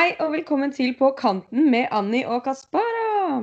Hei 0.00 0.14
og 0.24 0.30
velkommen 0.32 0.70
til 0.72 0.94
På 0.96 1.10
kanten 1.12 1.66
med 1.68 1.90
Anni 1.92 2.22
og 2.24 2.38
Kaspara. 2.46 3.42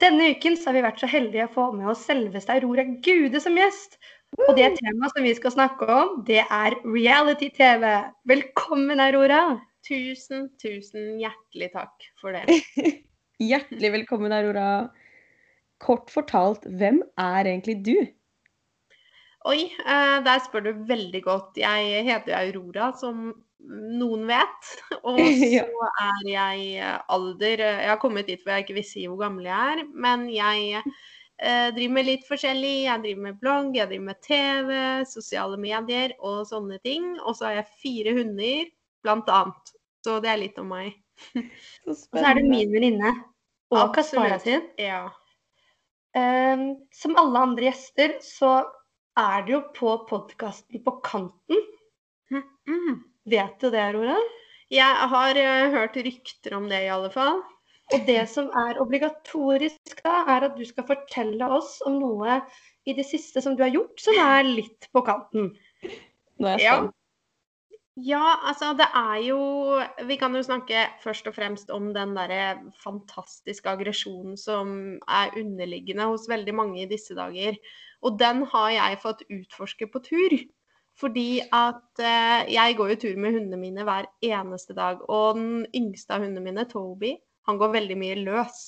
Denne 0.00 0.30
uken 0.32 0.54
så 0.56 0.70
har 0.70 0.78
vi 0.78 0.84
vært 0.86 1.02
så 1.02 1.10
heldige 1.12 1.44
å 1.44 1.50
få 1.52 1.66
med 1.76 1.90
oss 1.92 2.06
selveste 2.08 2.54
Aurora 2.54 2.86
Gude 3.04 3.42
som 3.44 3.58
gjest. 3.60 3.98
Og 4.46 4.54
det 4.56 4.70
temaet 4.78 5.12
som 5.12 5.26
vi 5.28 5.34
skal 5.36 5.52
snakke 5.52 5.90
om, 5.92 6.14
det 6.24 6.40
er 6.46 6.78
reality-TV. 6.86 7.84
Velkommen, 8.32 9.04
Aurora. 9.04 9.42
Tusen, 9.84 10.48
tusen 10.62 11.20
hjertelig 11.20 11.68
takk 11.76 12.08
for 12.22 12.32
det. 12.32 12.56
Hjertelig 13.52 13.92
velkommen, 13.98 14.32
Aurora. 14.32 14.88
Kort 15.84 16.08
fortalt, 16.16 16.64
hvem 16.64 17.04
er 17.20 17.52
egentlig 17.52 17.76
du? 17.84 17.96
Oi, 19.52 19.66
eh, 19.68 20.18
der 20.24 20.44
spør 20.48 20.70
du 20.70 20.84
veldig 20.88 21.26
godt. 21.28 21.60
Jeg 21.60 22.06
heter 22.08 22.40
Aurora, 22.40 22.94
som 22.96 23.34
noen 23.68 24.26
vet. 24.28 24.70
Og 25.08 25.18
så 25.42 25.88
er 26.04 26.28
jeg 26.28 26.68
eh, 26.82 26.98
alder 27.14 27.64
eh, 27.64 27.80
Jeg 27.84 27.90
har 27.92 28.00
kommet 28.02 28.30
dit 28.30 28.42
hvor 28.42 28.56
jeg 28.56 28.66
ikke 28.66 28.78
vil 28.80 28.88
si 28.88 29.06
hvor 29.08 29.20
gammel 29.22 29.48
jeg 29.48 29.74
er, 29.74 29.84
men 30.06 30.26
jeg 30.32 30.82
eh, 30.82 31.68
driver 31.74 31.96
med 31.98 32.08
litt 32.08 32.26
forskjellig. 32.28 32.74
Jeg 32.86 33.04
driver 33.06 33.28
med 33.28 33.40
blogg, 33.42 33.70
jeg 33.78 33.90
driver 33.90 34.08
med 34.10 34.22
TV, 34.26 34.72
sosiale 35.10 35.60
medier 35.60 36.16
og 36.20 36.44
sånne 36.50 36.80
ting. 36.86 37.14
Og 37.22 37.38
så 37.38 37.50
har 37.50 37.60
jeg 37.60 37.78
fire 37.84 38.16
hunder, 38.18 38.68
blant 39.06 39.32
annet. 39.32 39.74
Så 40.02 40.18
det 40.22 40.32
er 40.32 40.42
litt 40.42 40.58
om 40.62 40.72
meg. 40.74 40.96
Så 41.84 41.92
Og 41.92 41.98
så 41.98 42.24
er 42.26 42.38
du 42.40 42.46
min 42.48 42.72
venninne. 42.74 43.12
Og 43.72 43.92
Kaspara 43.94 44.36
sin. 44.42 44.64
Ja. 44.80 45.06
Um, 46.12 46.74
som 46.92 47.14
alle 47.16 47.40
andre 47.40 47.70
gjester, 47.70 48.18
så 48.20 48.58
er 49.16 49.46
du 49.46 49.54
jo 49.54 49.60
på 49.72 49.94
podkasten 50.10 50.82
På 50.84 50.98
kanten. 51.04 51.62
Mm. 52.68 53.00
Vet 53.28 53.60
du 53.60 53.70
det, 53.70 53.80
Aurora? 53.80 54.16
Jeg 54.72 55.08
har 55.12 55.38
uh, 55.38 55.74
hørt 55.74 55.98
rykter 56.00 56.56
om 56.56 56.68
det, 56.70 56.84
i 56.86 56.92
alle 56.92 57.10
fall. 57.12 57.42
Og 57.92 58.06
det 58.08 58.22
som 58.30 58.48
er 58.56 58.80
obligatorisk 58.80 60.00
da, 60.00 60.22
er 60.32 60.48
at 60.48 60.56
du 60.56 60.64
skal 60.64 60.86
fortelle 60.88 61.48
oss 61.52 61.76
om 61.86 61.98
noe 62.00 62.40
i 62.88 62.94
det 62.96 63.04
siste 63.06 63.42
som 63.44 63.56
du 63.58 63.62
har 63.66 63.72
gjort, 63.74 64.00
som 64.00 64.16
er 64.18 64.48
litt 64.48 64.88
på 64.94 65.04
kanten. 65.06 65.52
Nå 66.40 66.48
er 66.48 66.58
jeg 66.58 66.66
Ja. 66.66 66.76
spent. 66.80 66.98
Ja, 68.00 68.38
altså 68.48 68.70
det 68.72 68.86
er 68.96 69.18
jo 69.20 69.38
Vi 70.08 70.16
kan 70.16 70.32
jo 70.34 70.40
snakke 70.40 70.86
først 71.02 71.26
og 71.28 71.34
fremst 71.36 71.68
om 71.70 71.92
den 71.92 72.14
derre 72.16 72.72
fantastiske 72.80 73.68
aggresjonen 73.68 74.38
som 74.40 74.98
er 75.06 75.36
underliggende 75.36 76.06
hos 76.08 76.24
veldig 76.26 76.54
mange 76.54 76.82
i 76.82 76.88
disse 76.88 77.14
dager. 77.14 77.58
Og 78.00 78.18
den 78.18 78.46
har 78.48 78.70
jeg 78.70 79.02
fått 79.02 79.22
utforske 79.28 79.86
på 79.92 80.00
tur. 80.08 80.38
Fordi 81.02 81.40
at 81.50 81.98
eh, 81.98 82.52
jeg 82.54 82.76
går 82.78 82.92
jo 82.92 83.00
tur 83.02 83.16
med 83.18 83.34
hundene 83.34 83.58
mine 83.58 83.86
hver 83.86 84.06
eneste 84.22 84.76
dag. 84.76 85.00
Og 85.10 85.38
den 85.38 85.64
yngste 85.74 86.14
av 86.14 86.22
hundene 86.22 86.44
mine, 86.44 86.66
Toby, 86.70 87.16
han 87.48 87.58
går 87.58 87.74
veldig 87.74 87.98
mye 87.98 88.20
løs. 88.22 88.60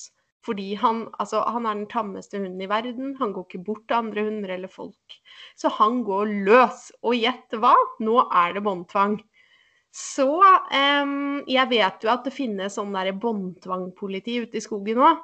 Fordi 0.45 0.73
han, 0.77 1.05
altså, 1.17 1.39
han 1.49 1.65
er 1.65 1.77
den 1.79 1.87
tammeste 1.89 2.37
hunden 2.37 2.61
i 2.61 2.69
verden. 2.69 3.15
Han 3.21 3.31
går 3.33 3.47
ikke 3.47 3.63
bort 3.65 3.85
til 3.87 3.97
andre 3.97 4.25
hunder 4.27 4.51
eller 4.57 4.69
folk. 4.69 5.15
Så 5.57 5.71
han 5.79 6.03
går 6.05 6.33
løs. 6.45 6.89
Og 7.07 7.15
gjett 7.17 7.55
hva? 7.55 7.73
Nå 8.03 8.19
er 8.27 8.57
det 8.57 8.65
båndtvang. 8.67 9.15
Så 9.95 10.27
eh, 10.75 11.15
jeg 11.55 11.71
vet 11.71 12.03
jo 12.03 12.11
at 12.11 12.27
det 12.27 12.35
finnes 12.35 12.75
sånn 12.75 12.93
derre 12.93 13.15
båndtvangpoliti 13.15 14.41
ute 14.43 14.59
i 14.59 14.65
skogen 14.65 15.01
òg. 15.07 15.23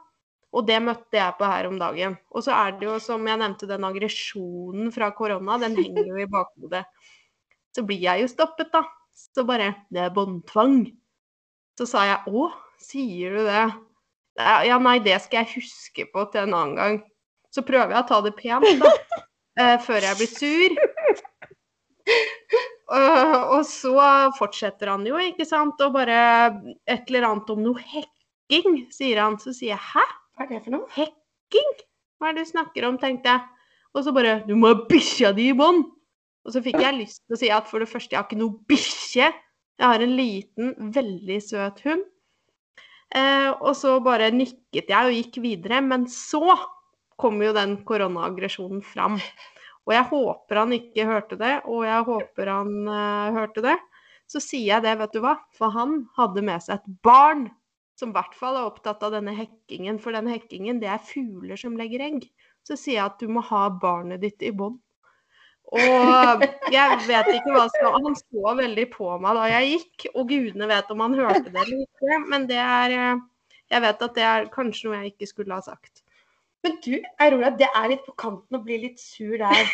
Og 0.51 0.65
det 0.67 0.81
møtte 0.83 1.15
jeg 1.15 1.35
på 1.39 1.47
her 1.47 1.67
om 1.69 1.77
dagen. 1.79 2.17
Og 2.35 2.43
så 2.43 2.51
er 2.55 2.73
det 2.75 2.87
jo, 2.87 2.97
som 2.99 3.23
jeg 3.27 3.39
nevnte, 3.39 3.69
den 3.69 3.85
aggresjonen 3.87 4.89
fra 4.91 5.07
korona, 5.15 5.55
den 5.61 5.77
henger 5.79 6.09
jo 6.09 6.17
i 6.19 6.27
bakhodet. 6.31 6.81
Så 7.75 7.85
blir 7.87 8.01
jeg 8.03 8.23
jo 8.23 8.31
stoppet, 8.31 8.71
da. 8.73 8.83
Så 9.35 9.45
bare 9.47 9.73
Det 9.91 10.01
er 10.01 10.13
båndtvang. 10.15 10.85
Så 11.79 11.87
sa 11.87 12.03
jeg 12.07 12.31
å, 12.31 12.49
sier 12.81 13.37
du 13.37 13.45
det? 13.47 13.65
Ja, 14.39 14.77
nei, 14.79 14.97
det 15.03 15.17
skal 15.23 15.43
jeg 15.43 15.61
huske 15.61 16.05
på 16.11 16.25
til 16.31 16.45
en 16.45 16.55
annen 16.55 16.77
gang. 16.79 16.99
Så 17.51 17.63
prøver 17.67 17.95
jeg 17.95 18.03
å 18.03 18.07
ta 18.07 18.19
det 18.23 18.33
pent, 18.37 18.83
da. 18.83 18.91
eh, 19.59 19.77
før 19.83 20.07
jeg 20.07 20.19
blir 20.19 20.31
sur. 20.31 20.77
Og 22.91 23.61
så 23.67 23.95
fortsetter 24.35 24.91
han 24.91 25.05
jo, 25.07 25.19
ikke 25.19 25.47
sant, 25.47 25.79
og 25.83 25.95
bare 25.95 26.17
et 26.89 27.07
eller 27.07 27.27
annet 27.29 27.51
om 27.53 27.63
noe 27.63 27.83
hekking, 27.93 28.83
sier 28.91 29.23
han. 29.23 29.39
Så 29.39 29.55
sier 29.55 29.75
jeg 29.75 29.83
hæ? 29.93 30.05
Hva 30.35 30.47
er 30.47 30.53
det 30.53 30.61
for 30.65 30.75
noe? 30.75 30.91
Hekking? 30.95 31.73
Hva 32.19 32.31
er 32.31 32.37
det 32.37 32.45
du 32.45 32.51
snakker 32.51 32.87
om, 32.87 32.99
tenkte 33.01 33.35
jeg. 33.35 33.67
Og 33.95 34.05
så 34.05 34.13
bare 34.15 34.39
Du 34.47 34.55
må 34.55 34.71
ha 34.71 34.79
bikkja 34.87 35.33
di 35.35 35.49
i 35.51 35.57
bånd! 35.57 35.87
Og 36.45 36.55
så 36.55 36.61
fikk 36.65 36.79
jeg 36.81 36.97
lyst 36.97 37.21
til 37.25 37.37
å 37.37 37.39
si 37.41 37.51
at 37.53 37.69
for 37.69 37.83
det 37.83 37.89
første, 37.91 38.15
jeg 38.15 38.21
har 38.21 38.27
ikke 38.29 38.41
noe 38.41 38.57
bikkje. 38.69 39.29
Jeg 39.81 39.89
har 39.93 40.03
en 40.03 40.15
liten, 40.17 40.73
veldig 40.93 41.37
søt 41.45 41.81
hund. 41.85 42.03
Eh, 43.11 43.49
og 43.51 43.73
så 43.77 43.97
bare 44.03 44.31
nikket 44.33 44.89
jeg 44.89 45.09
og 45.09 45.17
gikk 45.17 45.41
videre. 45.43 45.81
Men 45.85 46.07
så 46.09 46.55
kom 47.21 47.41
jo 47.43 47.53
den 47.55 47.79
koronaaggresjonen 47.87 48.81
fram. 48.85 49.19
Og 49.87 49.95
jeg 49.95 50.09
håper 50.11 50.61
han 50.61 50.75
ikke 50.77 51.07
hørte 51.09 51.37
det, 51.41 51.55
og 51.65 51.85
jeg 51.87 52.05
håper 52.09 52.51
han 52.53 52.75
eh, 52.85 53.37
hørte 53.37 53.65
det. 53.65 53.77
Så 54.29 54.41
sier 54.43 54.77
jeg 54.77 54.85
det, 54.85 54.93
vet 55.01 55.15
du 55.15 55.23
hva, 55.23 55.35
for 55.57 55.73
han 55.75 56.05
hadde 56.15 56.43
med 56.47 56.63
seg 56.63 56.79
et 56.79 57.01
barn 57.03 57.49
som 57.99 58.13
i 58.13 58.15
hvert 58.15 58.33
fall 58.37 58.57
er 58.57 58.69
opptatt 58.69 59.03
av 59.05 59.13
denne 59.13 59.33
hekkingen. 59.37 59.99
For 60.01 60.15
denne 60.15 60.33
hekkingen, 60.33 60.79
det 60.81 60.89
er 60.89 61.03
fugler 61.05 61.59
som 61.59 61.75
legger 61.77 62.01
egg. 62.05 62.23
Så 62.65 62.77
sier 62.79 62.97
jeg 62.97 63.09
at 63.09 63.21
du 63.21 63.29
må 63.29 63.43
ha 63.45 63.67
barnet 63.81 64.23
ditt 64.23 64.41
i 64.45 64.53
bånd. 64.55 64.79
Og 65.71 66.43
jeg 66.73 66.99
vet 67.07 67.29
ikke 67.31 67.53
hva 67.55 67.65
som 67.71 67.97
Han 68.03 68.15
så 68.19 68.55
veldig 68.59 68.87
på 68.91 69.07
meg 69.23 69.37
da 69.37 69.47
jeg 69.53 69.69
gikk, 69.71 70.07
og 70.11 70.27
gudene 70.31 70.67
vet 70.67 70.91
om 70.91 71.03
han 71.05 71.15
hørte 71.15 71.47
det 71.47 71.61
eller 71.63 71.85
ikke. 71.85 72.21
Men 72.27 72.47
det 72.49 72.59
er 72.59 72.95
eh, 72.97 73.21
Jeg 73.71 73.85
vet 73.85 74.01
at 74.07 74.17
det 74.17 74.25
er 74.27 74.49
kanskje 74.51 74.89
noe 74.89 74.99
jeg 74.99 75.13
ikke 75.13 75.29
skulle 75.29 75.55
ha 75.55 75.63
sagt. 75.63 76.03
Men 76.61 76.75
du, 76.83 76.93
Aurora, 77.23 77.53
det 77.57 77.69
er 77.71 77.87
litt 77.89 78.03
på 78.05 78.13
kanten 78.19 78.57
å 78.57 78.61
bli 78.65 78.81
litt 78.83 78.99
sur 79.01 79.37
der. 79.39 79.71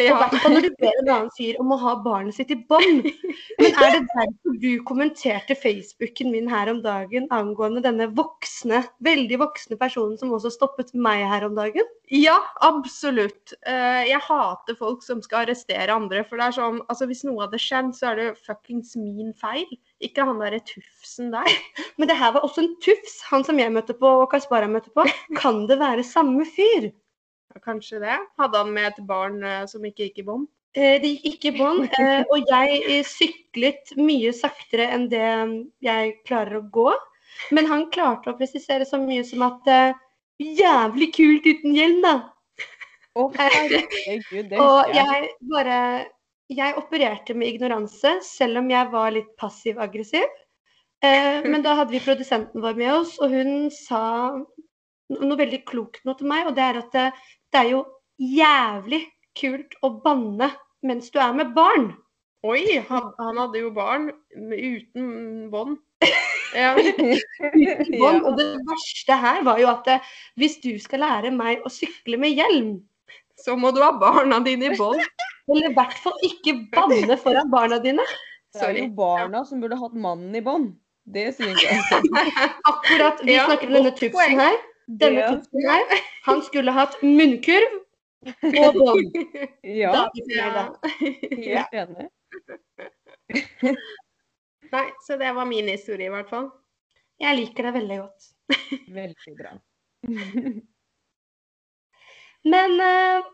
Og 0.00 0.08
Ja. 0.08 0.16
hvert 0.16 0.46
når 0.48 0.62
du 0.64 0.70
ber 0.80 0.94
en 1.02 1.08
annen 1.12 1.30
fyr 1.36 1.58
om 1.60 1.72
å 1.74 1.78
ha 1.78 1.94
barnet 2.02 2.34
sitt 2.34 2.50
i 2.50 2.56
bånd. 2.56 3.04
Men 3.60 3.74
er 3.76 3.90
det 3.98 4.06
derfor 4.08 4.56
du 4.62 4.70
kommenterte 4.88 5.54
Facebooken 5.54 6.32
min 6.32 6.48
her 6.48 6.70
om 6.72 6.80
dagen 6.82 7.28
angående 7.30 7.82
denne 7.84 8.08
voksne, 8.16 8.80
veldig 9.04 9.38
voksne 9.42 9.78
personen 9.78 10.16
som 10.18 10.32
også 10.32 10.50
stoppet 10.54 10.94
meg 10.94 11.26
her 11.28 11.44
om 11.44 11.54
dagen? 11.54 11.84
Ja, 12.08 12.38
absolutt. 12.64 13.52
Eh, 13.68 14.08
jeg 14.08 14.20
hater 14.24 14.76
folk 14.80 15.04
som 15.04 15.20
skal 15.22 15.44
arrestere 15.44 15.94
andre. 15.94 16.24
For 16.24 16.40
det 16.40 16.48
er 16.48 16.56
sånn, 16.56 16.80
altså 16.88 17.06
hvis 17.06 17.22
noe 17.28 17.44
hadde 17.44 17.60
skjedd, 17.60 17.92
så 17.96 18.10
er 18.10 18.16
det 18.16 18.26
fuckings 18.48 18.96
min 18.96 19.32
feil. 19.38 19.68
Ikke 20.02 20.24
han 20.26 20.40
derre 20.40 20.60
tufsen 20.66 21.30
der. 21.36 21.52
Men 22.00 22.08
det 22.08 22.16
her 22.16 22.32
var 22.34 22.48
også 22.48 22.64
en 22.64 22.74
tufs, 22.82 23.20
han 23.28 23.44
som 23.44 23.60
jeg 23.60 23.72
møtte 23.76 23.94
på 23.96 24.16
og 24.24 24.30
Kaspara 24.32 24.68
møtte 24.72 24.90
på. 24.96 25.06
Kan 25.38 25.66
det 25.70 25.78
være 25.84 26.04
samme 26.04 26.48
fyr? 26.48 26.90
Kanskje 27.60 28.00
det. 28.02 28.18
Hadde 28.40 28.58
han 28.62 28.72
med 28.74 28.90
et 28.92 29.00
barn 29.06 29.42
eh, 29.44 29.64
som 29.70 29.84
ikke 29.84 30.08
gikk 30.08 30.22
i 30.22 30.26
bånd? 30.30 30.46
Eh, 30.74 30.96
Det 31.02 31.10
gikk 31.10 31.26
ikke 31.34 31.50
i 31.52 31.56
bånd, 31.58 31.88
eh, 32.00 32.22
og 32.32 32.48
jeg 32.48 33.02
syklet 33.08 33.92
mye 34.00 34.32
saktere 34.36 34.88
enn 34.94 35.08
det 35.12 35.24
jeg 35.84 36.14
klarer 36.28 36.60
å 36.62 36.66
gå. 36.72 36.88
Men 37.52 37.68
han 37.68 37.90
klarte 37.92 38.32
å 38.32 38.38
presisere 38.38 38.86
så 38.88 39.00
mye 39.00 39.24
som 39.24 39.44
at 39.48 39.68
Jævlig 40.42 41.12
kult 41.14 41.44
uten 41.46 41.74
hjelm, 41.76 42.00
da. 42.02 42.14
Oh, 43.14 43.30
herregud, 43.36 44.52
Og 44.56 44.94
jeg. 44.96 45.28
bare 45.52 45.78
Jeg 46.52 46.76
opererte 46.76 47.34
med 47.36 47.48
ignoranse, 47.52 48.18
selv 48.24 48.60
om 48.60 48.70
jeg 48.72 48.88
var 48.92 49.12
litt 49.14 49.30
passiv-aggressiv. 49.40 50.26
Eh, 51.04 51.40
men 51.52 51.62
da 51.64 51.76
hadde 51.78 51.94
vi 51.94 52.02
produsenten 52.04 52.64
vår 52.64 52.80
med 52.80 52.92
oss, 52.94 53.14
og 53.22 53.32
hun 53.32 53.70
sa 53.72 54.02
noe 55.12 55.38
veldig 55.38 55.62
klokt 55.68 56.04
nå 56.08 56.16
til 56.18 56.28
meg, 56.28 56.48
og 56.48 56.56
det 56.56 56.64
er 56.64 56.80
at 56.80 56.98
det, 57.52 57.60
er 57.60 57.68
jo 57.72 57.82
jævlig 58.18 59.02
kult 59.38 59.76
å 59.84 59.90
banne 60.04 60.50
mens 60.82 61.10
du 61.14 61.18
er 61.22 61.32
med 61.36 61.52
barn. 61.56 61.92
Oi, 62.42 62.64
han, 62.88 63.12
han 63.20 63.38
hadde 63.38 63.60
jo 63.62 63.70
barn 63.74 64.10
uten 64.34 65.50
bånd. 65.52 65.78
Ja. 66.52 66.74
Uten 66.76 67.94
bånd. 67.96 68.26
Og 68.28 68.34
det 68.36 68.44
verste 68.68 69.16
her 69.16 69.38
var 69.46 69.56
jo 69.62 69.70
at 69.70 69.86
eh, 69.88 70.08
hvis 70.36 70.58
du 70.60 70.74
skal 70.82 71.00
lære 71.00 71.30
meg 71.32 71.62
å 71.64 71.70
sykle 71.72 72.18
med 72.20 72.34
hjelm, 72.36 72.74
Så 73.40 73.54
må 73.56 73.70
du 73.72 73.80
ha 73.80 73.88
barna 73.96 74.42
dine 74.44 74.68
i 74.68 74.76
bånd. 74.76 75.00
eller 75.48 75.70
i 75.70 75.72
hvert 75.78 75.96
fall 76.02 76.18
ikke 76.28 76.58
banne 76.74 77.16
foran 77.16 77.48
barna 77.50 77.78
dine, 77.80 78.04
Det 78.52 78.66
er 78.68 78.82
jo 78.82 78.90
barna 78.98 79.46
som 79.48 79.62
burde 79.64 79.78
hatt 79.80 79.96
mannen 79.96 80.34
i 80.36 80.44
bånd. 80.44 80.74
Det 81.08 81.30
synes 81.38 81.62
jeg. 81.64 81.80
akkurat 82.68 83.24
Vi 83.24 83.38
Ja, 83.38 83.46
snakker 83.48 83.72
om 83.72 83.78
denne 83.78 83.94
tupsen 83.96 84.38
her. 84.44 84.60
Denne 84.86 85.20
Ja. 85.20 85.28
tufsen 85.36 85.68
her, 85.68 86.00
han 86.26 86.42
skulle 86.42 86.72
hatt 86.74 86.96
munnkurv 87.02 87.78
og 88.26 88.74
bånd. 88.78 89.16
Ja, 89.64 89.92
Da. 89.92 90.10
Ja. 91.38 91.64
enig. 91.72 92.08
Nei, 94.72 94.86
så 95.06 95.16
det 95.20 95.32
var 95.36 95.44
min 95.46 95.68
historie, 95.68 96.06
i 96.06 96.12
hvert 96.12 96.30
fall. 96.30 96.50
Jeg 97.20 97.36
liker 97.38 97.68
det 97.68 97.74
veldig 97.76 97.98
godt. 98.02 98.28
Veldig 99.00 99.34
bra. 99.38 99.52
Men 102.44 102.80
eh, 102.82 103.26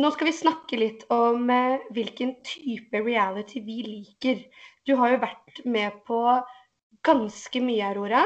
nå 0.00 0.10
skal 0.14 0.30
vi 0.30 0.36
snakke 0.36 0.78
litt 0.80 1.02
om 1.12 1.50
eh, 1.52 1.82
hvilken 1.92 2.36
type 2.46 3.02
reality 3.04 3.60
vi 3.66 3.80
liker. 3.84 4.40
Du 4.86 4.94
har 5.00 5.12
jo 5.16 5.20
vært 5.26 5.60
med 5.68 5.98
på 6.08 6.20
ganske 7.06 7.60
mye, 7.62 7.90
Aurora. 7.90 8.22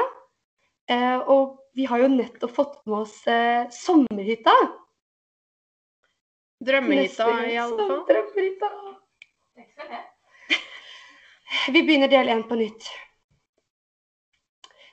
Eh, 0.91 1.17
og 1.19 1.57
vi 1.77 1.85
har 1.85 2.03
jo 2.03 2.11
nettopp 2.11 2.55
fått 2.55 2.79
med 2.85 3.05
oss 3.05 3.27
eh, 3.27 3.69
sommerhytta. 3.71 4.55
Drømmehytta, 6.61 7.27
i 7.49 7.57
alle 7.57 7.87
fall. 7.87 8.03
Drømmehytta. 8.09 8.71
Vi 11.73 11.81
begynner 11.83 12.09
del 12.09 12.29
én 12.31 12.43
på 12.47 12.55
nytt. 12.55 12.85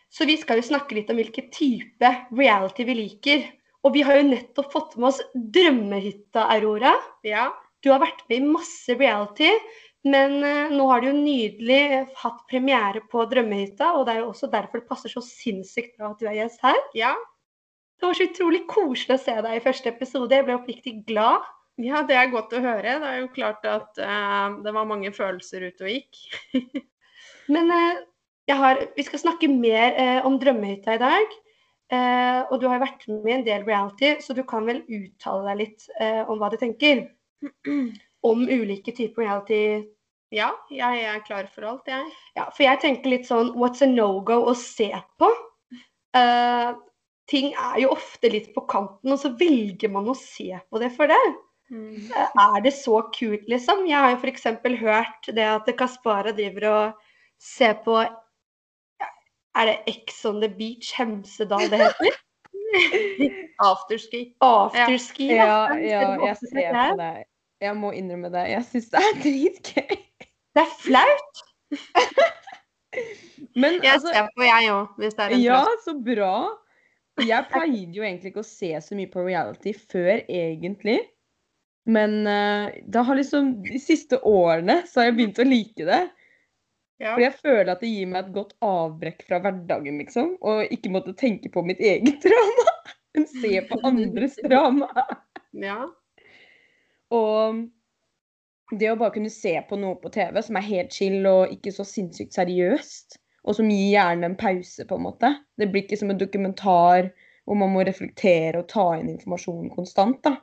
Så 0.09 0.27
vi 0.27 0.35
skal 0.41 0.59
jo 0.59 0.65
snakke 0.67 0.97
litt 0.97 1.11
om 1.13 1.21
hvilken 1.21 1.47
type 1.55 2.09
reality 2.35 2.83
vi 2.89 2.97
liker. 2.99 3.45
Og 3.87 3.95
vi 3.95 4.03
har 4.03 4.19
jo 4.19 4.27
nettopp 4.27 4.73
fått 4.73 4.97
med 4.99 5.13
oss 5.13 5.21
Drømmehytta, 5.35 6.49
Aurora. 6.57 6.97
Ja. 7.23 7.47
Du 7.85 7.93
har 7.93 8.03
vært 8.03 8.25
med 8.27 8.41
i 8.41 8.51
masse 8.57 8.97
reality, 8.99 9.53
men 10.07 10.37
eh, 10.47 10.75
nå 10.75 10.87
har 10.91 11.03
du 11.03 11.09
jo 11.11 11.17
nydelig 11.17 12.05
hatt 12.21 12.45
premiere 12.51 13.03
på 13.11 13.25
Drømmehytta, 13.31 13.91
og 13.97 14.07
det 14.07 14.15
er 14.15 14.23
jo 14.23 14.31
også 14.31 14.51
derfor 14.53 14.83
det 14.83 14.91
passer 14.91 15.13
så 15.13 15.23
sinnssykt 15.25 15.97
bra 15.99 16.13
at 16.13 16.23
du 16.23 16.29
er 16.31 16.39
gjest 16.43 16.63
her. 16.67 16.79
ja. 16.99 17.17
Det 17.99 18.07
var 18.07 18.15
så 18.15 18.29
utrolig 18.29 18.61
koselig 18.71 19.17
å 19.17 19.23
se 19.25 19.33
deg 19.43 19.57
i 19.57 19.63
første 19.65 19.91
episode. 19.91 20.31
Jeg 20.31 20.45
ble 20.47 20.55
oppriktig 20.55 20.93
glad. 21.09 21.43
Ja, 21.83 22.05
det 22.07 22.15
er 22.15 22.31
godt 22.31 22.53
å 22.55 22.61
høre. 22.63 22.93
Det 23.03 23.09
er 23.09 23.17
jo 23.25 23.33
klart 23.35 23.67
at 23.67 23.99
eh, 23.99 24.47
det 24.63 24.75
var 24.77 24.87
mange 24.87 25.11
følelser 25.15 25.67
ute 25.67 25.83
og 25.83 25.91
gikk. 25.91 26.21
Men 27.55 27.73
eh, 27.75 27.99
har, 28.55 28.85
vi 28.95 29.07
skal 29.07 29.23
snakke 29.25 29.51
mer 29.51 29.99
eh, 29.99 30.27
om 30.27 30.39
Drømmehytta 30.39 30.95
i 30.95 31.03
dag. 31.03 31.37
Eh, 31.89 32.41
og 32.53 32.61
du 32.61 32.69
har 32.69 32.79
jo 32.79 32.85
vært 32.85 33.07
med 33.11 33.31
i 33.31 33.37
en 33.39 33.47
del 33.47 33.67
reality, 33.67 34.15
så 34.23 34.37
du 34.37 34.43
kan 34.47 34.67
vel 34.69 34.83
uttale 34.85 35.47
deg 35.51 35.61
litt 35.63 35.87
eh, 35.99 36.23
om 36.29 36.39
hva 36.41 36.51
du 36.53 36.59
tenker. 36.61 37.07
Om 38.27 38.49
ulike 38.49 38.93
typer 38.97 39.23
reality. 39.23 39.63
Ja, 40.35 40.51
jeg 40.69 41.05
er 41.09 41.23
klar 41.25 41.47
for 41.55 41.65
alt, 41.71 41.87
jeg. 41.89 42.11
Ja, 42.37 42.49
for 42.53 42.67
jeg 42.67 42.81
tenker 42.83 43.15
litt 43.15 43.29
sånn 43.29 43.55
what's 43.57 43.85
a 43.85 43.89
no-go 43.89 44.43
å 44.51 44.55
se 44.59 44.91
på? 45.21 45.31
Uh, 46.17 46.75
ting 47.31 47.53
er 47.55 47.83
jo 47.85 47.93
ofte 47.95 48.31
litt 48.33 48.51
på 48.55 48.65
kanten, 48.69 49.13
og 49.15 49.21
så 49.23 49.33
velger 49.41 49.93
man 49.93 50.09
å 50.11 50.17
se 50.19 50.51
på 50.69 50.83
det 50.83 50.91
for 50.97 51.09
det. 51.09 51.23
Mm. 51.71 51.97
Eh, 52.17 52.29
Er 52.57 52.61
det 52.65 52.73
så 52.77 53.03
kult, 53.13 53.45
liksom? 53.49 53.85
Jeg 53.89 54.01
har 54.01 54.15
jo 54.15 54.21
f.eks. 54.23 54.47
hørt 54.81 55.29
det 55.37 55.45
at 55.45 55.69
Kaspara 55.77 56.33
driver 56.33 56.69
og 56.73 57.03
ser 57.39 57.77
på 57.85 57.99
Er 59.59 59.67
det 59.69 59.77
Ex 59.91 60.25
on 60.25 60.41
the 60.41 60.49
Beach 60.49 60.95
Hemsedal 60.97 61.69
det 61.69 61.83
heter? 61.83 62.17
Afterski. 63.69 64.23
Afterski. 64.45 65.33
Ja, 65.35 65.75
ja, 65.75 66.01
ja, 66.03 66.17
jeg 66.29 66.37
ser 66.45 66.73
på 66.73 66.97
det. 67.01 67.28
Jeg 67.61 67.75
må 67.77 67.91
innrømme 67.97 68.31
det. 68.33 68.45
Jeg 68.53 68.65
syns 68.71 68.89
det 68.93 69.03
er 69.03 69.19
dritgøy. 69.25 69.97
Det 70.55 70.65
er 70.65 70.73
flaut. 70.83 71.45
Men 73.59 73.79
Jeg 73.83 73.93
altså 73.99 74.13
ser 74.15 74.29
på, 74.37 74.45
jeg 74.47 74.71
òg, 74.73 74.95
hvis 74.99 75.15
det 75.19 75.25
er 75.25 75.35
en 75.35 75.43
Ja, 75.43 75.59
trøst. 75.67 75.85
så 75.89 75.95
bra. 76.07 76.33
Jeg 77.19 77.49
pleide 77.51 77.97
jo 77.99 78.05
egentlig 78.07 78.31
ikke 78.31 78.45
å 78.45 78.47
se 78.47 78.71
så 78.83 78.95
mye 78.99 79.11
på 79.11 79.25
reality 79.27 79.73
før, 79.75 80.21
egentlig. 80.31 81.01
Men 81.89 82.21
uh, 82.29 82.69
det 82.87 83.03
har 83.09 83.19
liksom 83.19 83.51
de 83.65 83.81
siste 83.83 84.21
årene 84.29 84.83
så 84.87 85.01
har 85.01 85.09
jeg 85.09 85.17
begynt 85.19 85.41
å 85.43 85.47
like 85.49 85.87
det. 85.89 86.01
Ja. 86.99 87.13
Fordi 87.15 87.25
jeg 87.27 87.37
føler 87.43 87.73
at 87.75 87.83
det 87.83 87.91
gir 87.91 88.09
meg 88.11 88.25
et 88.25 88.33
godt 88.35 88.55
avbrekk 88.65 89.25
fra 89.29 89.39
hverdagen, 89.43 89.99
liksom. 90.03 90.33
Og 90.47 90.71
ikke 90.75 90.93
måtte 90.95 91.15
tenke 91.19 91.51
på 91.55 91.63
mitt 91.67 91.83
eget 91.83 92.23
drama, 92.27 92.75
men 93.17 93.27
se 93.31 93.53
på 93.71 93.81
andres 93.87 94.39
drama. 94.47 94.91
ja. 95.59 95.81
Og 97.15 97.65
det 98.79 98.91
å 98.93 98.99
bare 99.01 99.15
kunne 99.15 99.33
se 99.33 99.55
på 99.69 99.79
noe 99.81 99.97
på 100.03 100.13
TV 100.13 100.43
som 100.45 100.59
er 100.61 100.67
helt 100.67 100.93
chill 100.93 101.25
og 101.29 101.55
ikke 101.55 101.73
så 101.73 101.87
sinnssykt 101.89 102.37
seriøst, 102.37 103.19
og 103.49 103.57
som 103.57 103.71
gir 103.73 103.95
hjernen 103.95 104.33
en 104.33 104.39
pause, 104.39 104.85
på 104.85 104.99
en 104.99 105.07
måte. 105.07 105.33
Det 105.57 105.71
blir 105.73 105.87
ikke 105.87 106.01
som 106.01 106.13
en 106.13 106.21
dokumentar 106.21 107.11
hvor 107.49 107.57
man 107.57 107.73
må 107.73 107.85
reflektere 107.87 108.61
og 108.61 108.69
ta 108.69 108.91
inn 108.99 109.15
informasjon 109.15 109.71
konstant, 109.73 110.21
da. 110.27 110.37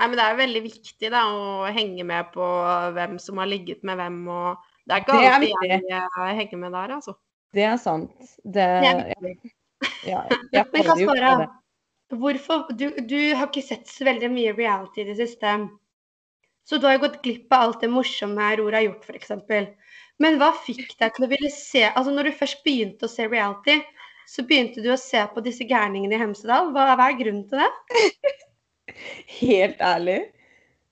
Nei, 0.00 0.06
men 0.06 0.16
det 0.16 0.24
er 0.24 0.38
veldig 0.38 0.60
viktig 0.64 1.10
da, 1.12 1.26
å 1.28 1.72
henge 1.76 2.06
med 2.08 2.30
på 2.32 2.46
hvem 2.96 3.18
som 3.20 3.40
har 3.42 3.50
ligget 3.50 3.82
med 3.84 4.00
hvem. 4.00 4.22
og 4.32 4.62
Det 4.88 4.96
er 4.96 5.02
ikke 5.04 5.18
alltid 5.34 5.90
jeg 5.90 6.38
henger 6.38 6.62
med 6.62 6.72
der, 6.78 6.94
altså. 6.96 7.16
Det 7.52 7.66
er 7.66 7.76
sant. 7.82 8.30
Det, 8.44 8.64
er 8.64 9.10
ja, 10.06 10.22
jeg 10.54 10.64
Men 10.72 10.80
jo 10.80 10.86
Kaspara, 10.88 11.32
hvorfor 12.22 12.70
du, 12.72 12.86
du 13.04 13.18
har 13.36 13.50
ikke 13.50 13.66
sett 13.66 13.90
så 13.90 14.06
veldig 14.08 14.30
mye 14.32 14.54
reality 14.56 15.04
i 15.04 15.08
det 15.10 15.18
siste. 15.20 15.58
Så 16.70 16.78
du 16.78 16.86
har 16.86 16.94
jo 16.94 17.02
gått 17.02 17.22
glipp 17.24 17.50
av 17.50 17.64
alt 17.64 17.80
det 17.82 17.88
morsomme 17.90 18.44
Aurora 18.46 18.78
har 18.78 18.84
gjort, 18.84 19.08
f.eks. 19.10 19.32
Men 20.22 20.36
hva 20.38 20.52
fikk 20.54 20.92
deg 21.00 21.16
til 21.16 21.26
å 21.26 21.30
ville 21.32 21.48
se 21.50 21.82
Altså 21.88 22.12
når 22.14 22.28
du 22.28 22.36
først 22.38 22.60
begynte 22.62 23.08
å 23.08 23.10
se 23.10 23.26
reality, 23.26 23.80
så 24.30 24.44
begynte 24.46 24.84
du 24.84 24.92
å 24.94 25.00
se 25.00 25.24
på 25.34 25.42
disse 25.42 25.66
gærningene 25.66 26.14
i 26.14 26.20
Hemsedal. 26.20 26.70
Hva, 26.70 26.92
hva 26.94 27.08
er 27.10 27.18
grunnen 27.18 27.42
til 27.50 27.64
det? 27.64 28.36
Helt 29.40 29.82
ærlig. 29.82 30.20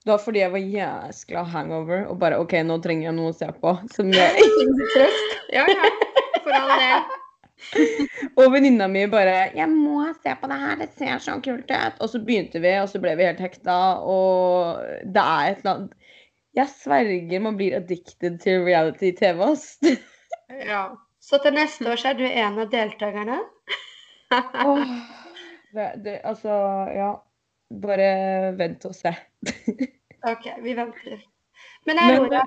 Det 0.02 0.10
var 0.10 0.24
fordi 0.24 0.42
jeg 0.42 0.54
var 0.56 0.66
jæskla 0.74 1.46
hangover 1.52 2.04
og 2.10 2.18
bare 2.24 2.42
OK, 2.42 2.56
nå 2.66 2.80
trenger 2.82 3.12
jeg 3.12 3.18
noe 3.20 3.30
å 3.30 3.38
se 3.38 3.52
på. 3.62 3.78
Som 3.94 4.10
jeg 4.18 4.50
Ja, 5.54 5.62
ja. 5.62 5.94
For 6.42 6.58
all 6.58 6.74
del. 6.74 7.18
Og 8.38 8.52
venninna 8.52 8.86
mi 8.90 9.06
bare 9.10 9.50
'Jeg 9.54 9.68
må 9.68 10.06
se 10.22 10.34
på 10.40 10.50
det 10.50 10.58
her, 10.60 10.76
det 10.80 10.88
ser 10.98 11.18
så 11.18 11.38
kult 11.44 11.70
ut.' 11.70 12.00
Og 12.00 12.08
så 12.08 12.20
begynte 12.22 12.60
vi, 12.62 12.74
og 12.80 12.88
så 12.88 13.00
ble 13.02 13.16
vi 13.18 13.26
helt 13.26 13.42
hekta, 13.42 13.78
og 14.02 14.82
det 15.04 15.24
er 15.24 15.50
et 15.50 15.62
eller 15.62 15.74
annet 15.74 15.92
Jeg 16.56 16.68
sverger 16.72 17.40
man 17.40 17.56
blir 17.56 17.76
addicted 17.76 18.38
til 18.42 18.64
reality-TV, 18.66 19.42
ass. 19.52 19.78
Ja. 20.66 20.88
Så 21.20 21.38
til 21.42 21.54
neste 21.54 21.84
år 21.90 22.00
så 22.00 22.08
er 22.08 22.18
du 22.18 22.24
en 22.24 22.58
av 22.58 22.70
deltakerne. 22.72 23.38
oh, 24.66 24.80
det, 25.74 25.88
det, 26.04 26.20
altså, 26.24 26.54
ja. 26.94 27.12
Bare 27.82 28.56
vent 28.56 28.86
og 28.88 28.94
se. 28.96 29.12
OK, 30.30 30.46
vi 30.64 30.72
venter. 30.74 31.20
Men 31.86 32.00
Aurora 32.00 32.42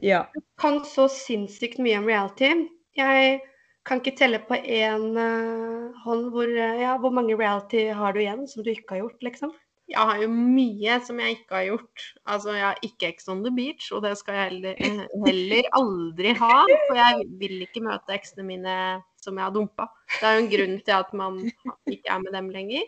Ja. 0.00 0.26
kan 0.60 0.84
så 0.84 1.08
sinnssykt 1.08 1.78
mye 1.78 1.98
om 1.98 2.06
reality. 2.08 2.52
Jeg 2.96 3.40
kan 3.88 3.98
ikke 4.02 4.14
telle 4.18 4.38
på 4.46 4.56
én 4.56 5.08
uh, 5.18 5.90
hånd 6.04 6.30
hvor, 6.34 6.48
eh, 6.48 6.80
ja, 6.84 6.96
hvor 7.02 7.12
mange 7.14 7.34
reality 7.38 7.88
har 7.94 8.14
du 8.14 8.22
igjen 8.22 8.46
som 8.50 8.62
du 8.62 8.70
ikke 8.72 8.96
har 8.96 9.04
gjort, 9.04 9.22
liksom. 9.26 9.52
Jeg 9.92 10.08
har 10.08 10.20
jo 10.22 10.28
mye 10.32 10.94
som 11.04 11.18
jeg 11.20 11.34
ikke 11.36 11.56
har 11.56 11.64
gjort. 11.66 12.04
Altså, 12.30 12.52
jeg 12.56 12.64
har 12.64 12.78
ikke 12.86 13.08
Ex 13.10 13.26
on 13.28 13.42
the 13.44 13.50
beach, 13.52 13.90
og 13.92 14.04
det 14.06 14.14
skal 14.16 14.38
jeg 14.38 14.52
heller, 14.52 14.78
eh, 14.78 15.02
heller 15.26 15.68
aldri 15.76 16.32
ha. 16.38 16.52
For 16.86 17.00
jeg 17.00 17.26
vil 17.40 17.56
ikke 17.66 17.82
møte 17.84 18.14
eksene 18.14 18.46
mine 18.46 18.76
som 19.20 19.36
jeg 19.36 19.44
har 19.44 19.52
dumpa. 19.52 19.88
Det 20.14 20.28
er 20.28 20.38
jo 20.38 20.44
en 20.44 20.52
grunn 20.54 20.78
til 20.86 20.96
at 20.96 21.12
man 21.18 21.42
ikke 21.90 22.14
er 22.14 22.22
med 22.22 22.32
dem 22.38 22.48
lenger. 22.54 22.86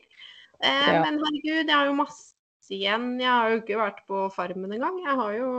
Eh, 0.63 0.89
Ja. 0.95 1.03
Men 1.03 1.19
herregud, 1.21 1.67
jeg 1.67 1.75
har 1.75 1.91
jo 1.91 1.99
masse 1.99 2.33
igjen. 2.73 3.21
Jeg 3.21 3.29
har 3.29 3.51
jo 3.51 3.61
ikke 3.61 3.83
vært 3.83 4.01
på 4.09 4.25
Farmen 4.33 4.73
engang. 4.73 5.03
Jeg 5.05 5.19
har 5.21 5.37
jo 5.37 5.51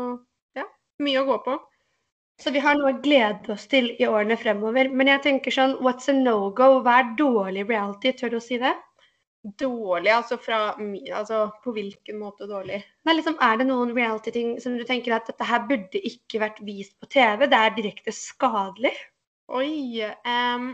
ja, 0.57 0.65
mye 1.03 1.21
å 1.21 1.27
gå 1.29 1.37
på. 1.45 1.59
Så 2.41 2.51
vi 2.51 2.61
har 2.63 2.75
noe 2.75 2.91
å 2.91 3.01
glede 3.03 3.53
oss 3.53 3.65
til 3.71 3.93
i 3.95 4.07
årene 4.07 4.35
fremover. 4.39 4.89
Men 4.91 5.11
jeg 5.13 5.23
tenker 5.23 5.55
sånn, 5.55 5.77
what's 5.85 6.11
a 6.11 6.15
no-go? 6.15 6.81
Hva 6.83 6.99
er 7.01 7.13
dårlig 7.19 7.63
reality? 7.69 8.11
Tør 8.19 8.35
du 8.35 8.37
å 8.41 8.43
si 8.43 8.59
det? 8.61 8.73
Dårlig, 9.61 10.09
altså 10.09 10.39
fra 10.41 10.59
Altså 10.73 11.39
på 11.63 11.73
hvilken 11.75 12.17
måte 12.17 12.47
dårlig? 12.49 12.79
Nei, 13.05 13.15
liksom, 13.19 13.37
er 13.45 13.59
det 13.61 13.67
noen 13.69 13.93
reality-ting 13.95 14.55
som 14.63 14.75
du 14.75 14.83
tenker 14.87 15.13
at 15.15 15.29
dette 15.29 15.47
her 15.47 15.67
burde 15.69 16.01
ikke 16.09 16.41
vært 16.41 16.63
vist 16.65 16.95
på 16.99 17.09
TV? 17.13 17.45
Det 17.51 17.59
er 17.59 17.75
direkte 17.77 18.15
skadelig? 18.15 18.93
Oi. 19.53 20.01
Um, 20.25 20.71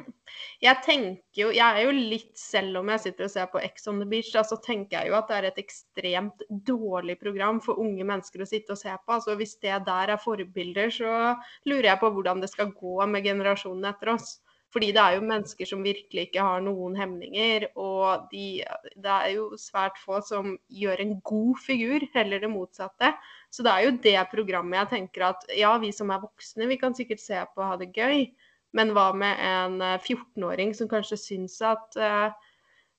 jeg 0.63 0.79
tenker 0.85 1.41
jo 1.41 1.49
Jeg 1.51 1.75
er 1.75 1.83
jo 1.83 1.91
litt, 1.91 2.31
selv 2.39 2.79
om 2.79 2.91
jeg 2.93 3.03
sitter 3.03 3.27
og 3.27 3.31
ser 3.33 3.49
på 3.51 3.59
Ex 3.59 3.89
on 3.91 3.99
the 3.99 4.07
Beach, 4.07 4.31
så 4.31 4.57
tenker 4.63 5.01
jeg 5.01 5.11
jo 5.11 5.17
at 5.17 5.27
det 5.27 5.37
er 5.37 5.47
et 5.49 5.59
ekstremt 5.59 6.45
dårlig 6.69 7.17
program 7.19 7.59
for 7.63 7.81
unge 7.83 8.05
mennesker 8.07 8.43
å 8.43 8.47
sitte 8.47 8.71
og 8.71 8.79
se 8.79 8.93
på. 8.95 9.17
Altså 9.17 9.35
Hvis 9.35 9.57
det 9.59 9.81
der 9.89 10.13
er 10.15 10.21
forbilder, 10.23 10.87
så 10.87 11.35
lurer 11.67 11.89
jeg 11.91 11.99
på 11.99 12.13
hvordan 12.15 12.39
det 12.43 12.51
skal 12.53 12.71
gå 12.71 12.95
med 13.11 13.27
generasjonen 13.27 13.91
etter 13.91 14.13
oss. 14.15 14.37
Fordi 14.71 14.93
det 14.95 15.01
er 15.03 15.17
jo 15.17 15.25
mennesker 15.27 15.67
som 15.67 15.83
virkelig 15.83 16.29
ikke 16.29 16.43
har 16.47 16.61
noen 16.63 16.93
hemninger, 16.95 17.65
og 17.75 18.29
de, 18.31 18.61
det 18.95 19.15
er 19.17 19.33
jo 19.33 19.49
svært 19.59 19.99
få 19.99 20.21
som 20.23 20.53
gjør 20.71 21.03
en 21.03 21.17
god 21.27 21.59
figur, 21.59 22.05
heller 22.13 22.39
det 22.39 22.51
motsatte. 22.53 23.11
Så 23.51 23.67
det 23.67 23.73
er 23.73 23.83
jo 23.83 23.97
det 24.07 24.15
programmet 24.31 24.79
jeg 24.79 24.91
tenker 24.93 25.27
at 25.33 25.43
ja, 25.59 25.73
vi 25.83 25.91
som 25.91 26.15
er 26.15 26.23
voksne, 26.23 26.69
vi 26.71 26.79
kan 26.79 26.95
sikkert 26.95 27.19
se 27.19 27.43
på 27.51 27.59
og 27.59 27.67
ha 27.67 27.75
det 27.81 27.91
gøy. 27.91 28.29
Men 28.77 28.93
hva 28.95 29.09
med 29.17 29.39
en 29.43 29.81
eh, 29.83 29.97
14-åring 29.99 30.75
som 30.77 30.89
kanskje 30.91 31.19
syns 31.19 31.57
at 31.65 31.97
eh, 31.99 32.29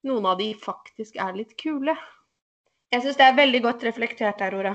noen 0.08 0.26
av 0.28 0.40
de 0.40 0.52
faktisk 0.58 1.16
er 1.20 1.36
litt 1.36 1.54
kule? 1.60 1.96
Jeg 2.92 3.04
syns 3.04 3.16
det 3.20 3.28
er 3.28 3.38
veldig 3.38 3.62
godt 3.64 3.86
reflektert, 3.88 4.42
Aurora. 4.44 4.74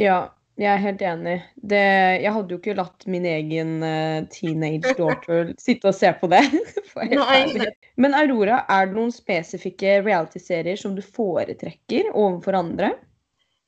Ja, 0.00 0.32
jeg 0.56 0.70
er 0.70 0.82
helt 0.84 1.02
enig. 1.04 1.34
Det, 1.56 1.82
jeg 2.22 2.32
hadde 2.32 2.54
jo 2.54 2.60
ikke 2.60 2.76
latt 2.78 3.04
min 3.10 3.26
egen 3.28 3.76
uh, 3.82 4.24
teenage 4.32 4.94
daughter 4.96 5.50
sitte 5.64 5.90
og 5.90 5.96
se 5.98 6.12
på 6.20 6.30
det. 6.32 6.40
Nei. 7.12 7.66
Men 8.00 8.16
Aurora, 8.16 8.62
er 8.70 8.88
det 8.88 8.96
noen 8.96 9.12
spesifikke 9.14 9.98
reality-serier 10.06 10.80
som 10.80 10.94
du 10.96 11.02
foretrekker 11.04 12.12
overfor 12.14 12.56
andre? 12.62 12.94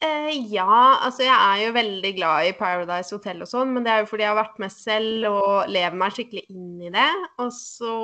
Eh, 0.05 0.33
ja, 0.53 0.99
altså 1.01 1.25
jeg 1.25 1.37
er 1.37 1.61
jo 1.63 1.73
veldig 1.73 2.13
glad 2.19 2.47
i 2.51 2.57
Paradise 2.59 3.17
Hotel 3.17 3.41
og 3.41 3.49
sånn, 3.49 3.71
men 3.73 3.87
det 3.87 3.93
er 3.95 4.03
jo 4.03 4.09
fordi 4.11 4.27
jeg 4.27 4.33
har 4.35 4.43
vært 4.43 4.59
med 4.61 4.75
selv 4.75 5.29
og 5.31 5.71
lever 5.73 5.97
meg 5.97 6.17
skikkelig 6.17 6.43
inn 6.53 6.83
i 6.85 6.93
det. 6.93 7.11
Og 7.41 7.49
så 7.57 7.95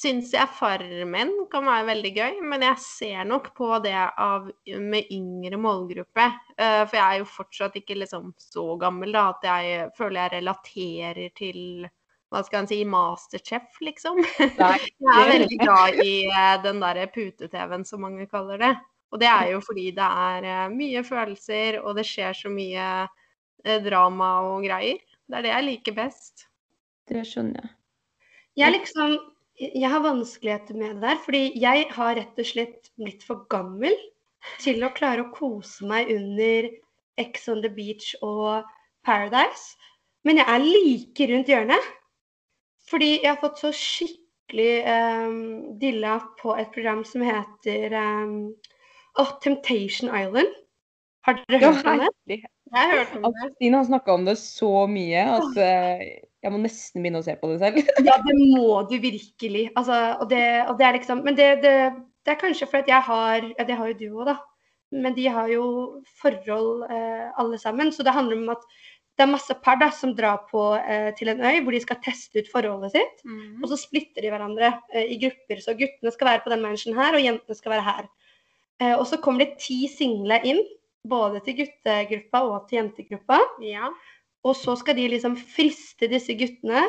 syns 0.00 0.32
jeg 0.34 0.50
Farmen 0.56 1.30
kan 1.52 1.66
være 1.68 1.86
veldig 1.92 2.12
gøy, 2.16 2.40
men 2.50 2.64
jeg 2.64 2.82
ser 2.82 3.22
nok 3.28 3.52
på 3.54 3.68
det 3.84 3.94
av, 3.94 4.48
med 4.66 5.14
yngre 5.14 5.60
målgruppe. 5.60 6.26
Eh, 6.56 6.82
for 6.88 6.98
jeg 6.98 7.06
er 7.06 7.22
jo 7.22 7.30
fortsatt 7.36 7.78
ikke 7.78 7.98
liksom 8.00 8.34
så 8.40 8.66
gammel 8.80 9.14
da, 9.14 9.28
at 9.34 9.46
jeg 9.46 9.88
føler 9.98 10.24
jeg 10.24 10.36
relaterer 10.40 11.34
til 11.38 11.60
hva 12.30 12.44
skal 12.46 12.62
en 12.62 12.70
si, 12.70 12.78
Masterchef, 12.86 13.78
liksom. 13.82 14.20
Nei, 14.58 14.76
Jeg 15.02 15.14
er 15.18 15.32
veldig 15.34 15.56
glad 15.62 16.02
i 16.04 16.14
eh, 16.30 16.54
den 16.62 16.82
derre 16.82 17.08
pute-TV-en, 17.10 17.86
som 17.86 18.06
mange 18.06 18.26
kaller 18.30 18.58
det. 18.62 18.74
Og 19.10 19.20
det 19.22 19.28
er 19.30 19.48
jo 19.54 19.62
fordi 19.64 19.88
det 19.96 20.06
er 20.26 20.46
eh, 20.46 20.68
mye 20.72 21.02
følelser, 21.06 21.80
og 21.82 21.98
det 21.98 22.06
skjer 22.06 22.36
så 22.36 22.52
mye 22.52 22.86
eh, 23.64 23.80
drama 23.84 24.30
og 24.52 24.66
greier. 24.66 25.00
Det 25.26 25.38
er 25.38 25.46
det 25.46 25.52
jeg 25.54 25.66
liker 25.66 25.96
best. 25.98 26.46
Det 27.10 27.24
skjønner 27.26 27.64
jeg. 27.64 27.76
Jeg 28.60 28.76
liksom 28.76 29.18
Jeg 29.60 29.90
har 29.92 30.00
vanskeligheter 30.00 30.74
med 30.74 30.94
det 30.94 31.02
der, 31.02 31.18
fordi 31.20 31.40
jeg 31.60 31.84
har 31.92 32.14
rett 32.16 32.38
og 32.40 32.46
slett 32.48 32.86
blitt 32.96 33.26
for 33.28 33.42
gammel 33.52 33.92
til 34.62 34.80
å 34.80 34.92
klare 34.96 35.26
å 35.26 35.32
kose 35.34 35.84
meg 35.84 36.08
under 36.14 36.70
Ex 37.20 37.44
on 37.52 37.60
the 37.60 37.68
Beach 37.68 38.14
og 38.24 38.64
Paradise. 39.04 39.76
Men 40.24 40.40
jeg 40.40 40.48
er 40.48 40.64
like 40.64 41.28
rundt 41.28 41.52
hjørnet. 41.52 41.90
Fordi 42.88 43.10
jeg 43.20 43.28
har 43.28 43.40
fått 43.42 43.60
så 43.60 43.70
skikkelig 43.76 44.72
um, 44.88 45.36
dilla 45.82 46.16
på 46.40 46.56
et 46.56 46.72
program 46.74 47.04
som 47.06 47.22
heter 47.22 47.94
um, 48.00 48.34
oh, 49.20 49.36
Temptation 49.44 50.10
Island. 50.10 50.56
Har 51.26 51.38
dere 51.48 51.72
hørt 51.74 51.86
om 51.86 52.02
det? 52.02 52.40
Jeg 52.70 52.86
har 52.86 52.96
hørt 52.96 53.14
om 53.18 53.24
Altså, 53.28 53.46
det. 53.46 53.54
Stine 53.58 53.80
har 53.80 53.88
snakka 53.88 54.12
om 54.16 54.26
det 54.28 54.36
så 54.40 54.74
mye 54.90 55.24
at 55.36 55.58
eh, 55.60 56.04
jeg 56.40 56.52
må 56.54 56.60
nesten 56.62 57.02
begynne 57.02 57.20
å 57.20 57.26
se 57.26 57.34
på 57.40 57.50
det 57.50 57.58
selv. 57.62 57.80
Ja, 58.08 58.16
det 58.24 58.36
må 58.38 58.80
du 58.88 58.94
virkelig. 59.02 59.66
Altså, 59.74 59.98
og 60.20 60.30
det, 60.30 60.44
og 60.68 60.78
det 60.78 60.86
er 60.86 60.96
liksom 60.96 61.24
Men 61.26 61.36
det, 61.38 61.50
det, 61.64 61.74
det 62.24 62.34
er 62.34 62.40
kanskje 62.40 62.70
fordi 62.70 62.94
jeg 62.94 63.08
har 63.10 63.50
Ja, 63.50 63.66
det 63.66 63.76
har 63.76 63.90
jo 63.90 63.98
du 63.98 64.06
òg, 64.22 64.30
da. 64.32 64.38
Men 64.90 65.14
de 65.14 65.26
har 65.30 65.50
jo 65.52 65.66
forhold 66.22 66.88
eh, 66.90 67.28
alle 67.38 67.60
sammen. 67.62 67.92
Så 67.94 68.06
det 68.06 68.14
handler 68.16 68.40
om 68.40 68.56
at 68.56 68.64
det 69.18 69.26
er 69.26 69.34
masse 69.34 69.54
par 69.60 69.76
da, 69.76 69.90
som 69.92 70.14
drar 70.16 70.46
på 70.48 70.62
eh, 70.80 71.10
til 71.18 71.28
en 71.28 71.42
øy 71.44 71.60
hvor 71.60 71.74
de 71.76 71.82
skal 71.82 71.98
teste 72.02 72.40
ut 72.40 72.48
forholdet 72.50 72.94
sitt. 72.94 73.20
Mm. 73.28 73.60
Og 73.60 73.68
så 73.70 73.76
splitter 73.82 74.24
de 74.24 74.32
hverandre 74.32 74.72
eh, 74.94 75.12
i 75.12 75.18
grupper. 75.20 75.60
Så 75.60 75.76
guttene 75.78 76.14
skal 76.14 76.32
være 76.32 76.42
på 76.46 76.52
den 76.54 76.64
mansion 76.64 76.96
her, 76.96 77.14
og 77.14 77.22
jentene 77.22 77.58
skal 77.58 77.76
være 77.76 77.86
her. 77.86 78.08
Eh, 78.80 78.96
og 78.96 79.06
så 79.08 79.16
kommer 79.22 79.40
det 79.44 79.60
ti 79.62 79.78
single 79.92 80.38
inn. 80.46 80.62
Både 81.08 81.40
til 81.44 81.56
guttegruppa 81.62 82.38
og 82.44 82.68
til 82.68 82.76
jentegruppa. 82.80 83.38
Ja. 83.64 83.86
Og 84.44 84.56
så 84.56 84.76
skal 84.80 84.96
de 84.96 85.08
liksom 85.12 85.36
friste 85.36 86.08
disse 86.10 86.34
guttene 86.36 86.82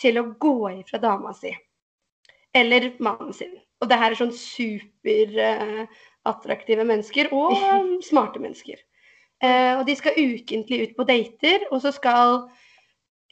til 0.00 0.18
å 0.20 0.34
gå 0.40 0.70
ifra 0.80 0.98
dama 1.00 1.32
si. 1.36 1.52
Eller 2.56 2.92
mannen 3.02 3.32
sin. 3.36 3.58
Og 3.82 3.88
det 3.90 3.98
her 4.00 4.10
er 4.12 4.16
sånn 4.18 4.36
superattraktive 4.36 6.84
mennesker 6.88 7.24
og 7.34 7.52
um, 7.56 8.02
smarte 8.08 8.38
mennesker. 8.40 8.78
Eh, 9.44 9.78
og 9.78 9.86
de 9.88 9.94
skal 9.98 10.12
ukentlig 10.16 10.82
ut 10.84 10.92
på 10.96 11.04
dater, 11.08 11.58
og 11.70 11.78
så 11.84 11.90
skal 11.92 12.28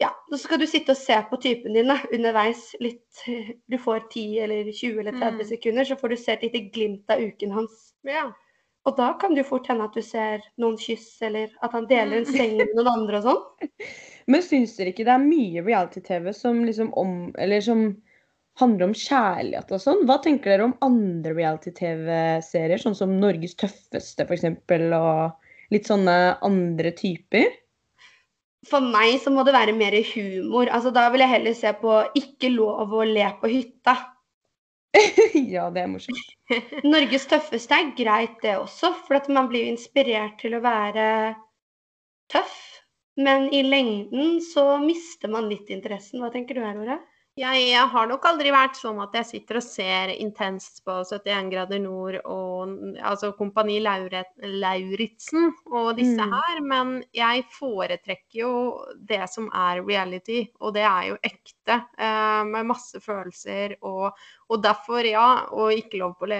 ja, 0.00 0.10
så 0.30 0.38
skal 0.38 0.58
du 0.62 0.66
sitte 0.66 0.94
og 0.94 0.98
se 0.98 1.16
på 1.30 1.36
typen 1.42 1.74
dine 1.76 1.98
underveis. 2.12 2.70
Litt, 2.80 3.24
du 3.70 3.78
får 3.78 4.06
10 4.12 4.38
eller 4.46 4.70
20 4.72 5.00
eller 5.00 5.12
30 5.18 5.42
Mm. 5.42 5.48
sekunder, 5.48 5.84
så 5.84 5.96
får 6.00 6.08
du 6.08 6.16
se 6.16 6.32
et 6.32 6.42
lite 6.42 6.64
glimt 6.74 7.10
av 7.10 7.20
uken 7.20 7.52
hans. 7.52 7.92
ja. 8.08 8.30
Og 8.84 8.96
da 8.98 9.12
kan 9.14 9.30
det 9.30 9.44
jo 9.44 9.46
fort 9.52 9.68
hende 9.70 9.84
at 9.86 9.94
du 9.94 10.02
ser 10.02 10.40
noen 10.58 10.74
kyss, 10.74 11.22
eller 11.22 11.52
at 11.62 11.70
han 11.70 11.84
deler 11.86 12.16
en 12.16 12.24
seng 12.26 12.56
med 12.58 12.72
noen 12.74 12.88
andre 12.90 13.20
og 13.20 13.22
sånn. 13.28 13.68
Men 14.26 14.42
syns 14.42 14.72
dere 14.74 14.90
ikke 14.90 15.04
det 15.06 15.12
er 15.14 15.22
mye 15.22 15.62
reality-TV 15.62 16.32
som 16.34 16.64
liksom 16.66 16.88
om 16.98 17.12
Eller 17.38 17.62
som 17.62 17.84
handler 18.58 18.88
om 18.88 18.94
kjærlighet 18.98 19.70
og 19.70 19.80
sånn? 19.84 20.02
Hva 20.08 20.16
tenker 20.24 20.50
dere 20.50 20.66
om 20.66 20.74
andre 20.82 21.30
reality-TV-serier, 21.38 22.82
sånn 22.82 22.98
som 22.98 23.14
Norges 23.22 23.54
tøffeste 23.54 24.26
f.eks., 24.26 24.48
og 24.98 25.72
litt 25.72 25.86
sånne 25.86 26.18
andre 26.42 26.90
typer? 26.98 27.54
For 28.70 28.84
meg 28.84 29.16
så 29.22 29.32
må 29.34 29.42
det 29.46 29.54
være 29.56 29.74
mer 29.74 29.96
humor. 30.12 30.70
Altså, 30.70 30.92
da 30.94 31.08
vil 31.10 31.24
jeg 31.24 31.34
heller 31.34 31.54
se 31.58 31.72
på 31.80 31.98
'Ikke 32.14 32.50
lov 32.54 32.92
å 32.94 33.04
le 33.06 33.28
på 33.40 33.50
hytta'. 33.50 33.96
ja, 35.54 35.70
det 35.72 35.82
er 35.82 35.88
morsomt. 35.90 36.34
Norges 36.94 37.26
tøffeste 37.30 37.74
er 37.74 37.94
greit, 37.96 38.36
det 38.42 38.58
også, 38.60 38.92
for 39.06 39.18
at 39.18 39.28
man 39.32 39.48
blir 39.48 39.64
jo 39.64 39.72
inspirert 39.72 40.36
til 40.42 40.54
å 40.54 40.62
være 40.64 41.06
tøff. 42.32 42.58
Men 43.16 43.48
i 43.52 43.62
lengden 43.64 44.38
så 44.40 44.78
mister 44.80 45.28
man 45.32 45.50
litt 45.50 45.68
interessen. 45.72 46.22
Hva 46.22 46.30
tenker 46.32 46.56
du 46.56 46.62
her, 46.64 46.76
Nora? 46.76 47.00
Jeg, 47.40 47.62
jeg 47.70 47.88
har 47.88 48.08
nok 48.10 48.26
aldri 48.28 48.50
vært 48.52 48.76
sånn 48.76 48.98
at 49.00 49.14
jeg 49.16 49.24
sitter 49.24 49.56
og 49.56 49.62
ser 49.64 50.10
intenst 50.20 50.82
på 50.84 50.98
71 51.00 51.46
grader 51.48 51.78
nord 51.80 52.18
og 52.28 52.74
altså 53.00 53.30
Kompani 53.38 53.78
Lauritzen 53.80 55.46
og 55.72 55.94
disse 55.96 56.20
Mm. 56.20 56.34
her, 56.34 56.60
men 56.60 56.90
jeg 57.16 57.46
foretrekker 57.56 58.36
jo 58.42 58.50
det 59.00 59.22
som 59.32 59.48
er 59.48 59.80
reality, 59.80 60.42
og 60.60 60.74
det 60.76 60.84
er 60.84 61.06
jo 61.08 61.16
ekte, 61.24 61.78
eh, 61.96 62.42
med 62.52 62.68
masse 62.68 63.00
følelser 63.00 63.78
og, 63.80 64.12
og 64.52 64.62
derfor, 64.62 65.00
ja, 65.00 65.46
og 65.56 65.72
ikke 65.72 66.02
lov, 66.04 66.18
på 66.20 66.28
le, 66.28 66.36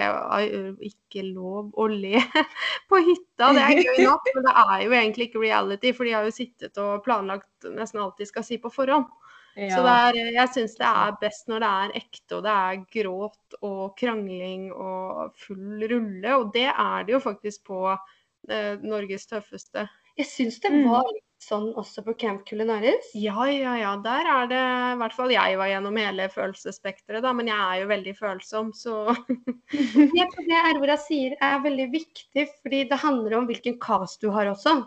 ikke 0.92 1.24
lov 1.32 1.72
å 1.72 1.88
le 1.88 2.20
på 2.92 3.00
hytta, 3.00 3.48
det 3.56 3.64
er 3.64 3.80
gøy 3.80 4.04
nok, 4.10 4.28
men 4.36 4.44
det 4.44 4.54
er 4.68 4.84
jo 4.84 4.92
egentlig 5.00 5.30
ikke 5.30 5.40
reality, 5.48 5.96
for 5.96 6.04
de 6.04 6.12
har 6.18 6.28
jo 6.28 6.36
sittet 6.36 6.76
og 6.84 7.00
planlagt 7.08 7.48
nesten 7.72 8.04
alt 8.04 8.20
de 8.20 8.28
skal 8.28 8.44
si 8.44 8.60
på 8.60 8.68
forhånd. 8.68 9.08
Så 9.54 9.82
det 9.84 9.94
er, 10.08 10.18
jeg 10.32 10.48
syns 10.54 10.76
det 10.78 10.86
er 10.88 11.16
best 11.20 11.48
når 11.50 11.60
det 11.60 11.70
er 11.82 11.96
ekte, 12.00 12.36
og 12.38 12.42
det 12.46 12.52
er 12.52 12.84
gråt 12.96 13.56
og 13.62 13.96
krangling 14.00 14.70
og 14.72 15.34
full 15.36 15.82
rulle. 15.90 16.36
Og 16.38 16.52
det 16.54 16.70
er 16.72 17.04
det 17.04 17.12
jo 17.12 17.20
faktisk 17.20 17.64
på 17.68 17.82
eh, 17.92 18.78
Norges 18.80 19.26
tøffeste. 19.28 19.88
Jeg 20.16 20.26
syns 20.28 20.58
det 20.60 20.70
Mm. 20.72 20.88
var 20.90 21.04
litt 21.08 21.24
sånn 21.42 21.72
også 21.74 22.04
på 22.06 22.14
Camp 22.20 22.44
Culinaris. 22.46 23.10
Ja, 23.14 23.44
ja, 23.50 23.74
ja. 23.76 23.96
Der 24.04 24.24
er 24.28 24.46
det 24.46 24.60
i 24.62 24.98
hvert 25.00 25.14
fall 25.16 25.30
jeg 25.32 25.56
var 25.58 25.66
gjennom 25.68 25.96
hele 25.98 26.28
følelsesspekteret, 26.30 27.22
da. 27.24 27.32
Men 27.32 27.48
jeg 27.48 27.58
er 27.58 27.80
jo 27.82 27.88
veldig 27.92 28.14
følsom, 28.18 28.72
så 28.72 29.16
Jeg 29.72 30.28
tror 30.32 30.48
det 30.48 30.60
Aurora 30.72 30.96
sier 31.00 31.36
er 31.40 31.60
veldig 31.64 31.88
viktig, 31.92 32.46
fordi 32.62 32.84
det 32.88 33.00
handler 33.02 33.38
om 33.38 33.46
hvilken 33.48 33.78
cast 33.80 34.20
du 34.22 34.30
har 34.30 34.46
også. 34.52 34.86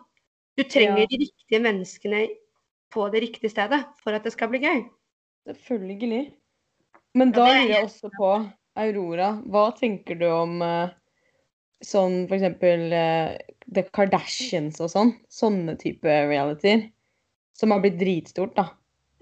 Du 0.57 0.63
trenger 0.63 1.03
Ja. 1.03 1.05
de 1.11 1.17
riktige 1.25 1.59
menneskene 1.61 2.27
på 2.95 3.07
det 3.13 3.21
riktige 3.25 3.51
stedet 3.51 3.83
for 4.01 4.15
at 4.15 4.25
det 4.25 4.33
skal 4.33 4.51
bli 4.51 4.63
gøy. 4.63 4.85
Selvfølgelig. 5.45 6.23
Men 7.15 7.31
da 7.35 7.45
er 7.47 7.59
lurer 7.61 7.73
jeg 7.73 7.89
også 7.89 8.11
på, 8.15 8.31
Aurora, 8.75 9.29
hva 9.47 9.69
tenker 9.77 10.17
du 10.19 10.25
om 10.27 10.57
eh, 10.65 10.95
sånn 11.83 12.25
for 12.25 12.35
eksempel 12.37 12.89
eh, 12.95 13.37
The 13.71 13.85
Kardashians 13.95 14.81
og 14.83 14.91
sånn? 14.91 15.13
Sånne 15.31 15.77
type 15.79 16.17
realityer. 16.31 16.89
Som 17.55 17.71
har 17.71 17.79
blitt 17.83 18.01
dritstort, 18.01 18.57
da. 18.57 18.67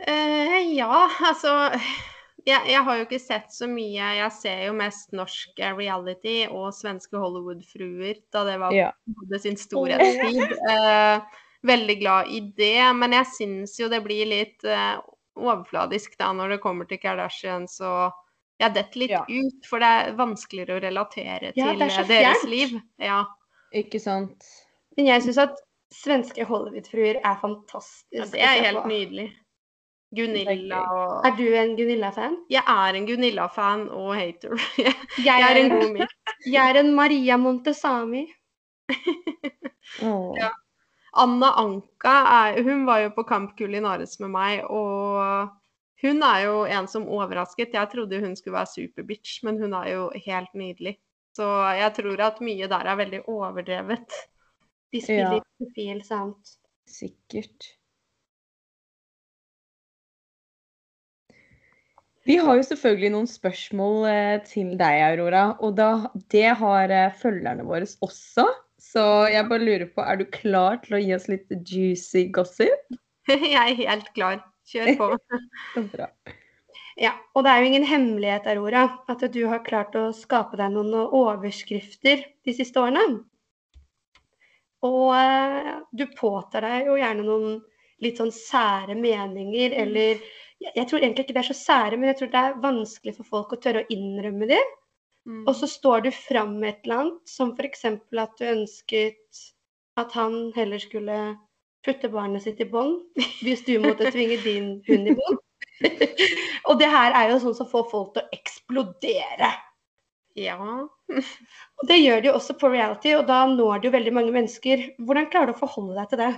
Uh, 0.01 0.57
ja, 0.73 1.05
altså 1.21 1.51
jeg, 2.47 2.59
jeg 2.73 2.81
har 2.83 2.97
jo 2.97 3.05
ikke 3.05 3.21
sett 3.21 3.53
så 3.55 3.67
mye. 3.69 4.09
Jeg 4.17 4.31
ser 4.35 4.65
jo 4.67 4.73
mest 4.75 5.13
norsk 5.15 5.61
reality 5.77 6.41
og 6.49 6.73
svenske 6.75 7.19
Hollywood-fruer, 7.19 8.19
da 8.33 8.43
det 8.47 8.57
var 8.63 8.75
Ja. 8.75 8.91
hadde 9.21 9.39
sin 9.43 9.59
storhetstid. 9.59 10.57
Eh, 10.73 11.39
veldig 11.63 11.95
glad 11.99 12.31
i 12.31 12.39
det, 12.57 12.93
men 12.95 13.15
jeg 13.15 13.29
syns 13.37 13.77
jo 13.79 13.89
det 13.91 14.01
blir 14.05 14.27
litt 14.29 14.65
uh, 14.67 14.99
overfladisk 15.39 16.17
da 16.19 16.31
når 16.35 16.55
det 16.55 16.61
kommer 16.63 16.85
til 16.89 16.99
Kardashians 17.01 17.79
og 17.81 18.11
jeg 18.61 18.75
detter 18.75 18.99
litt 19.01 19.11
Ja. 19.15 19.23
ut, 19.27 19.65
for 19.67 19.81
det 19.81 19.87
er 19.89 20.11
vanskeligere 20.15 20.77
å 20.77 20.83
relatere 20.83 21.51
Ja, 21.55 21.71
til 21.71 21.79
det 21.81 21.91
så 21.91 22.03
eh, 22.03 22.07
deres 22.11 22.43
liv. 22.47 22.75
Ja. 23.01 23.23
Ikke 23.73 23.99
sant? 23.99 24.45
Men 24.97 25.09
jeg 25.09 25.23
syns 25.25 25.39
at 25.41 25.57
svenske 25.93 26.45
Hollywood-fruer 26.45 27.19
er 27.23 27.39
fantastisk. 27.41 28.13
ja, 28.13 28.25
det 28.29 28.41
er 28.45 28.61
helt 28.67 28.85
nydelig. 28.89 29.31
Gunilla 30.13 30.79
og 30.93 31.25
Er 31.25 31.35
du 31.39 31.47
en 31.57 31.73
Gunilla-fan? 31.75 32.35
Jeg 32.53 32.61
er 32.69 32.93
en 32.99 33.07
Gunilla-fan 33.09 33.87
og 33.89 34.13
hater. 34.15 34.53
Jeg 34.77 35.25
Jeg 35.25 35.47
er 35.49 35.59
en 35.63 35.69
god 35.73 35.91
miks. 35.97 36.13
jeg 36.53 36.69
er 36.69 36.79
en 36.83 36.93
Maria 36.95 37.37
Montesami. 37.37 38.27
Åh. 40.03 40.35
Ja. 40.37 40.49
Anna 41.13 41.51
Anka 41.61 42.13
er, 42.49 42.63
hun 42.65 42.85
var 42.87 43.03
jo 43.03 43.11
på 43.13 43.25
Kamp 43.29 43.53
Kulinaris 43.57 44.17
med 44.23 44.31
meg, 44.33 44.63
og 44.65 45.51
hun 46.03 46.23
er 46.25 46.45
jo 46.47 46.55
en 46.65 46.89
som 46.89 47.05
overrasket. 47.05 47.75
Jeg 47.77 47.91
trodde 47.91 48.21
hun 48.23 48.33
skulle 48.35 48.57
være 48.57 48.71
superbitch, 48.73 49.43
men 49.45 49.59
hun 49.61 49.75
er 49.77 49.91
jo 49.93 50.07
helt 50.25 50.53
nydelig. 50.57 50.97
Så 51.37 51.45
jeg 51.77 51.93
tror 51.97 52.25
at 52.27 52.41
mye 52.45 52.67
der 52.69 52.89
er 52.89 52.99
veldig 52.99 53.21
overdrevet. 53.29 54.17
De 54.93 55.01
spiller 55.01 55.39
Ja. 55.39 55.45
profil, 55.61 56.03
sant. 56.05 56.57
Sikkert. 56.89 57.71
Vi 62.23 62.37
har 62.39 62.55
jo 62.55 62.63
selvfølgelig 62.63 63.09
noen 63.11 63.27
spørsmål 63.27 64.05
eh, 64.07 64.35
til 64.47 64.75
deg, 64.79 64.99
Aurora. 65.09 65.57
Og 65.59 65.73
da, 65.75 65.89
det 66.31 66.53
har 66.59 66.93
eh, 66.93 67.15
følgerne 67.19 67.65
våre 67.67 67.89
også 68.05 68.45
Så 68.83 69.03
jeg 69.31 69.47
bare 69.49 69.63
lurer 69.63 69.87
på, 69.89 70.03
er 70.03 70.19
du 70.19 70.25
klar 70.29 70.79
til 70.83 70.97
å 70.97 71.01
gi 71.01 71.13
oss 71.15 71.29
litt 71.31 71.51
juicy 71.63 72.27
gossip? 72.35 72.97
Jeg 73.31 73.57
er 73.57 73.77
helt 73.79 74.09
klar. 74.17 74.41
Kjør 74.67 74.95
på. 74.99 75.09
Så 75.73 75.83
bra. 75.91 76.09
Ja, 76.99 77.15
og 77.33 77.45
det 77.45 77.51
er 77.51 77.63
jo 77.63 77.69
ingen 77.71 77.85
hemmelighet, 77.89 78.45
Aurora, 78.51 78.83
at 79.09 79.23
du 79.33 79.39
har 79.49 79.63
klart 79.65 79.95
å 79.97 80.11
skape 80.13 80.59
deg 80.59 80.75
noen 80.75 80.93
overskrifter 81.07 82.21
de 82.45 82.53
siste 82.53 82.79
årene. 82.79 83.23
Og 84.85 85.09
eh, 85.15 85.71
du 85.95 86.05
påtar 86.13 86.67
deg 86.67 86.91
jo 86.91 86.99
gjerne 86.99 87.25
noen 87.25 87.57
litt 88.03 88.19
sånn 88.19 88.33
sære 88.35 88.97
meninger, 88.99 89.73
eller 89.85 90.21
jeg, 90.63 90.85
tror 90.89 91.01
egentlig 91.01 91.25
ikke 91.25 91.35
det 91.37 91.43
er 91.43 91.49
så 91.49 91.57
sære, 91.57 91.97
men 91.97 92.11
jeg 92.11 92.19
tror 92.19 92.31
det 92.33 92.41
er 92.41 92.61
vanskelig 92.63 93.15
for 93.17 93.31
folk 93.31 93.55
å 93.55 93.61
tørre 93.63 93.83
å 93.83 93.93
innrømme 93.93 94.49
det. 94.51 94.61
Mm. 95.29 95.43
Og 95.47 95.55
så 95.55 95.69
står 95.71 96.05
du 96.05 96.11
fram 96.11 96.57
med 96.59 96.69
et 96.73 96.85
eller 96.87 97.03
annet, 97.03 97.19
som 97.29 97.53
f.eks. 97.55 97.85
at 97.87 98.39
du 98.39 98.45
ønsket 98.49 99.43
at 99.99 100.15
han 100.17 100.51
heller 100.55 100.81
skulle 100.81 101.17
putte 101.85 102.09
barnet 102.11 102.43
sitt 102.43 102.61
i 102.63 102.67
bånd, 102.69 103.01
hvis 103.45 103.63
du 103.67 103.77
måtte 103.83 104.11
tvinge 104.11 104.39
din 104.43 104.77
hund 104.87 105.11
i 105.11 105.17
bånd. 105.19 105.41
og 106.69 106.79
det 106.79 106.89
her 106.91 107.15
er 107.17 107.31
jo 107.31 107.43
sånn 107.43 107.57
som 107.57 107.69
får 107.69 107.87
folk 107.91 108.15
til 108.15 108.23
å 108.23 108.35
eksplodere. 108.35 109.51
Ja. 110.39 110.57
Og 111.77 111.89
det 111.89 111.99
gjør 111.99 112.23
de 112.23 112.29
jo 112.31 112.37
også 112.39 112.55
på 112.57 112.71
reality, 112.73 113.11
og 113.13 113.27
da 113.29 113.43
når 113.49 113.81
det 113.81 113.89
jo 113.89 113.93
veldig 113.93 114.13
mange 114.15 114.33
mennesker. 114.33 114.85
Hvordan 114.97 115.27
klarer 115.29 115.51
du 115.51 115.53
å 115.53 115.59
forholde 115.59 115.97
deg 115.99 116.09
til 116.09 116.21
det? 116.23 116.29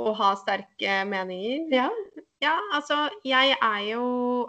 Å 0.00 0.12
ha 0.18 0.30
sterke 0.36 0.96
meninger. 1.08 1.62
Ja, 1.72 1.86
Ja, 2.40 2.54
altså, 2.72 2.96
jeg 3.24 3.52
er 3.60 3.80
jo 3.90 4.04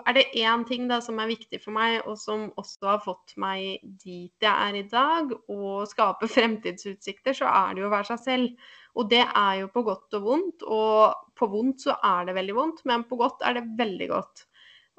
Er 0.07 0.13
det 0.15 0.29
én 0.39 0.63
ting 0.67 0.85
da 0.87 1.01
som 1.03 1.17
er 1.19 1.27
viktig 1.27 1.59
for 1.59 1.75
meg, 1.75 1.97
og 2.07 2.15
som 2.19 2.45
også 2.57 2.87
har 2.87 3.01
fått 3.03 3.33
meg 3.43 3.81
dit 4.03 4.45
jeg 4.45 4.51
er 4.67 4.77
i 4.79 4.85
dag, 4.87 5.33
og 5.51 5.89
skape 5.91 6.29
fremtidsutsikter, 6.35 7.35
så 7.35 7.49
er 7.51 7.75
det 7.75 7.83
jo 7.83 7.89
å 7.89 7.93
være 7.95 8.13
seg 8.13 8.23
selv. 8.23 8.69
Og 8.95 9.09
det 9.11 9.25
er 9.25 9.59
jo 9.61 9.67
på 9.73 9.83
godt 9.87 10.15
og 10.19 10.23
vondt. 10.29 10.63
Og 10.63 11.35
på 11.35 11.51
vondt 11.51 11.83
så 11.87 11.97
er 12.13 12.29
det 12.29 12.37
veldig 12.39 12.55
vondt, 12.55 12.81
men 12.87 13.03
på 13.09 13.19
godt 13.19 13.43
er 13.47 13.59
det 13.59 13.67
veldig 13.79 14.07
godt. 14.13 14.45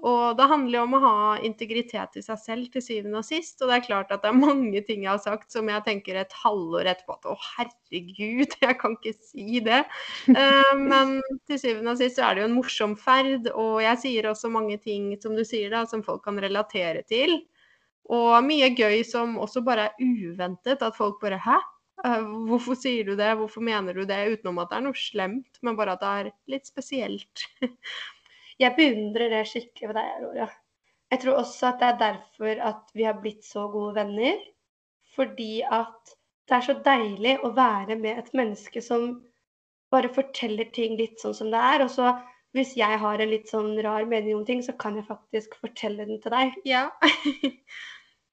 Og 0.03 0.35
det 0.35 0.49
handler 0.51 0.81
jo 0.81 0.83
om 0.83 0.95
å 0.97 1.01
ha 1.03 1.19
integritet 1.47 2.17
i 2.19 2.23
seg 2.25 2.39
selv 2.43 2.71
til 2.75 2.83
syvende 2.83 3.21
og 3.21 3.27
sist. 3.27 3.61
Og 3.63 3.71
det 3.71 3.77
er 3.77 3.85
klart 3.87 4.11
at 4.15 4.25
det 4.25 4.33
er 4.33 4.39
mange 4.41 4.83
ting 4.87 5.05
jeg 5.05 5.13
har 5.13 5.21
sagt 5.23 5.55
som 5.55 5.69
jeg 5.71 5.85
tenker 5.87 6.19
et 6.19 6.35
halvår 6.43 6.91
etterpå 6.91 7.15
at 7.21 7.29
å 7.31 7.37
herregud, 7.53 8.57
jeg 8.67 8.79
kan 8.81 8.97
ikke 8.99 9.15
si 9.15 9.63
det. 9.63 9.85
Uh, 10.27 10.75
men 10.81 11.21
til 11.47 11.61
syvende 11.63 11.95
og 11.95 12.03
sist 12.03 12.19
så 12.19 12.27
er 12.27 12.35
det 12.35 12.43
jo 12.43 12.49
en 12.51 12.57
morsom 12.59 12.97
ferd. 12.99 13.47
Og 13.55 13.79
jeg 13.85 14.03
sier 14.03 14.31
også 14.33 14.51
mange 14.51 14.81
ting 14.83 15.13
som 15.23 15.39
du 15.39 15.45
sier 15.47 15.71
da, 15.71 15.85
som 15.87 16.03
folk 16.07 16.25
kan 16.27 16.41
relatere 16.43 17.05
til. 17.07 17.39
Og 18.11 18.35
mye 18.43 18.73
gøy 18.75 19.05
som 19.07 19.37
også 19.39 19.63
bare 19.63 19.93
er 19.93 20.17
uventet. 20.33 20.83
At 20.83 20.99
folk 20.99 21.21
bare 21.23 21.39
hæ? 21.45 21.61
Eh, 22.03 22.27
Hvorfor 22.49 22.75
sier 22.79 23.07
du 23.07 23.15
det, 23.15 23.31
hvorfor 23.39 23.63
mener 23.63 23.95
du 23.95 24.03
det? 24.09 24.19
Utenom 24.35 24.59
at 24.65 24.73
det 24.73 24.81
er 24.81 24.85
noe 24.89 24.99
slemt, 24.99 25.63
men 25.63 25.79
bare 25.79 25.95
at 25.95 26.03
det 26.03 26.13
er 26.19 26.33
litt 26.57 26.67
spesielt. 26.67 27.47
Jeg 28.61 28.77
beundrer 28.77 29.33
det 29.33 29.45
skikkelig 29.51 29.91
ved 29.91 29.99
deg, 30.01 30.11
Aurora. 30.19 30.49
Jeg 31.13 31.21
tror 31.23 31.39
også 31.43 31.69
at 31.69 31.81
det 31.81 31.89
er 31.89 32.01
derfor 32.01 32.65
at 32.73 32.93
vi 32.97 33.05
har 33.05 33.21
blitt 33.21 33.45
så 33.45 33.67
gode 33.73 33.95
venner. 34.01 34.41
Fordi 35.13 35.61
at 35.69 36.15
det 36.49 36.57
er 36.57 36.67
så 36.67 36.77
deilig 36.85 37.37
å 37.45 37.53
være 37.57 37.97
med 38.01 38.19
et 38.23 38.31
menneske 38.37 38.81
som 38.85 39.11
bare 39.93 40.09
forteller 40.13 40.71
ting 40.73 40.97
litt 40.97 41.21
sånn 41.21 41.37
som 41.37 41.51
det 41.53 41.61
er. 41.61 41.85
Og 41.85 41.93
så 41.93 42.15
hvis 42.57 42.75
jeg 42.77 43.01
har 43.01 43.21
en 43.21 43.33
litt 43.33 43.49
sånn 43.53 43.75
rar 43.85 44.05
mening 44.09 44.37
om 44.37 44.45
ting, 44.49 44.62
så 44.65 44.75
kan 44.81 44.97
jeg 44.99 45.09
faktisk 45.09 45.57
fortelle 45.61 46.07
den 46.09 46.21
til 46.23 46.35
deg. 46.35 46.57
Ja. 46.69 46.88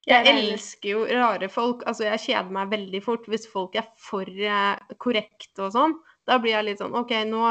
Jeg 0.10 0.25
elsker 0.32 0.89
jo 0.89 1.01
rare 1.05 1.49
folk. 1.51 1.84
Altså, 1.86 2.05
jeg 2.08 2.21
kjeder 2.23 2.53
meg 2.55 2.71
veldig 2.71 3.01
fort 3.03 3.27
hvis 3.29 3.43
folk 3.51 3.75
er 3.77 3.86
for 4.01 4.25
eh, 4.25 4.95
korrekte 4.97 5.67
og 5.67 5.75
sånn. 5.75 5.93
Da 6.29 6.37
blir 6.41 6.53
jeg 6.53 6.65
litt 6.67 6.81
sånn 6.81 6.93
OK, 6.93 7.11
nå, 7.25 7.43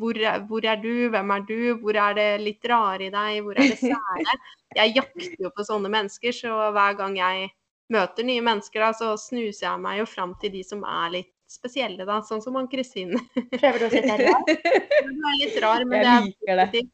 hvor, 0.00 0.18
hvor 0.48 0.66
er 0.66 0.80
du? 0.82 1.08
Hvem 1.14 1.34
er 1.36 1.44
du? 1.46 1.58
Hvor 1.82 1.98
er 2.06 2.16
det 2.18 2.30
litt 2.42 2.66
rare 2.70 3.06
i 3.06 3.12
deg? 3.14 3.42
Hvor 3.46 3.60
er 3.60 3.70
det 3.70 3.78
sære? 3.84 4.38
Jeg 4.74 4.96
jakter 4.96 5.44
jo 5.46 5.52
på 5.54 5.66
sånne 5.66 5.92
mennesker, 5.92 6.34
så 6.34 6.72
hver 6.74 6.98
gang 6.98 7.14
jeg 7.20 7.52
møter 7.94 8.26
nye 8.26 8.42
mennesker, 8.42 8.82
da, 8.82 8.90
så 8.96 9.12
snuser 9.20 9.68
jeg 9.68 9.82
meg 9.84 10.00
jo 10.00 10.08
fram 10.08 10.34
til 10.42 10.50
de 10.56 10.64
som 10.66 10.82
er 10.88 11.14
litt 11.20 11.30
spesielle, 11.50 12.06
da. 12.08 12.18
Sånn 12.26 12.42
som 12.42 12.58
han 12.58 12.68
Kristin. 12.72 13.14
Prøver 13.54 13.84
du 13.84 13.86
å 13.86 13.92
si 13.92 14.02
er 14.02 14.24
rar? 14.24 14.44
Du 14.50 15.12
er 15.12 15.38
litt 15.38 15.60
rar, 15.62 15.86
men 15.86 16.00
Jeg 16.00 16.06
det 16.06 16.14
er 16.14 16.26
liker 16.26 16.62
det. 16.64 16.84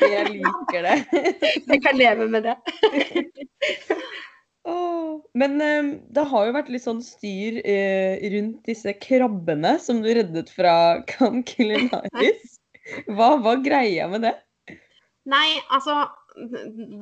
Jeg 0.00 0.30
liker 0.32 0.88
det. 0.88 0.96
Jeg 1.74 1.82
kan 1.84 2.00
leve 2.00 2.30
med 2.32 2.48
det. 2.48 2.56
Men 5.38 5.60
eh, 5.60 5.90
det 6.14 6.24
har 6.30 6.46
jo 6.46 6.54
vært 6.56 6.70
litt 6.72 6.84
sånn 6.84 7.02
styr 7.04 7.60
eh, 7.62 8.18
rundt 8.32 8.68
disse 8.68 8.94
krabbene 9.02 9.76
som 9.82 10.02
du 10.04 10.10
reddet 10.10 10.50
fra 10.54 10.74
Camp 11.10 11.46
Kilinaris. 11.48 12.58
Hva 13.12 13.34
var 13.44 13.62
greia 13.64 14.08
med 14.10 14.24
det? 14.24 14.34
Nei, 15.28 15.58
altså 15.68 16.06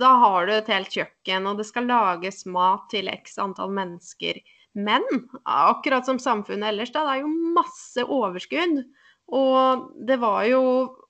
Da 0.00 0.10
har 0.22 0.48
du 0.48 0.54
et 0.56 0.70
helt 0.72 0.92
kjøkken, 0.92 1.46
og 1.46 1.60
det 1.60 1.66
skal 1.68 1.88
lages 1.90 2.46
mat 2.48 2.86
til 2.92 3.10
x 3.12 3.36
antall 3.42 3.74
mennesker. 3.76 4.40
Men 4.76 5.04
akkurat 5.44 6.08
som 6.08 6.20
samfunnet 6.20 6.72
ellers, 6.72 6.92
da, 6.92 7.04
det 7.06 7.18
er 7.18 7.24
jo 7.24 7.52
masse 7.56 8.04
overskudd. 8.04 8.82
Og 9.36 9.86
det 10.06 10.18
var 10.22 10.44
jo 10.48 10.62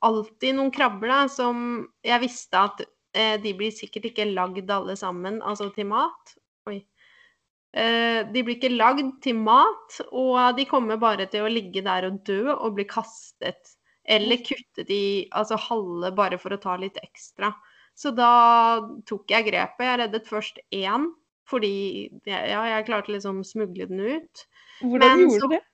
alltid 0.07 0.57
noen 0.57 0.73
krabber 0.75 1.11
da, 1.13 1.21
som 1.31 1.87
jeg 2.07 2.23
visste 2.23 2.63
at 2.69 2.83
eh, 2.83 3.37
de 3.43 3.53
blir 3.59 3.75
sikkert 3.75 4.11
ikke 4.11 4.29
lagd 4.31 4.71
alle 4.73 4.97
sammen, 4.99 5.41
altså 5.45 5.69
til 5.75 5.91
mat. 5.91 6.37
Oi. 6.71 6.81
Eh, 7.77 8.21
de 8.33 8.43
blir 8.43 8.57
ikke 8.57 8.73
lagd 8.73 9.11
til 9.25 9.37
mat, 9.37 9.99
og 10.11 10.57
de 10.57 10.65
kommer 10.69 10.97
bare 11.01 11.27
til 11.31 11.45
å 11.45 11.51
ligge 11.53 11.83
der 11.85 12.07
og 12.09 12.23
dø 12.27 12.41
og 12.55 12.75
bli 12.79 12.87
kastet. 12.89 13.75
Eller 14.07 14.39
kuttet 14.47 14.91
i 14.95 15.27
altså 15.35 15.59
halve 15.59 16.13
bare 16.17 16.39
for 16.39 16.55
å 16.55 16.61
ta 16.63 16.77
litt 16.79 16.97
ekstra. 17.03 17.51
Så 17.97 18.13
da 18.15 18.31
tok 19.09 19.31
jeg 19.33 19.49
grepet. 19.49 19.83
Jeg 19.89 19.99
reddet 20.03 20.29
først 20.31 20.61
én, 20.75 21.09
fordi 21.49 21.73
ja, 22.29 22.43
jeg 22.71 22.87
klarte 22.89 23.13
liksom 23.15 23.43
smugle 23.47 23.89
den 23.91 24.01
ut. 24.05 24.47
Hvordan 24.83 25.09
Men 25.17 25.25
gjorde 25.27 25.41
så- 25.41 25.49
du 25.49 25.55
det? 25.57 25.65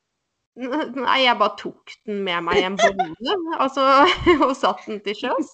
Nei, 1.01 1.23
jeg 1.25 1.39
bare 1.41 1.57
tok 1.57 1.93
den 2.07 2.19
med 2.25 2.45
meg 2.45 2.59
i 2.61 2.65
en 2.69 2.77
bolle, 2.77 3.37
altså, 3.65 3.87
og 4.45 4.51
satt 4.57 4.83
den 4.87 5.01
til 5.01 5.15
sjøs. 5.17 5.53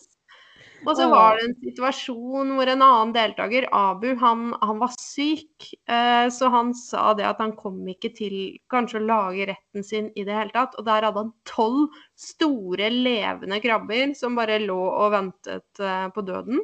Og 0.87 0.95
så 0.95 1.09
var 1.11 1.37
det 1.37 1.49
en 1.49 1.57
situasjon 1.59 2.53
hvor 2.55 2.71
en 2.71 2.83
annen 2.85 3.13
deltaker, 3.15 3.67
Abu, 3.75 4.13
han, 4.21 4.53
han 4.63 4.79
var 4.81 4.95
syk. 4.95 5.71
Eh, 5.91 6.29
så 6.33 6.51
han 6.55 6.71
sa 6.77 7.11
det 7.19 7.27
at 7.27 7.43
han 7.43 7.55
kom 7.59 7.81
ikke 7.91 8.13
til 8.17 8.37
kanskje 8.71 9.01
å 9.01 9.09
lage 9.09 9.49
retten 9.51 9.87
sin 9.87 10.13
i 10.15 10.25
det 10.29 10.37
hele 10.37 10.55
tatt. 10.55 10.79
Og 10.79 10.87
der 10.87 11.09
hadde 11.09 11.25
han 11.25 11.35
tolv 11.49 11.99
store, 12.19 12.93
levende 12.95 13.61
krabber 13.65 14.15
som 14.19 14.39
bare 14.39 14.61
lå 14.63 14.79
og 14.79 15.13
ventet 15.17 15.83
eh, 15.83 16.07
på 16.15 16.25
døden. 16.27 16.63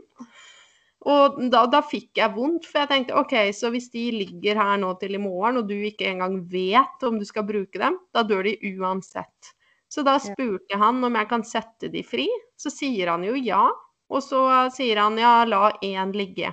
Og 1.04 1.42
da, 1.52 1.66
da 1.68 1.82
fikk 1.84 2.16
jeg 2.16 2.32
vondt, 2.32 2.64
for 2.70 2.80
jeg 2.80 2.90
tenkte 2.94 3.18
OK, 3.20 3.34
så 3.52 3.68
hvis 3.74 3.90
de 3.92 4.06
ligger 4.22 4.56
her 4.56 4.78
nå 4.80 4.94
til 5.02 5.18
i 5.18 5.20
morgen, 5.20 5.60
og 5.60 5.68
du 5.68 5.76
ikke 5.76 6.08
engang 6.08 6.38
vet 6.48 7.04
om 7.04 7.18
du 7.20 7.26
skal 7.28 7.44
bruke 7.48 7.82
dem, 7.82 7.98
da 8.16 8.24
dør 8.24 8.46
de 8.48 8.56
uansett. 8.78 9.52
Så 9.92 10.02
da 10.02 10.16
spurte 10.18 10.78
han 10.80 11.04
om 11.06 11.18
jeg 11.20 11.28
kan 11.30 11.44
sette 11.46 11.90
de 11.92 12.00
fri. 12.02 12.24
Så 12.58 12.72
sier 12.72 13.12
han 13.12 13.22
jo 13.26 13.36
ja. 13.38 13.68
Og 14.12 14.20
så 14.22 14.40
sier 14.74 15.00
han 15.00 15.16
ja, 15.18 15.40
la 15.48 15.70
én 15.82 16.12
ligge. 16.14 16.52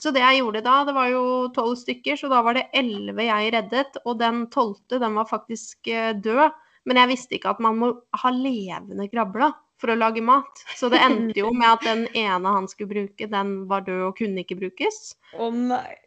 Så 0.00 0.12
det 0.14 0.22
jeg 0.22 0.40
gjorde 0.40 0.62
da, 0.64 0.80
det 0.88 0.94
var 0.96 1.10
jo 1.12 1.22
tolv 1.54 1.74
stykker, 1.76 2.16
så 2.16 2.30
da 2.32 2.40
var 2.46 2.56
det 2.56 2.68
elleve 2.76 3.26
jeg 3.26 3.52
reddet. 3.54 3.98
Og 4.06 4.18
den 4.20 4.46
tolvte, 4.52 5.00
den 5.02 5.18
var 5.18 5.28
faktisk 5.28 5.90
eh, 5.92 6.14
død. 6.16 6.54
Men 6.88 7.02
jeg 7.02 7.10
visste 7.10 7.36
ikke 7.36 7.52
at 7.52 7.60
man 7.60 7.76
må 7.76 7.90
ha 8.22 8.30
levende 8.32 9.08
krabber 9.12 9.50
for 9.80 9.92
å 9.92 9.98
lage 9.98 10.22
mat. 10.24 10.62
Så 10.76 10.88
det 10.92 11.02
endte 11.04 11.42
jo 11.42 11.50
med 11.52 11.68
at 11.68 11.84
den 11.84 12.06
ene 12.16 12.54
han 12.56 12.68
skulle 12.70 12.92
bruke, 12.94 13.28
den 13.28 13.52
var 13.68 13.84
død 13.84 14.06
og 14.08 14.16
kunne 14.20 14.44
ikke 14.44 14.58
brukes. 14.62 15.14
Å 15.36 15.50
nei. 15.52 15.98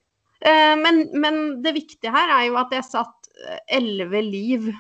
Eh, 0.44 0.74
Men, 0.80 1.06
men 1.14 1.40
det 1.64 1.76
viktige 1.78 2.12
her 2.14 2.34
er 2.40 2.48
jo 2.50 2.58
at 2.62 2.74
jeg 2.74 2.90
satt 2.90 3.32
eh, 3.46 3.62
elleve 3.78 4.26
liv 4.26 4.72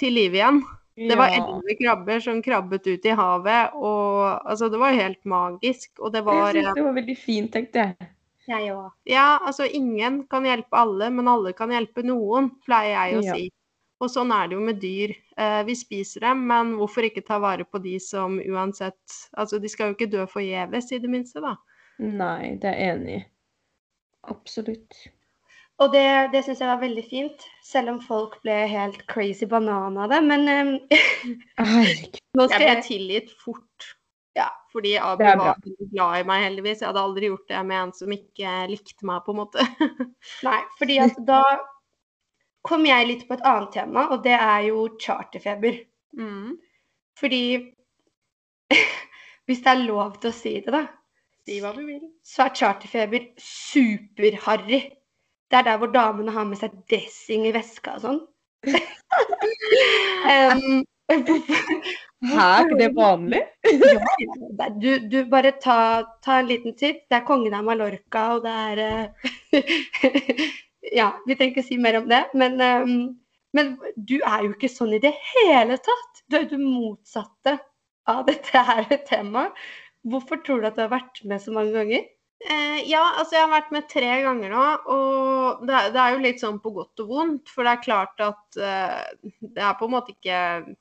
til 0.00 0.16
live 0.16 0.40
igjen. 0.40 0.62
Det 0.96 1.16
var 1.18 1.32
elleve 1.34 1.74
krabber 1.80 2.20
som 2.22 2.42
krabbet 2.42 2.86
ut 2.86 3.06
i 3.06 3.14
havet, 3.18 3.72
og 3.74 4.46
altså, 4.46 4.68
det 4.70 4.78
var 4.78 4.92
jo 4.92 5.00
helt 5.00 5.24
magisk. 5.26 5.90
Og 5.98 6.12
det 6.14 6.22
var 6.24 6.52
Jeg 6.54 6.62
syns 6.62 6.76
det 6.78 6.84
var 6.86 6.94
veldig 7.00 7.16
fint, 7.18 7.50
tenkte 7.52 7.82
jeg. 7.82 8.10
Jeg 8.46 8.70
òg. 8.76 8.92
Ja, 9.08 9.38
altså 9.42 9.64
ingen 9.66 10.26
kan 10.30 10.44
hjelpe 10.46 10.76
alle, 10.76 11.08
men 11.10 11.28
alle 11.32 11.54
kan 11.56 11.72
hjelpe 11.72 12.04
noen, 12.06 12.50
pleier 12.66 12.92
jeg 12.94 13.18
å 13.18 13.24
Ja. 13.24 13.34
si. 13.34 13.50
Og 14.00 14.10
sånn 14.10 14.30
er 14.34 14.48
det 14.48 14.54
jo 14.58 14.60
med 14.60 14.80
dyr. 14.82 15.14
Eh, 15.38 15.62
vi 15.64 15.74
spiser 15.74 16.20
dem, 16.20 16.46
men 16.46 16.74
hvorfor 16.76 17.06
ikke 17.08 17.24
ta 17.24 17.38
vare 17.38 17.64
på 17.64 17.80
de 17.82 17.98
som 17.98 18.38
uansett 18.38 19.30
Altså, 19.38 19.58
de 19.58 19.68
skal 19.68 19.88
jo 19.88 19.94
ikke 19.96 20.10
dø 20.10 20.26
forgjeves, 20.26 20.92
i 20.92 20.98
det 20.98 21.10
minste, 21.10 21.40
da. 21.40 21.56
Nei, 21.98 22.56
det 22.60 22.68
er 22.70 22.78
jeg 22.78 22.96
enig 22.98 23.14
i. 23.16 23.24
Absolutt. 24.30 25.08
Og 25.82 25.90
det, 25.90 26.06
det 26.30 26.44
syns 26.46 26.60
jeg 26.62 26.70
var 26.70 26.82
veldig 26.82 27.02
fint, 27.10 27.44
selv 27.66 27.90
om 27.96 28.00
folk 28.02 28.36
ble 28.44 28.60
helt 28.70 29.00
crazy 29.10 29.46
banana 29.50 30.04
av 30.04 30.12
det. 30.12 30.20
Men 30.22 30.46
um, 30.54 30.72
nå 32.38 32.46
Jeg 32.46 32.52
skal 32.52 32.62
ble 32.62 32.74
bli 32.78 32.88
tilgitt 32.88 33.34
fort. 33.42 33.94
Ja. 34.38 34.48
Fordi 34.74 34.96
Abu 34.98 35.22
var 35.22 35.58
glad 35.62 36.18
i 36.18 36.26
meg, 36.26 36.44
heldigvis. 36.48 36.80
Jeg 36.82 36.90
hadde 36.90 37.02
aldri 37.06 37.30
gjort 37.30 37.50
det 37.50 37.60
med 37.66 37.78
en 37.78 37.92
som 37.94 38.14
ikke 38.14 38.54
likte 38.70 39.06
meg, 39.06 39.22
på 39.26 39.34
en 39.34 39.40
måte. 39.44 39.66
Nei, 40.46 40.60
fordi 40.80 40.98
at 41.02 41.20
da 41.26 41.42
kom 42.66 42.86
jeg 42.88 43.06
litt 43.06 43.22
på 43.28 43.36
et 43.36 43.46
annet 43.46 43.70
tema, 43.76 44.08
og 44.10 44.24
det 44.24 44.34
er 44.34 44.66
jo 44.70 44.88
charterfeber. 44.98 45.78
Mm. 46.18 46.56
Fordi 47.20 47.44
hvis 49.46 49.62
det 49.62 49.70
er 49.70 49.84
lov 49.84 50.18
til 50.18 50.32
å 50.32 50.36
si 50.36 50.56
det, 50.64 50.72
da, 50.74 50.84
Si 51.44 51.60
hva 51.60 51.74
du 51.76 51.82
vil. 51.84 52.02
så 52.24 52.46
er 52.46 52.54
charterfeber 52.56 53.26
superharry. 53.38 54.80
Det 55.54 55.60
er 55.60 55.66
der 55.68 55.76
hvor 55.78 55.90
damene 55.94 56.32
har 56.34 56.46
med 56.48 56.58
seg 56.58 56.72
dressing 56.90 57.44
i 57.46 57.52
veska 57.54 57.92
og 57.94 58.00
sånn. 58.02 58.16
um, 60.34 60.80
er 61.14 62.64
ikke 62.64 62.78
det 62.80 62.88
vanlig? 62.96 63.42
Ja, 64.58 64.66
du, 64.82 64.88
du 65.12 65.20
bare 65.30 65.52
ta, 65.62 65.76
ta 66.26 66.40
en 66.40 66.48
liten 66.50 66.74
titt. 66.74 67.04
Det 67.06 67.20
er 67.20 67.26
kongen 67.28 67.54
av 67.54 67.62
Mallorca, 67.68 68.24
og 68.34 68.42
det 68.48 68.56
er 68.64 68.82
uh, 68.82 69.70
Ja, 70.98 71.12
vi 71.22 71.36
trenger 71.38 71.52
ikke 71.52 71.66
si 71.68 71.78
mer 71.78 72.00
om 72.00 72.10
det. 72.10 72.24
Men, 72.34 72.58
um, 72.58 72.98
men 73.54 73.76
du 73.94 74.16
er 74.18 74.48
jo 74.48 74.56
ikke 74.56 74.72
sånn 74.74 74.96
i 74.98 75.02
det 75.06 75.14
hele 75.36 75.78
tatt. 75.78 76.24
Du 76.26 76.40
er 76.40 76.48
jo 76.48 76.56
det 76.56 76.62
motsatte 76.64 77.58
av 78.10 78.26
dette 78.26 78.66
her 78.72 78.90
temaet. 79.06 79.54
Hvorfor 80.02 80.42
tror 80.42 80.60
du 80.60 80.68
at 80.72 80.74
du 80.76 80.82
har 80.82 80.96
vært 80.98 81.22
med 81.30 81.46
så 81.46 81.54
mange 81.54 81.78
ganger? 81.78 82.10
Eh, 82.44 82.82
ja, 82.90 83.00
altså 83.16 83.38
jeg 83.38 83.44
har 83.46 83.52
vært 83.54 83.70
med 83.72 83.86
tre 83.88 84.08
ganger 84.20 84.50
nå, 84.52 84.64
og 84.92 85.62
det, 85.64 85.78
det 85.94 86.00
er 86.02 86.12
jo 86.12 86.24
litt 86.26 86.42
sånn 86.42 86.58
på 86.60 86.74
godt 86.76 87.00
og 87.00 87.08
vondt. 87.08 87.48
For 87.48 87.64
det 87.64 87.72
er 87.72 87.84
klart 87.86 88.20
at 88.20 88.58
eh, 88.60 89.30
det 89.40 89.62
er 89.64 89.78
på 89.78 89.88
en 89.88 89.94
måte 89.94 90.12
ikke 90.12 90.40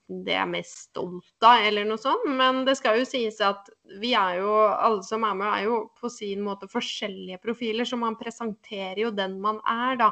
det 0.10 0.34
jeg 0.34 0.42
er 0.42 0.50
mest 0.52 0.82
stolt 0.90 1.48
av, 1.48 1.64
eller 1.70 1.88
noe 1.88 2.02
sånt. 2.02 2.28
Men 2.28 2.66
det 2.68 2.76
skal 2.80 3.00
jo 3.00 3.08
sies 3.08 3.40
at 3.44 3.72
vi 4.02 4.12
er 4.20 4.42
jo, 4.42 4.52
alle 4.74 5.08
som 5.08 5.24
er 5.24 5.40
med, 5.40 5.48
er 5.54 5.70
jo 5.70 5.80
på 6.02 6.12
sin 6.12 6.44
måte 6.44 6.68
forskjellige 6.72 7.40
profiler. 7.46 7.88
Så 7.88 8.00
man 8.02 8.20
presenterer 8.20 9.06
jo 9.06 9.16
den 9.16 9.40
man 9.44 9.64
er, 9.64 9.96
da. 10.04 10.12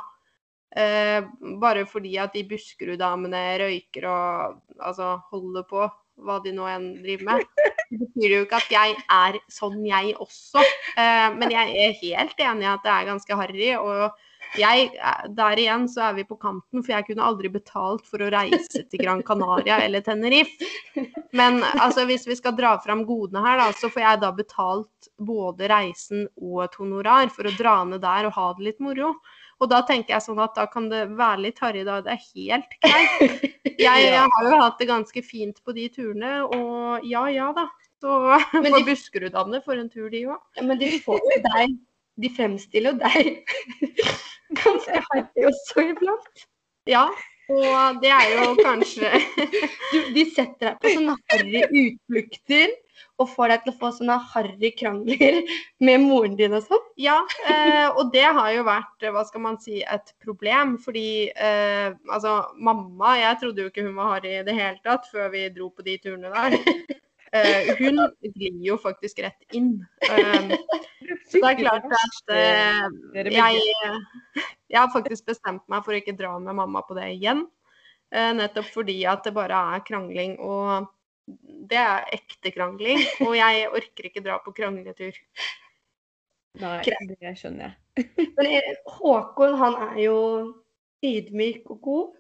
Eh, 0.72 1.20
bare 1.60 1.84
fordi 1.84 2.16
at 2.24 2.32
de 2.38 2.46
Buskerud-damene 2.48 3.44
røyker 3.60 4.08
og 4.08 4.62
altså 4.80 5.18
holder 5.34 5.68
på, 5.68 5.84
hva 6.26 6.40
de 6.44 6.54
nå 6.56 6.68
enn 6.70 6.90
driver 7.04 7.28
med. 7.28 7.46
Det 7.92 8.00
betyr 8.00 8.36
jo 8.36 8.42
ikke 8.46 8.60
at 8.62 8.74
jeg 8.74 8.98
er 9.12 9.40
sånn, 9.52 9.80
jeg 9.88 10.16
også. 10.22 10.64
Eh, 10.92 11.30
men 11.38 11.54
jeg 11.54 11.72
er 11.86 11.98
helt 12.02 12.42
enig 12.44 12.66
i 12.66 12.72
at 12.72 12.86
det 12.86 12.92
er 12.94 13.10
ganske 13.10 13.38
harry. 13.40 13.72
Og 13.80 14.22
jeg, 14.60 14.88
eh, 14.98 15.28
der 15.38 15.60
igjen 15.62 15.86
så 15.92 16.08
er 16.10 16.16
vi 16.18 16.24
på 16.28 16.38
kanten, 16.42 16.82
for 16.84 16.92
jeg 16.96 17.06
kunne 17.08 17.24
aldri 17.28 17.52
betalt 17.54 18.06
for 18.10 18.24
å 18.26 18.32
reise 18.34 18.84
til 18.90 19.00
Gran 19.04 19.22
Canaria 19.28 19.78
eller 19.86 20.02
Tenerife. 20.06 20.72
Men 21.38 21.62
altså, 21.80 22.06
hvis 22.10 22.26
vi 22.28 22.36
skal 22.40 22.56
dra 22.58 22.74
fram 22.84 23.06
godene 23.08 23.44
her, 23.46 23.62
da, 23.62 23.70
så 23.78 23.90
får 23.92 24.04
jeg 24.04 24.22
da 24.24 24.32
betalt 24.36 25.12
både 25.22 25.70
reisen 25.72 26.26
og 26.42 26.64
et 26.66 26.76
honorar 26.82 27.30
for 27.32 27.48
å 27.48 27.56
dra 27.58 27.78
ned 27.88 28.02
der 28.04 28.28
og 28.28 28.36
ha 28.40 28.50
det 28.58 28.68
litt 28.72 28.82
moro. 28.84 29.14
Og 29.62 29.70
da 29.70 29.84
tenker 29.86 30.16
jeg 30.16 30.26
sånn 30.26 30.40
at 30.42 30.56
da 30.58 30.66
kan 30.66 30.88
det 30.90 31.04
være 31.14 31.44
litt 31.46 31.60
harry, 31.62 31.84
da. 31.86 32.00
Det 32.02 32.16
er 32.16 32.24
helt 32.32 32.72
greit. 32.82 33.46
Jeg, 33.82 34.08
jeg 34.10 34.18
har 34.18 34.48
jo 34.48 34.58
hatt 34.58 34.80
det 34.82 34.88
ganske 34.90 35.22
fint 35.26 35.62
på 35.66 35.74
de 35.78 35.86
turene, 35.94 36.42
og 36.50 37.06
ja 37.08 37.28
ja 37.30 37.52
da. 37.54 37.68
Så 38.02 38.16
Men 38.58 38.74
de- 38.74 38.84
Buskerud-damene 38.88 39.62
for 39.64 39.78
en 39.78 39.90
tur, 39.90 40.10
de 40.10 40.24
òg. 40.34 40.40
Ja, 40.58 40.66
men 40.66 40.80
de 40.82 40.90
får 41.06 41.22
jo 41.22 41.38
deg 41.46 41.78
De 42.22 42.30
fremstiller 42.34 42.92
jo 42.92 42.98
deg 43.02 43.46
ganske 44.60 45.04
harry 45.10 45.48
også 45.50 45.88
iblant. 45.92 46.46
Ja, 46.90 47.08
og 47.52 48.00
det 48.02 48.10
er 48.10 48.30
jo 48.32 48.54
kanskje 48.58 49.10
Du, 49.92 49.98
de 50.16 50.24
setter 50.34 50.72
deg 50.72 50.80
på 50.82 50.94
sånne 50.96 51.18
harry 51.32 51.66
utflukter 51.68 52.72
og 53.22 53.30
får 53.30 53.52
deg 53.52 53.64
til 53.64 53.74
å 53.74 53.78
få 53.78 53.90
sånne 53.96 54.16
harry 54.32 54.72
krangler 54.78 55.42
med 55.84 56.02
moren 56.02 56.38
din 56.40 56.56
og 56.58 56.64
sånn. 56.66 56.84
Ja, 57.02 57.20
eh, 57.50 57.88
og 57.90 58.10
det 58.16 58.24
har 58.26 58.50
jo 58.56 58.64
vært, 58.66 59.06
hva 59.14 59.24
skal 59.28 59.44
man 59.46 59.60
si, 59.62 59.82
et 59.82 60.14
problem. 60.24 60.76
Fordi 60.82 61.30
eh, 61.30 61.92
altså, 62.10 62.40
mamma 62.58 63.18
Jeg 63.20 63.40
trodde 63.44 63.66
jo 63.66 63.72
ikke 63.72 63.86
hun 63.86 64.00
var 64.00 64.16
harry 64.16 64.34
i 64.40 64.46
det 64.48 64.58
hele 64.58 64.80
tatt 64.86 65.06
før 65.12 65.30
vi 65.36 65.46
dro 65.54 65.70
på 65.70 65.86
de 65.86 65.98
turene 66.02 66.34
der. 66.34 66.58
Eh, 67.32 67.76
hun 67.80 68.00
glir 68.22 68.58
jo 68.65 68.76
faktisk 68.82 69.22
rett 69.24 69.56
inn. 69.56 69.78
Uh, 70.04 70.52
så 71.30 71.39
det 71.39 71.52
er 71.54 71.60
klart 71.62 71.86
at 71.88 72.34
uh, 72.36 72.89
jeg, 73.32 73.62
jeg 74.72 74.80
har 74.80 74.91
faktisk 74.91 75.30
bestemt 75.32 75.63
meg 75.72 75.86
for 75.86 75.96
å 75.96 76.02
ikke 76.02 76.17
dra 76.20 76.34
med 76.44 76.58
mamma 76.60 76.84
på 76.88 76.98
det 77.00 77.08
igjen. 77.15 77.46
Nettopp 78.12 78.67
fordi 78.74 78.98
at 79.08 79.24
det 79.24 79.32
bare 79.32 79.56
er 79.72 79.84
krangling. 79.88 80.34
Og 80.44 80.89
det 81.72 81.80
er 81.80 82.10
ekte 82.17 82.52
krangling. 82.52 83.00
Og 83.24 83.38
jeg 83.38 83.70
orker 83.72 84.10
ikke 84.10 84.24
dra 84.26 84.36
på 84.44 84.52
krangletur. 84.58 85.15
Nei, 86.60 86.82
det 86.84 87.32
skjønner 87.39 87.70
jeg. 87.70 87.78
Men 88.36 88.76
Håkon 88.98 89.56
han 89.62 89.78
er 89.86 90.02
jo 90.04 90.17
ydmyk 91.08 91.72
og 91.72 91.80
god 91.88 92.12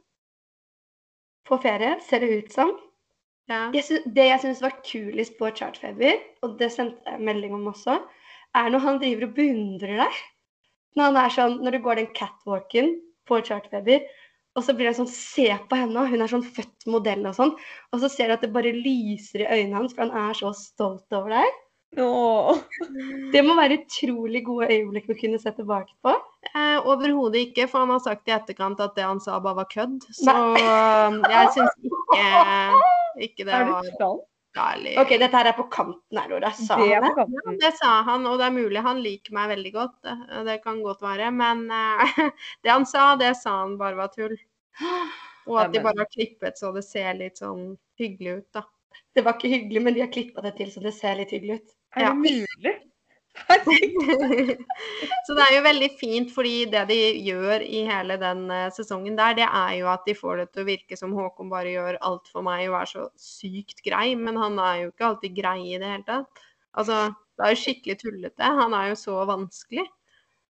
på 1.51 1.59
ferie, 1.59 1.97
ser 2.07 2.23
det 2.23 2.31
ut 2.37 2.55
som. 2.55 2.71
Ja. 3.49 3.69
Jeg 3.73 4.01
det 4.15 4.27
jeg 4.29 4.41
syns 4.43 4.61
var 4.63 4.77
kulest 4.85 5.37
på 5.39 5.49
Chartfeber, 5.55 6.19
og 6.45 6.57
det 6.59 6.71
sendte 6.73 7.15
jeg 7.15 7.25
melding 7.25 7.55
om 7.57 7.69
også, 7.71 7.97
er 8.55 8.69
når 8.71 8.83
han 8.85 8.99
driver 9.01 9.27
og 9.27 9.33
beundrer 9.37 10.03
deg. 10.03 10.19
Når 10.95 11.07
han 11.07 11.19
er 11.21 11.33
sånn, 11.35 11.57
når 11.63 11.77
du 11.77 11.83
går 11.85 12.01
den 12.01 12.11
catwalken 12.15 12.93
på 13.27 13.39
Chartfeber, 13.47 14.05
og 14.59 14.65
så 14.67 14.75
blir 14.75 14.89
det 14.89 14.97
sånn 14.97 15.07
Se 15.07 15.47
på 15.69 15.77
henne, 15.79 16.05
hun 16.11 16.23
er 16.23 16.31
sånn 16.31 16.43
født 16.43 16.87
modell 16.91 17.23
og 17.29 17.37
sånn. 17.37 17.53
Og 17.95 18.01
så 18.03 18.09
ser 18.11 18.27
du 18.27 18.35
at 18.35 18.41
det 18.43 18.51
bare 18.51 18.73
lyser 18.75 19.45
i 19.45 19.51
øynene 19.61 19.77
hans, 19.79 19.95
for 19.95 20.03
han 20.03 20.31
er 20.31 20.35
så 20.35 20.51
stolt 20.57 21.15
over 21.15 21.31
deg. 21.37 21.59
Åh. 21.99 22.59
Det 23.33 23.41
må 23.43 23.55
være 23.57 23.81
utrolig 23.81 24.43
gode 24.47 24.69
øyeblikk 24.71 25.09
å 25.11 25.17
kunne 25.19 25.39
se 25.39 25.51
tilbake 25.55 25.91
på. 26.03 26.13
Eh, 26.53 26.87
Overhodet 26.87 27.49
ikke, 27.49 27.67
for 27.71 27.83
han 27.83 27.91
har 27.91 28.03
sagt 28.03 28.31
i 28.31 28.35
etterkant 28.35 28.79
at 28.83 28.95
det 28.95 29.07
han 29.07 29.19
sa 29.23 29.39
bare 29.43 29.59
var 29.63 29.67
kødd. 29.71 29.97
Så 30.15 30.31
Nei. 30.31 30.63
jeg 31.31 31.51
syns 31.55 31.75
ikke, 31.87 32.21
ikke 33.19 33.45
det 33.47 33.53
Er 33.53 33.65
du 33.65 33.71
var 33.71 34.19
gærlig. 34.55 34.93
OK, 34.99 35.13
dette 35.19 35.37
her 35.37 35.49
er 35.51 35.55
på 35.57 35.65
kanten 35.71 36.19
her, 36.19 36.27
Nora. 36.31 36.51
Sa 36.51 36.77
Det 36.81 36.89
han 36.95 37.05
det? 37.07 37.25
Ja, 37.45 37.55
det 37.63 37.73
sa 37.77 38.01
han, 38.07 38.25
og 38.27 38.37
det 38.39 38.47
er 38.49 38.55
mulig 38.55 38.83
han 38.83 39.01
liker 39.03 39.33
meg 39.37 39.49
veldig 39.53 39.73
godt. 39.73 39.95
Det, 40.03 40.15
det 40.47 40.57
kan 40.63 40.81
godt 40.83 41.01
være. 41.01 41.31
Men 41.31 41.65
uh, 41.71 42.19
det 42.63 42.71
han 42.71 42.85
sa, 42.85 43.15
det 43.19 43.35
sa 43.39 43.61
han 43.61 43.77
bare 43.79 43.99
var 43.99 44.11
tull. 44.15 44.37
Og 45.47 45.57
at 45.57 45.73
de 45.73 45.81
bare 45.81 45.97
har 46.03 46.11
klippet 46.11 46.59
så 46.59 46.69
det 46.75 46.83
ser 46.85 47.15
litt 47.17 47.39
sånn 47.41 47.73
hyggelig 47.99 48.41
ut, 48.41 48.47
da. 48.59 48.65
Det 49.15 49.23
var 49.25 49.35
ikke 49.37 49.51
hyggelig, 49.51 49.81
men 49.83 49.95
de 49.95 50.03
har 50.03 50.11
klippa 50.11 50.43
det 50.45 50.53
til 50.59 50.69
så 50.71 50.83
det 50.83 50.93
ser 50.95 51.17
litt 51.19 51.31
hyggelig 51.33 51.61
ut. 51.61 51.73
Er 51.95 52.01
Ja. 52.05 52.09
det 52.13 52.17
mulig? 52.19 52.75
Så 55.25 55.35
det 55.35 55.43
er 55.45 55.53
jo 55.55 55.63
veldig 55.63 55.89
fint, 55.99 56.31
fordi 56.35 56.65
det 56.71 56.83
de 56.89 56.97
gjør 57.23 57.63
i 57.63 57.83
hele 57.87 58.17
den 58.19 58.43
eh, 58.51 58.67
sesongen 58.75 59.15
der, 59.17 59.35
det 59.39 59.47
er 59.47 59.73
jo 59.79 59.87
at 59.91 60.03
de 60.07 60.15
får 60.17 60.41
det 60.41 60.47
til 60.51 60.63
å 60.63 60.67
virke 60.67 60.97
som 60.99 61.15
Håkon 61.15 61.51
bare 61.51 61.73
gjør 61.73 61.99
alt 62.07 62.27
for 62.31 62.45
meg 62.45 62.67
og 62.69 62.81
er 62.81 62.91
så 62.91 63.07
sykt 63.19 63.83
grei, 63.85 64.11
men 64.19 64.39
han 64.39 64.59
er 64.59 64.83
jo 64.83 64.91
ikke 64.91 65.09
alltid 65.11 65.37
grei 65.37 65.59
i 65.71 65.79
det 65.81 65.93
hele 65.93 66.07
tatt. 66.07 66.45
Altså, 66.77 67.01
det 67.37 67.47
er 67.47 67.55
jo 67.55 67.61
skikkelig 67.63 67.97
tullete. 67.99 68.53
Han 68.61 68.75
er 68.77 68.91
jo 68.91 68.99
så 68.99 69.17
vanskelig. 69.27 69.87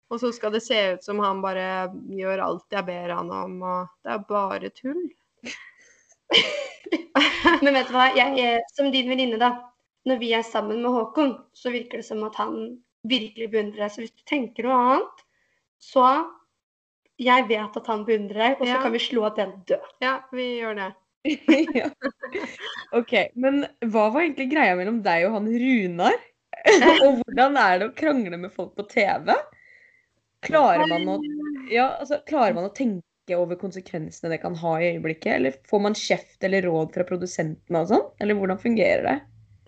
Og 0.08 0.22
så 0.22 0.30
skal 0.32 0.54
det 0.54 0.62
se 0.64 0.78
ut 0.94 1.04
som 1.04 1.18
han 1.20 1.42
bare 1.44 1.90
gjør 2.16 2.40
alt 2.46 2.72
jeg 2.72 2.86
ber 2.86 3.12
han 3.12 3.28
om, 3.34 3.58
og 3.60 3.90
det 4.06 4.14
er 4.14 4.28
bare 4.30 4.70
tull. 4.72 5.02
Men 7.64 7.74
vet 7.74 7.90
du 7.90 7.94
hva, 7.96 8.06
jeg 8.16 8.40
er, 8.40 8.62
som 8.72 8.88
din 8.94 9.10
venninne, 9.10 9.36
da. 9.40 9.50
Når 10.08 10.20
vi 10.22 10.32
er 10.36 10.44
sammen 10.46 10.80
med 10.82 10.94
Håkon, 10.94 11.34
så 11.56 11.72
virker 11.74 12.00
det 12.00 12.08
som 12.08 12.22
at 12.26 12.38
han 12.40 12.78
virkelig 13.08 13.50
beundrer 13.52 13.84
deg. 13.84 13.92
Så 13.92 14.04
hvis 14.04 14.14
du 14.16 14.24
tenker 14.28 14.68
noe 14.68 14.82
annet, 14.88 15.24
så 15.82 16.08
Jeg 17.18 17.48
vet 17.48 17.74
at 17.74 17.88
han 17.90 18.04
beundrer 18.06 18.38
deg, 18.38 18.60
og 18.60 18.66
så 18.68 18.74
Ja. 18.76 18.82
kan 18.82 18.92
vi 18.94 18.98
slå 19.02 19.24
at 19.26 19.38
den 19.40 19.50
død. 19.66 19.86
Ja, 20.00 20.20
vi 20.30 20.44
gjør 20.60 20.76
det. 20.78 20.92
ja. 21.80 21.88
OK, 22.94 23.14
men 23.34 23.64
hva 23.90 24.04
var 24.14 24.22
egentlig 24.22 24.52
greia 24.52 24.76
mellom 24.78 25.00
deg 25.02 25.26
og 25.26 25.34
han 25.34 25.48
Runar? 25.50 26.14
og 27.02 27.18
hvordan 27.18 27.58
er 27.58 27.80
det 27.80 27.88
å 27.88 27.96
krangle 27.98 28.38
med 28.38 28.54
folk 28.54 28.76
på 28.78 28.86
TV? 28.92 29.34
Klarer 30.46 30.86
man 30.86 31.10
å, 31.10 31.16
ja, 31.72 31.88
altså, 31.98 32.20
klarer 32.28 32.54
man 32.54 32.68
å 32.68 32.74
tenke 32.74 33.34
over 33.34 33.58
konsekvensene 33.58 34.30
det 34.30 34.40
kan 34.44 34.54
ha 34.62 34.76
i 34.78 34.92
øyeblikket? 34.92 35.32
Eller 35.40 35.58
får 35.68 35.82
man 35.88 35.98
kjeft 35.98 36.46
eller 36.46 36.70
råd 36.70 36.94
fra 36.94 37.06
produsentene 37.08 37.82
og 37.82 37.90
sånn? 37.90 38.06
Eller 38.22 38.38
hvordan 38.38 38.62
fungerer 38.62 39.04
det? 39.10 39.18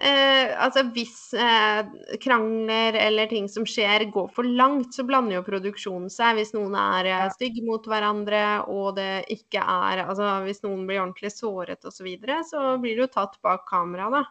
Eh, 0.01 0.63
altså 0.65 0.87
hvis 0.95 1.35
eh, 1.37 1.81
krangler 2.23 2.97
eller 2.97 3.29
ting 3.29 3.51
som 3.53 3.67
skjer 3.69 4.07
går 4.09 4.31
for 4.33 4.49
langt, 4.49 4.95
så 4.97 5.05
blander 5.05 5.37
jo 5.37 5.43
produksjonen 5.45 6.09
seg. 6.13 6.39
Hvis 6.39 6.55
noen 6.57 6.73
er 6.79 7.09
eh, 7.11 7.27
stygge 7.35 7.61
mot 7.67 7.85
hverandre 7.85 8.41
og 8.73 8.95
det 8.97 9.27
ikke 9.37 9.61
er 9.61 10.07
Altså 10.07 10.31
hvis 10.47 10.65
noen 10.65 10.87
blir 10.89 11.03
ordentlig 11.03 11.35
såret 11.35 11.85
osv., 11.85 11.99
så, 12.01 12.07
videre, 12.09 12.41
så 12.49 12.79
blir 12.81 12.97
det 12.97 13.05
jo 13.05 13.11
tatt 13.19 13.37
bak 13.45 13.69
kamera, 13.69 14.09
da. 14.15 14.25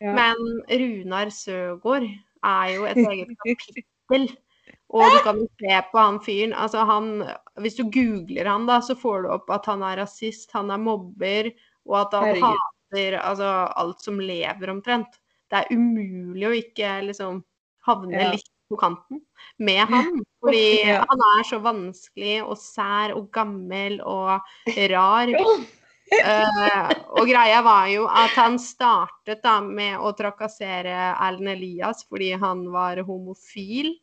Ja. 0.00 0.16
Men 0.16 0.62
Runar 0.80 1.28
Søgaard 1.34 2.08
er 2.08 2.72
jo 2.72 2.88
et 2.88 3.04
eget 3.04 3.36
kapittel. 3.44 4.28
Og 4.92 5.04
du 5.12 5.22
kan 5.24 5.44
jo 5.44 5.48
se 5.60 5.78
på 5.92 6.00
han 6.00 6.20
fyren. 6.24 6.56
Altså 6.56 6.88
han 6.88 7.14
Hvis 7.60 7.76
du 7.76 7.84
googler 7.84 8.48
han, 8.48 8.64
da, 8.68 8.80
så 8.80 8.96
får 8.96 9.26
du 9.26 9.34
opp 9.36 9.52
at 9.52 9.68
han 9.68 9.84
er 9.84 10.00
rasist, 10.06 10.48
han 10.56 10.72
er 10.72 10.80
mobber, 10.80 11.52
og 11.84 11.98
at 12.06 12.16
han 12.16 12.30
Herregud. 12.30 12.48
hater 12.48 12.78
altså, 12.92 13.48
alt 13.76 14.00
som 14.04 14.20
lever, 14.20 14.70
omtrent. 14.70 15.18
Det 15.50 15.60
er 15.62 15.74
umulig 15.76 16.46
å 16.48 16.54
ikke 16.56 16.94
liksom 17.08 17.42
havne 17.86 18.20
Ja. 18.22 18.30
litt 18.32 18.48
på 18.70 18.78
kanten 18.80 19.20
med 19.58 19.86
han. 19.88 20.22
Fordi 20.42 20.82
Ja. 20.86 21.04
han 21.08 21.20
er 21.38 21.44
så 21.44 21.58
vanskelig 21.62 22.42
og 22.42 22.56
sær 22.58 23.14
og 23.16 23.30
gammel 23.32 24.00
og 24.00 24.40
rar. 24.90 25.28
Uh, 26.12 26.88
og 27.16 27.28
greia 27.28 27.62
var 27.62 27.86
jo 27.88 28.06
at 28.08 28.30
han 28.36 28.58
startet 28.58 29.42
da 29.42 29.60
med 29.60 29.98
å 30.00 30.12
trakassere 30.16 31.14
Erlend 31.14 31.48
Elias 31.54 32.04
fordi 32.08 32.32
han 32.32 32.70
var 32.72 32.96
homofil. 33.06 33.94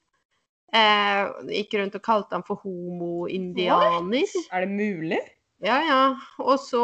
Uh, 0.70 1.34
gikk 1.50 1.74
rundt 1.80 1.98
og 1.98 2.06
kalte 2.06 2.38
han 2.38 2.46
for 2.46 2.62
homo-indianer. 2.62 4.30
Er 4.54 4.66
det 4.66 4.70
mulig? 4.70 5.20
Ja, 5.66 5.80
ja. 5.84 6.02
Og 6.40 6.58
så 6.64 6.84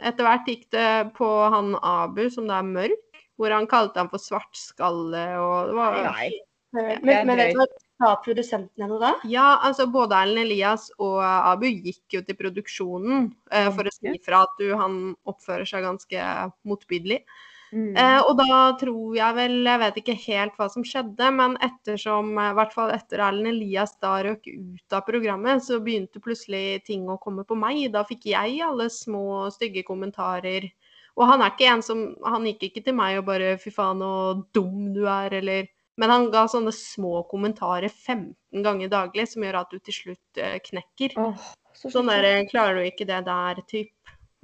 etter 0.00 0.24
hvert 0.24 0.48
gikk 0.48 0.68
det 0.74 1.12
på 1.18 1.28
han 1.52 1.74
Abu, 1.84 2.24
som 2.32 2.48
da 2.48 2.62
er 2.62 2.68
mørk, 2.68 3.22
hvor 3.38 3.52
han 3.54 3.68
kalte 3.70 4.00
han 4.00 4.10
for 4.12 4.22
svartskalle 4.22 5.24
og 5.40 5.72
det 5.72 5.76
var 5.78 5.98
Nei. 6.08 6.30
Men, 6.76 7.24
men 7.24 7.38
vet 7.38 7.54
du 7.54 7.62
hva 7.62 7.66
sa 7.72 8.08
produsenten 8.20 8.84
henne 8.84 8.98
da? 9.00 9.14
Ja, 9.28 9.46
altså 9.64 9.86
både 9.90 10.18
Erlend 10.18 10.44
Elias 10.44 10.90
og 11.00 11.16
Abu 11.24 11.64
gikk 11.70 12.18
jo 12.18 12.20
til 12.26 12.36
produksjonen 12.36 13.30
eh, 13.50 13.70
for 13.72 13.88
å 13.88 13.94
si 13.94 14.12
fra 14.26 14.42
at 14.44 14.60
du, 14.60 14.66
han 14.76 14.98
oppfører 15.28 15.68
seg 15.68 15.86
ganske 15.86 16.26
motbydelig. 16.68 17.22
Mm. 17.72 17.92
Eh, 18.00 18.18
og 18.24 18.38
da 18.38 18.58
tror 18.80 19.16
jeg 19.18 19.36
vel, 19.36 19.56
jeg 19.66 19.80
vet 19.82 19.98
ikke 20.00 20.16
helt 20.22 20.54
hva 20.56 20.68
som 20.72 20.84
skjedde, 20.86 21.30
men 21.36 21.56
ettersom, 21.64 22.30
eh, 22.40 22.50
i 22.52 22.56
hvert 22.56 22.74
fall 22.74 22.92
etter 22.94 23.22
Erlend 23.24 23.50
Elias 23.50 23.96
da 24.02 24.14
røk 24.24 24.48
ut 24.48 24.96
av 24.96 25.04
programmet, 25.08 25.64
så 25.64 25.80
begynte 25.84 26.22
plutselig 26.24 26.84
ting 26.88 27.08
å 27.12 27.18
komme 27.20 27.44
på 27.48 27.58
meg. 27.58 27.82
Da 27.92 28.04
fikk 28.08 28.30
jeg 28.32 28.60
alle 28.64 28.88
små, 28.92 29.50
stygge 29.52 29.84
kommentarer. 29.88 30.70
Og 31.18 31.26
han 31.26 31.42
er 31.42 31.50
ikke 31.50 31.66
en 31.66 31.82
som 31.82 32.14
Han 32.24 32.44
gikk 32.46 32.68
ikke 32.68 32.84
til 32.86 32.94
meg 32.94 33.18
og 33.18 33.26
bare 33.26 33.56
'fy 33.58 33.72
faen, 33.74 33.98
så 33.98 34.44
dum 34.54 34.92
du 34.94 35.04
er', 35.06 35.34
eller 35.34 35.66
Men 35.98 36.10
han 36.10 36.30
ga 36.30 36.46
sånne 36.46 36.70
små 36.70 37.26
kommentarer 37.26 37.90
15 37.90 38.62
ganger 38.62 38.88
daglig, 38.88 39.26
som 39.26 39.42
gjør 39.42 39.60
at 39.60 39.70
du 39.70 39.78
til 39.80 39.94
slutt 39.94 40.38
eh, 40.38 40.60
knekker. 40.62 41.16
Oh, 41.18 41.34
så 41.74 41.90
Sånn 41.90 42.06
der, 42.06 42.46
klarer 42.46 42.78
du 42.78 42.86
ikke 42.86 43.04
det 43.04 43.24
der, 43.26 43.58
typ. 43.66 43.90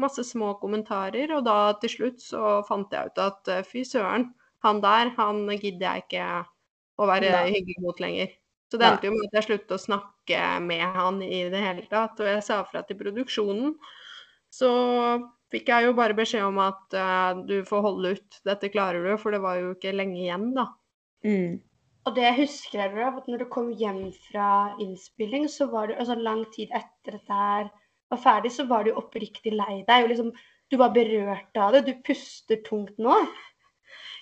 Masse 0.02 0.24
små 0.26 0.54
kommentarer, 0.58 1.30
og 1.36 1.44
da 1.46 1.58
til 1.82 1.92
slutt 1.92 2.24
så 2.24 2.58
fant 2.66 2.92
jeg 2.94 3.12
ut 3.12 3.20
at 3.22 3.50
eh, 3.52 3.66
fy 3.66 3.84
søren, 3.86 4.32
han 4.64 4.80
der, 4.82 5.12
han 5.18 5.44
gidder 5.52 5.84
jeg 5.86 6.04
ikke 6.06 6.24
å 6.98 7.06
være 7.10 7.30
Nei. 7.30 7.52
hyggelig 7.54 7.84
mot 7.84 8.00
lenger. 8.02 8.32
Så 8.70 8.80
det 8.80 8.88
endte 8.88 9.06
jo 9.06 9.14
med 9.14 9.28
at 9.28 9.36
jeg 9.38 9.46
sluttet 9.46 9.76
å 9.76 9.82
snakke 9.82 10.40
med 10.64 10.82
han 10.96 11.20
i 11.22 11.44
det 11.52 11.60
hele 11.62 11.84
tatt, 11.90 12.18
og 12.18 12.30
jeg 12.30 12.42
sa 12.42 12.62
fra 12.66 12.82
til 12.88 12.98
produksjonen. 12.98 13.74
Så 14.50 14.70
fikk 15.52 15.70
jeg 15.70 15.86
jo 15.86 15.92
bare 15.94 16.16
beskjed 16.18 16.46
om 16.46 16.58
at 16.64 16.96
uh, 16.96 17.44
du 17.46 17.60
får 17.68 17.84
holde 17.84 18.14
ut, 18.16 18.40
dette 18.48 18.72
klarer 18.74 19.04
du, 19.04 19.12
for 19.20 19.34
det 19.34 19.42
var 19.44 19.60
jo 19.60 19.74
ikke 19.76 19.94
lenge 19.94 20.18
igjen, 20.24 20.48
da. 20.56 20.66
Mm. 21.26 21.60
Og 22.04 22.16
det 22.16 22.26
jeg 22.26 22.38
husker 22.42 22.96
var 22.96 23.20
at 23.20 23.28
når 23.30 23.44
du 23.44 23.46
kom 23.52 23.70
hjem 23.78 24.02
fra 24.26 24.48
innspilling, 24.82 25.46
så 25.48 25.68
var 25.70 25.88
det 25.88 26.00
altså 26.00 26.18
lang 26.18 26.42
tid 26.56 26.72
etter 26.74 27.16
dette 27.16 27.38
her 27.44 27.70
var 28.14 28.22
ferdig, 28.22 28.52
så 28.54 28.66
var 28.70 28.86
du 28.86 28.94
oppriktig 28.94 29.54
lei 29.54 29.82
deg. 29.88 30.04
Og 30.04 30.12
liksom, 30.12 30.30
du 30.70 30.78
var 30.80 30.94
berørt 30.94 31.60
av 31.60 31.74
det. 31.76 31.84
Du 31.88 31.92
puster 32.06 32.62
tungt 32.66 32.96
nå. 33.02 33.18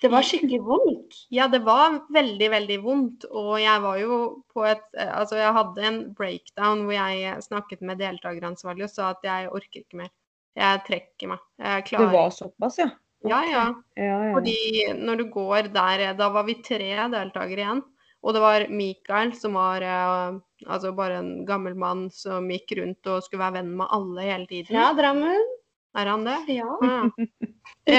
Det 0.03 0.09
var 0.11 0.25
skikkelig 0.27 0.59
vondt. 0.67 1.15
Ja, 1.31 1.45
det 1.47 1.61
var 1.63 2.01
veldig, 2.11 2.49
veldig 2.51 2.77
vondt. 2.83 3.27
Og 3.31 3.53
jeg 3.61 3.83
var 3.85 3.99
jo 4.01 4.17
på 4.51 4.65
et 4.67 4.83
Altså, 4.99 5.37
jeg 5.39 5.55
hadde 5.55 5.85
en 5.87 6.01
breakdown 6.17 6.83
hvor 6.83 6.97
jeg 6.97 7.45
snakket 7.45 7.85
med 7.87 8.01
deltakeransvarlig 8.03 8.89
og 8.89 8.91
sa 8.91 9.13
at 9.13 9.23
jeg 9.23 9.47
orker 9.47 9.85
ikke 9.85 10.01
mer. 10.01 10.11
Jeg 10.59 10.83
trekker 10.89 11.31
meg. 11.31 11.47
Jeg 11.57 11.87
Det 11.95 12.11
var 12.11 12.35
såpass, 12.35 12.81
ja? 12.83 12.89
Ja, 13.23 13.39
ja. 13.47 13.63
Ja, 13.95 14.17
ja. 14.27 14.33
Fordi 14.35 14.57
når 14.99 15.21
du 15.21 15.25
går 15.31 15.71
der 15.71 16.13
Da 16.19 16.27
var 16.29 16.43
vi 16.43 16.59
tre 16.59 16.91
deltakere 17.15 17.63
igjen. 17.63 17.83
Og 18.23 18.35
det 18.35 18.41
var 18.43 18.67
Mikael 18.71 19.33
som 19.35 19.55
var 19.55 19.83
eh, 19.83 20.35
altså 20.67 20.93
bare 20.95 21.19
en 21.21 21.33
gammel 21.47 21.75
mann 21.79 22.07
som 22.13 22.47
gikk 22.51 22.75
rundt 22.79 23.09
og 23.11 23.25
skulle 23.25 23.43
være 23.43 23.59
venn 23.61 23.75
med 23.79 23.91
alle 23.93 24.29
hele 24.29 24.47
tiden. 24.49 24.75
Ja, 24.75 24.91
Drammen. 24.97 25.51
Er 25.93 26.09
han 26.09 26.23
det? 26.25 26.39
Ja. 26.49 26.71
Ja, 26.81 27.09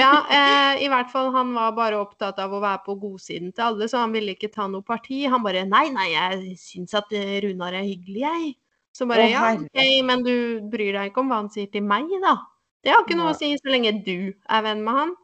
ja 0.01 0.11
eh, 0.37 0.83
i 0.83 0.89
hvert 0.91 1.11
fall 1.13 1.29
han 1.31 1.53
var 1.55 1.71
bare 1.77 1.99
opptatt 2.01 2.39
av 2.43 2.51
å 2.51 2.59
være 2.63 2.83
på 2.87 2.97
godsiden 2.99 3.53
til 3.55 3.69
alle, 3.69 3.87
så 3.87 4.01
han 4.03 4.15
ville 4.15 4.35
ikke 4.35 4.51
ta 4.51 4.67
noe 4.67 4.83
parti. 4.83 5.23
Han 5.31 5.45
bare 5.45 5.63
nei, 5.69 5.87
nei, 5.95 6.09
jeg 6.11 6.57
syns 6.59 6.95
at 6.97 7.13
eh, 7.15 7.37
Runar 7.45 7.77
er 7.77 7.87
hyggelig, 7.87 8.25
jeg. 8.25 8.55
Så 8.95 9.07
bare 9.07 9.27
ja, 9.27 9.47
ok, 9.55 9.79
men 10.07 10.23
du 10.23 10.35
bryr 10.71 10.95
deg 10.95 11.11
ikke 11.11 11.23
om 11.23 11.31
hva 11.31 11.41
han 11.41 11.51
sier 11.51 11.71
til 11.71 11.83
meg, 11.87 12.11
da. 12.23 12.37
Det 12.83 12.93
har 12.93 13.03
ikke 13.03 13.17
noe 13.17 13.33
å 13.33 13.37
si 13.37 13.49
så 13.57 13.71
lenge 13.71 13.95
du 14.05 14.31
er 14.31 14.65
venn 14.65 14.83
med 14.85 14.99
han. 14.99 15.15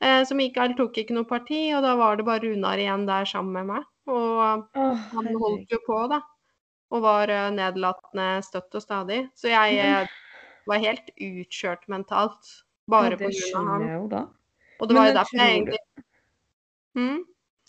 Eh, 0.00 0.20
så 0.28 0.36
Mikael 0.36 0.76
tok 0.76 1.00
ikke 1.02 1.16
noe 1.16 1.28
parti, 1.28 1.66
og 1.76 1.84
da 1.84 1.96
var 2.00 2.20
det 2.20 2.28
bare 2.28 2.44
Runar 2.46 2.80
igjen 2.80 3.08
der 3.08 3.28
sammen 3.28 3.56
med 3.56 3.72
meg. 3.74 3.88
Og 4.10 4.76
han 4.76 5.32
holdt 5.40 5.72
jo 5.72 5.80
på, 5.86 5.98
da. 6.12 6.20
Og 6.90 7.04
var 7.04 7.30
eh, 7.30 7.50
nedlatende 7.54 8.28
støtt 8.42 8.74
og 8.74 8.82
stadig. 8.82 9.20
Så 9.38 9.50
jeg 9.52 9.78
eh, 9.78 10.08
var 10.66 10.82
helt 10.82 11.12
utkjørt 11.16 11.86
mentalt. 11.92 12.54
Bare 12.90 13.14
ja, 13.14 13.20
på 13.20 13.28
det 13.30 13.36
skjønner 13.38 13.76
han. 13.76 13.84
jeg 13.86 13.98
jo 14.00 14.06
da. 14.10 14.22
Og 14.80 14.88
det 14.88 14.94
Men 14.96 15.00
var 15.00 15.10
jo 15.10 15.18
derfor 15.20 15.38
jeg 15.38 15.54
egentlig 15.58 15.80
hmm? 16.98 17.20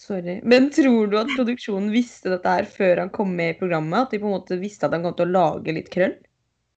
Sorry. 0.01 0.39
Men 0.41 0.71
tror 0.73 1.11
du 1.11 1.17
at 1.19 1.29
produksjonen 1.35 1.91
visste 1.93 2.31
dette 2.33 2.49
her 2.49 2.65
før 2.65 3.03
han 3.03 3.11
kom 3.13 3.35
med 3.37 3.53
i 3.53 3.57
programmet? 3.59 4.07
At 4.07 4.15
de 4.15 4.19
på 4.23 4.25
en 4.25 4.33
måte 4.33 4.57
visste 4.57 4.87
at 4.87 4.95
han 4.95 5.03
kom 5.05 5.13
til 5.19 5.27
å 5.29 5.33
lage 5.35 5.75
litt 5.77 5.91
krøll? 5.93 6.15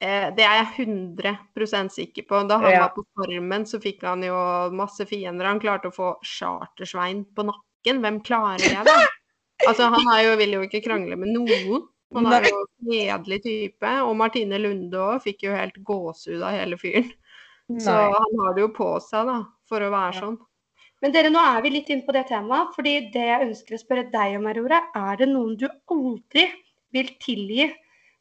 eh, 0.04 0.26
Det 0.36 0.44
er 0.44 0.58
jeg 0.60 0.84
100% 0.84 1.94
sikker 1.94 2.26
på. 2.28 2.42
Da 2.50 2.58
han 2.60 2.72
Ja. 2.74 2.80
var 2.84 2.92
på 2.92 3.06
Formen, 3.16 3.64
så 3.64 3.80
fikk 3.80 4.04
han 4.04 4.22
jo 4.26 4.36
masse 4.76 5.06
fiender. 5.08 5.46
Han 5.48 5.60
klarte 5.62 5.88
å 5.88 5.94
få 5.94 6.10
Chartersvein 6.20 7.24
på 7.32 7.46
nakken. 7.48 8.02
Hvem 8.04 8.20
klarer 8.26 8.58
det, 8.58 8.84
da? 8.84 8.98
Altså, 9.64 9.86
han 9.88 10.04
jo, 10.24 10.36
vil 10.36 10.52
jo 10.58 10.60
ikke 10.66 10.82
krangle 10.84 11.16
med 11.16 11.30
noen. 11.32 11.86
Han 12.14 12.30
er 12.30 12.48
jo 12.48 12.62
en 12.62 12.72
fredelig 12.86 13.40
type. 13.44 13.92
Og 14.06 14.16
Martine 14.18 14.60
Lunde 14.62 15.02
òg 15.02 15.22
fikk 15.24 15.46
jo 15.48 15.54
helt 15.56 15.76
gåsehud 15.86 16.42
av 16.42 16.56
hele 16.56 16.78
fyren. 16.80 17.10
Så 17.80 17.92
Nei. 17.92 18.10
han 18.12 18.40
har 18.42 18.56
det 18.56 18.60
jo 18.60 18.72
på 18.76 18.90
seg, 19.00 19.30
da, 19.30 19.38
for 19.70 19.84
å 19.84 19.92
være 19.92 20.18
sånn. 20.18 20.34
Men 21.04 21.12
dere, 21.12 21.30
nå 21.32 21.40
er 21.40 21.62
vi 21.64 21.72
litt 21.74 21.90
inne 21.92 22.06
på 22.06 22.14
det 22.16 22.26
temaet. 22.30 22.72
fordi 22.76 22.94
det 23.12 23.24
jeg 23.28 23.46
ønsker 23.48 23.76
å 23.76 23.80
spørre 23.80 24.04
deg 24.12 24.38
om, 24.38 24.46
Aurora, 24.48 24.82
er 24.96 25.20
det 25.20 25.28
noen 25.28 25.56
du 25.60 25.66
aldri 25.92 26.46
vil 26.94 27.10
tilgi 27.20 27.66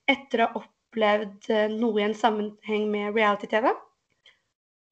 etter 0.10 0.44
å 0.44 0.48
ha 0.48 0.62
opplevd 0.64 1.50
eh, 1.52 1.70
noe 1.72 2.02
i 2.02 2.08
en 2.08 2.18
sammenheng 2.18 2.90
med 2.92 3.16
reality-TV? 3.16 3.70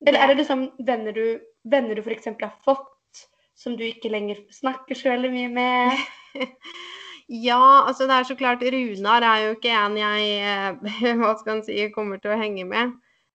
Eller 0.07 0.19
er 0.19 0.31
det 0.31 0.39
liksom 0.41 0.65
venner 0.87 1.15
du, 1.15 1.25
venner 1.67 1.99
du 1.99 2.01
f.eks. 2.03 2.31
har 2.41 2.55
fått, 2.65 3.25
som 3.55 3.75
du 3.77 3.83
ikke 3.85 4.11
lenger 4.13 4.39
snakker 4.55 4.97
så 4.97 5.11
veldig 5.13 5.31
mye 5.35 5.51
med? 5.51 6.07
Ja, 7.31 7.85
altså 7.87 8.07
det 8.09 8.15
er 8.17 8.25
så 8.27 8.35
klart 8.35 8.63
Runar 8.73 9.23
er 9.23 9.45
jo 9.45 9.51
ikke 9.55 9.71
en 9.71 9.93
jeg 9.95 10.31
eh, 10.43 11.13
hva 11.21 11.31
skal 11.39 11.53
han 11.57 11.61
si, 11.63 11.77
kommer 11.95 12.19
til 12.19 12.33
å 12.33 12.39
henge 12.41 12.65
med. 12.67 12.91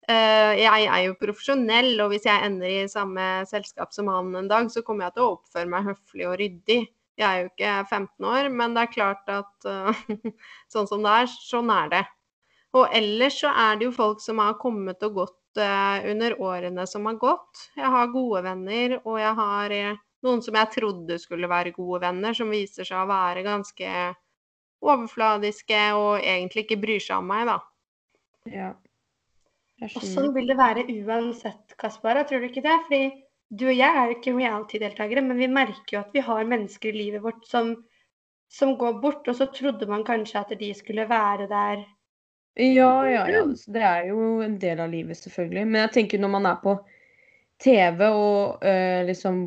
Eh, 0.07 0.53
Jeg 0.61 0.85
er 0.85 1.01
jo 1.07 1.15
profesjonell, 1.21 1.95
og 2.05 2.13
hvis 2.13 2.27
jeg 2.29 2.45
ender 2.45 2.69
i 2.69 2.91
samme 2.93 3.25
selskap 3.49 3.95
som 3.97 4.11
han 4.13 4.35
en 4.37 4.51
dag, 4.53 4.69
så 4.73 4.85
kommer 4.85 5.07
jeg 5.07 5.17
til 5.17 5.25
å 5.25 5.31
oppføre 5.39 5.71
meg 5.73 5.89
høflig 5.89 6.29
og 6.29 6.37
ryddig. 6.43 6.79
Jeg 7.17 7.27
er 7.27 7.41
jo 7.41 7.49
ikke 7.49 7.73
15 7.89 8.29
år, 8.29 8.51
men 8.53 8.77
det 8.77 8.85
er 8.85 8.93
klart 8.93 9.33
at 9.33 9.71
eh, 9.73 10.05
sånn 10.75 10.91
som 10.93 11.07
det 11.07 11.17
er, 11.23 11.33
sånn 11.49 11.73
er 11.73 11.93
det. 11.97 12.05
Og 12.77 12.93
ellers 13.01 13.41
så 13.41 13.55
er 13.57 13.81
det 13.81 13.89
jo 13.89 13.97
folk 13.97 14.21
som 14.21 14.45
har 14.45 14.59
kommet 14.61 15.01
og 15.09 15.23
gått 15.23 15.43
under 15.57 16.35
årene 16.45 16.85
som 16.85 17.07
har 17.09 17.15
gått. 17.17 17.63
Jeg 17.79 17.89
har 17.89 18.11
gode 18.13 18.43
venner, 18.45 18.99
og 19.09 19.15
jeg 19.23 19.31
har 19.39 19.73
noen 20.25 20.43
som 20.45 20.57
jeg 20.57 20.73
trodde 20.73 21.19
skulle 21.21 21.51
være 21.51 21.75
gode 21.77 22.01
venner, 22.07 22.37
som 22.37 22.53
viser 22.53 22.89
seg 22.89 23.03
å 23.03 23.11
være 23.11 23.45
ganske 23.47 23.93
overfladiske 24.87 25.83
og 25.97 26.19
egentlig 26.21 26.67
ikke 26.67 26.81
bryr 26.81 27.03
seg 27.03 27.21
om 27.21 27.31
meg, 27.31 27.49
da. 27.51 27.59
Ja. 28.53 28.73
Og 29.85 30.05
sånn 30.05 30.33
vil 30.33 30.49
det 30.49 30.57
være 30.57 30.87
uansett, 30.89 31.75
Kaspar. 31.81 32.23
Tror 32.29 32.41
du 32.41 32.49
ikke 32.49 32.65
det? 32.65 32.77
Fordi 32.87 33.03
du 33.49 33.67
og 33.69 33.77
jeg 33.77 33.91
er 33.91 34.09
jo 34.09 34.17
ikke 34.17 34.37
reality-deltakere, 34.39 35.23
men 35.27 35.39
vi 35.39 35.51
merker 35.53 35.99
jo 35.99 36.01
at 36.01 36.17
vi 36.17 36.25
har 36.25 36.49
mennesker 36.49 36.91
i 36.91 36.97
livet 37.05 37.23
vårt 37.23 37.45
som, 37.47 37.75
som 38.53 38.75
går 38.81 38.97
bort, 39.03 39.29
og 39.29 39.37
så 39.39 39.51
trodde 39.53 39.89
man 39.91 40.07
kanskje 40.07 40.41
at 40.41 40.57
de 40.59 40.73
skulle 40.75 41.07
være 41.11 41.49
der. 41.51 41.85
Ja, 42.57 43.05
ja, 43.05 43.27
ja. 43.29 43.45
Det 43.45 43.85
er 43.85 44.09
jo 44.09 44.41
en 44.41 44.57
del 44.59 44.81
av 44.81 44.91
livet, 44.91 45.19
selvfølgelig. 45.21 45.67
Men 45.69 45.83
jeg 45.85 45.93
tenker 45.99 46.23
når 46.23 46.33
man 46.33 46.49
er 46.49 46.61
på 46.63 46.79
TV 47.61 48.03
og 48.09 48.65
eh, 48.65 49.05
liksom 49.09 49.45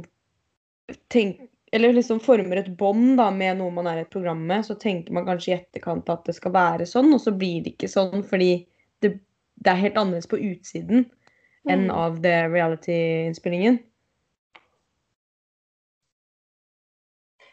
tenk, 1.09 1.45
Eller 1.71 1.93
liksom 1.93 2.17
former 2.19 2.57
et 2.57 2.71
bånd 2.77 3.19
med 3.37 3.59
noe 3.59 3.69
man 3.71 3.85
er 3.87 3.99
i 3.99 4.01
et 4.01 4.09
program 4.09 4.39
med, 4.49 4.65
så 4.65 4.73
tenker 4.73 5.13
man 5.13 5.27
kanskje 5.27 5.51
i 5.51 5.57
etterkant 5.59 6.09
at 6.09 6.23
det 6.25 6.33
skal 6.33 6.51
være 6.55 6.87
sånn, 6.89 7.13
og 7.13 7.21
så 7.21 7.29
blir 7.37 7.61
det 7.61 7.75
ikke 7.75 7.89
sånn 7.91 8.23
fordi 8.25 8.65
det, 9.05 9.11
det 9.61 9.69
er 9.69 9.77
helt 9.83 9.99
annerledes 10.01 10.27
på 10.31 10.39
utsiden 10.41 11.05
enn 11.69 11.85
Mm. 11.85 11.91
av 11.93 12.21
det 12.23 12.49
reality-innspillingen. 12.49 13.77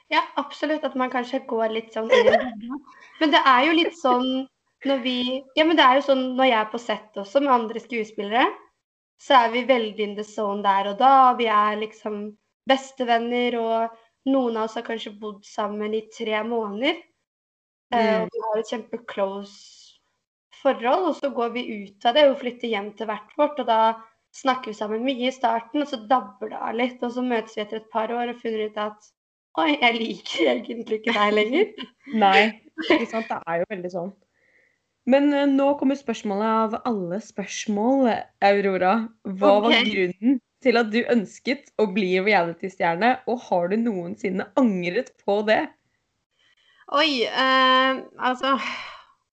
Ja, 0.09 0.23
absolutt 0.39 0.85
at 0.87 0.95
man 0.95 1.11
kanskje 1.11 1.43
går 1.51 1.73
litt 1.75 1.93
sånn. 1.93 2.09
Men 3.21 3.33
det 3.35 3.41
er 3.45 3.65
jo 3.67 3.73
litt 3.77 3.97
sånn 3.99 4.47
når 4.87 5.03
vi 5.03 5.43
Ja, 5.59 5.65
men 5.65 5.77
det 5.77 5.85
er 5.85 5.99
jo 5.99 6.07
sånn 6.07 6.25
når 6.39 6.51
jeg 6.51 6.59
er 6.61 6.71
på 6.73 6.79
sett 6.81 7.17
også 7.19 7.43
med 7.43 7.53
andre 7.53 7.83
skuespillere, 7.83 8.47
så 9.19 9.35
er 9.45 9.53
vi 9.55 9.65
veldig 9.67 10.05
in 10.05 10.17
the 10.17 10.25
zone 10.25 10.63
der 10.63 10.93
og 10.93 10.99
da. 11.01 11.35
Vi 11.39 11.49
er 11.51 11.77
liksom 11.81 12.37
bestevenner, 12.69 13.57
og 13.61 13.97
noen 14.31 14.57
av 14.59 14.67
oss 14.69 14.77
har 14.79 14.87
kanskje 14.87 15.15
bodd 15.21 15.45
sammen 15.47 15.95
i 15.95 16.05
tre 16.15 16.43
måneder. 16.47 16.99
Eh, 17.95 18.21
Mm. 18.23 18.29
vi 18.33 18.41
har 18.43 18.59
et 18.59 18.71
kjempeclose 18.73 19.99
forhold, 20.63 21.09
og 21.09 21.15
så 21.15 21.31
går 21.35 21.53
vi 21.55 21.85
ut 21.85 22.07
av 22.07 22.15
det 22.15 22.25
og 22.31 22.39
flytter 22.41 22.69
hjem 22.69 22.97
til 22.99 23.07
hvert 23.07 23.37
vårt. 23.39 23.61
Og 23.61 23.67
da 23.67 23.95
snakker 24.35 24.73
vi 24.73 24.75
sammen 24.75 25.05
mye 25.05 25.29
i 25.29 25.31
starten, 25.31 25.83
og 25.83 25.89
så 25.89 26.01
dabber 26.09 26.51
det 26.51 26.59
av 26.59 26.75
litt. 26.75 27.03
Og 27.03 27.13
så 27.13 27.23
møtes 27.23 27.55
vi 27.57 27.63
etter 27.63 27.77
et 27.77 27.91
par 27.93 28.09
år 28.11 28.31
og 28.35 28.41
finner 28.43 28.67
ut 28.67 28.77
at 28.77 29.11
oi, 29.59 29.79
jeg 29.81 29.95
liker 29.95 30.51
egentlig 30.57 31.01
ikke 31.01 31.15
deg 31.15 31.33
lenger. 31.33 31.87
Nei, 32.25 32.61
ikke 32.91 33.07
sant. 33.09 33.29
Det 33.31 33.39
er 33.47 33.63
jo 33.63 33.69
veldig 33.71 33.93
sånn. 33.95 34.13
Men 35.07 35.33
eh, 35.33 35.47
nå 35.47 35.79
kommer 35.79 35.95
spørsmålet 35.95 36.51
av 36.51 36.81
alle 36.85 37.21
spørsmål, 37.23 38.11
Aurora. 38.43 38.97
Hva 39.23 39.61
var 39.63 39.79
grunnen 39.87 40.41
til 40.65 40.81
at 40.81 40.91
du 40.93 41.01
ønsket 41.13 41.71
å 41.81 41.89
bli 41.93 42.17
reality-stjerne, 42.25 43.17
og 43.31 43.43
har 43.49 43.73
du 43.73 43.79
noensinne 43.81 44.49
angret 44.61 45.13
på 45.25 45.41
det? 45.49 45.65
Oi, 46.95 47.25
eh, 47.27 48.03
altså 48.23 48.53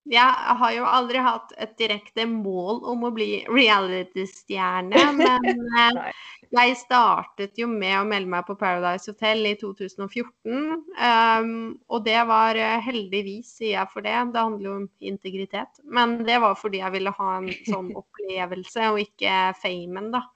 Jeg 0.09 0.57
har 0.59 0.71
jo 0.73 0.87
aldri 0.89 1.21
hatt 1.23 1.53
et 1.61 1.77
direkte 1.79 2.25
mål 2.27 2.81
om 2.91 3.05
å 3.07 3.11
bli 3.15 3.45
reality-stjerne, 3.47 5.03
men 5.21 5.45
eh, 5.79 6.23
jeg 6.53 6.75
startet 6.77 7.57
jo 7.57 7.69
med 7.71 7.95
å 7.97 8.03
melde 8.05 8.29
meg 8.29 8.43
på 8.45 8.57
Paradise 8.59 9.09
Hotel 9.09 9.45
i 9.49 9.53
2014. 9.61 10.83
ehm, 10.99 11.55
og 11.87 12.03
det 12.05 12.19
var 12.29 12.59
eh, 12.59 12.83
heldigvis, 12.83 13.55
sier 13.61 13.77
jeg 13.77 13.93
for 13.93 14.05
det, 14.05 14.13
det 14.35 14.43
handler 14.43 14.67
jo 14.67 14.75
om 14.81 14.85
integritet. 15.13 15.81
Men 15.85 16.19
det 16.27 16.37
var 16.43 16.59
fordi 16.59 16.83
jeg 16.83 16.93
ville 16.97 17.15
ha 17.15 17.31
en 17.39 17.49
sånn 17.69 17.89
opplevelse, 18.03 18.91
og 18.91 19.01
ikke 19.05 19.39
famen, 19.63 20.11
da. 20.13 20.27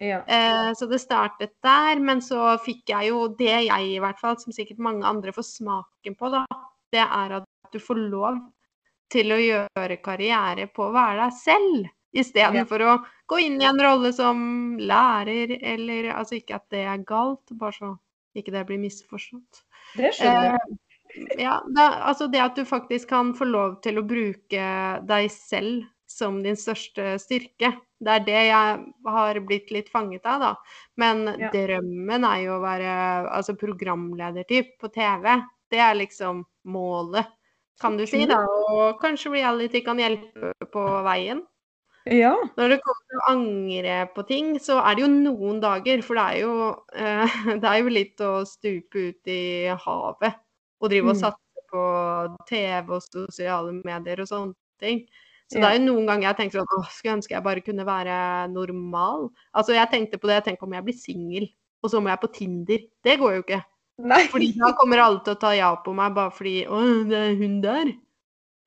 Ja. 0.00 0.22
Eh, 0.26 0.72
så 0.78 0.86
det 0.86 1.00
startet 1.02 1.56
der, 1.64 1.98
men 1.98 2.22
så 2.22 2.54
fikk 2.62 2.92
jeg 2.92 3.10
jo 3.10 3.26
det 3.38 3.54
jeg 3.66 3.90
i 3.90 3.98
hvert 4.02 4.20
fall, 4.20 4.38
som 4.38 4.54
sikkert 4.54 4.82
mange 4.82 5.06
andre 5.06 5.34
får 5.34 5.46
smaken 5.48 6.16
på, 6.18 6.30
da, 6.34 6.44
det 6.94 7.02
er 7.02 7.38
at 7.40 7.72
du 7.72 7.80
får 7.82 8.00
lov 8.08 8.38
til 9.12 9.32
å 9.34 9.38
gjøre 9.40 10.00
karriere 10.04 10.68
på 10.70 10.86
å 10.86 10.94
være 10.94 11.24
deg 11.24 11.38
selv, 11.40 11.88
istedenfor 12.18 12.84
å 12.86 12.98
gå 13.28 13.40
inn 13.44 13.58
i 13.60 13.68
en 13.68 13.80
rolle 13.82 14.12
som 14.16 14.38
lærer, 14.80 15.58
eller 15.74 16.12
altså 16.14 16.38
ikke 16.38 16.60
at 16.60 16.68
det 16.72 16.84
er 16.88 17.06
galt, 17.08 17.44
bare 17.58 17.76
så 17.76 17.94
ikke 18.38 18.54
det 18.54 18.66
blir 18.68 18.80
misforstått. 18.80 19.64
Det 19.98 20.12
skjønner 20.14 20.52
jeg. 20.52 20.60
Eh, 20.62 20.84
ja, 21.42 21.58
da, 21.74 21.88
altså 22.06 22.28
det 22.30 22.40
at 22.44 22.58
du 22.58 22.66
faktisk 22.68 23.08
kan 23.10 23.32
få 23.34 23.48
lov 23.48 23.78
til 23.82 23.98
å 23.98 24.06
bruke 24.06 24.66
deg 25.08 25.30
selv 25.32 25.86
som 26.08 26.40
din 26.44 26.56
største 26.58 27.16
styrke. 27.22 27.72
Det 28.00 28.14
er 28.14 28.24
det 28.26 28.40
jeg 28.48 28.78
har 29.06 29.40
blitt 29.48 29.70
litt 29.74 29.90
fanget 29.92 30.26
av, 30.26 30.40
da. 30.40 30.52
Men 30.96 31.24
Ja. 31.36 31.52
drømmen 31.52 32.24
er 32.28 32.42
jo 32.46 32.56
å 32.58 32.62
være 32.64 32.92
altså 33.34 33.56
programledertyp 33.60 34.76
på 34.80 34.90
TV. 34.94 35.38
Det 35.70 35.80
er 35.84 35.98
liksom 36.00 36.44
målet, 36.64 37.26
kan 37.82 37.96
du 37.98 38.06
si, 38.08 38.24
da. 38.26 38.38
Og 38.68 39.00
kanskje 39.02 39.32
reality 39.36 39.82
kan 39.84 39.98
hjelpe 40.00 40.52
på 40.72 40.86
veien. 41.06 41.44
Ja. 42.06 42.36
Når 42.58 42.72
det 42.72 42.78
kommer 42.82 43.04
til 43.10 43.20
å 43.20 43.26
angre 43.32 43.96
på 44.16 44.24
ting, 44.28 44.48
så 44.62 44.80
er 44.82 44.96
det 44.98 45.04
jo 45.04 45.10
noen 45.12 45.60
dager. 45.62 46.02
For 46.06 46.18
det 46.18 46.24
er 46.24 46.38
jo, 46.42 46.54
eh, 46.98 47.36
det 47.62 47.68
er 47.70 47.78
jo 47.82 47.92
litt 47.94 48.22
å 48.24 48.32
stupe 48.48 49.04
ut 49.12 49.30
i 49.30 49.40
havet 49.86 50.40
og 50.82 50.90
drive 50.92 51.12
og 51.12 51.16
Mm. 51.16 51.20
satse 51.20 51.64
på 51.70 51.82
TV 52.48 52.94
og 52.96 53.02
sosiale 53.06 53.74
medier 53.84 54.22
og 54.24 54.30
sånne 54.30 54.54
ting. 54.82 55.04
Så 55.48 55.60
det 55.62 55.64
er 55.68 55.78
jo 55.78 55.84
noen 55.86 56.08
ganger 56.08 56.28
jeg 56.28 56.36
tenker 56.42 56.60
sånn 56.60 56.74
Åh, 56.76 56.88
skulle 56.92 57.16
ønske 57.18 57.34
jeg 57.34 57.44
bare 57.46 57.62
kunne 57.64 57.86
være 57.88 58.16
normal. 58.52 59.28
Altså, 59.56 59.72
jeg 59.76 59.88
tenkte 59.92 60.20
på 60.20 60.28
det, 60.28 60.42
tenk 60.44 60.62
om 60.66 60.74
jeg 60.76 60.84
blir 60.84 60.96
singel, 60.98 61.48
og 61.82 61.92
så 61.92 62.02
må 62.04 62.12
jeg 62.12 62.20
på 62.24 62.32
Tinder. 62.34 62.84
Det 63.06 63.16
går 63.20 63.38
jo 63.38 63.44
ikke. 63.46 63.62
Nei. 64.08 64.20
Fordi 64.30 64.52
da 64.60 64.74
kommer 64.78 65.00
alle 65.02 65.22
til 65.26 65.34
å 65.34 65.40
ta 65.40 65.54
ja 65.56 65.72
på 65.82 65.94
meg 65.96 66.12
bare 66.14 66.30
fordi 66.36 66.60
Å, 66.70 66.82
det 67.08 67.22
er 67.30 67.34
hun 67.40 67.56
der. 67.64 67.94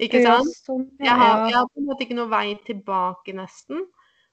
Ikke 0.02 0.20
Ja, 0.24 0.40
sant? 0.42 0.90
ja. 1.00 1.06
Jeg 1.12 1.16
har, 1.22 1.46
jeg 1.52 1.56
har 1.60 1.70
på 1.70 1.80
en 1.80 1.88
måte 1.88 2.06
ikke 2.08 2.18
noe 2.18 2.32
vei 2.32 2.48
tilbake, 2.66 3.36
nesten. 3.38 3.86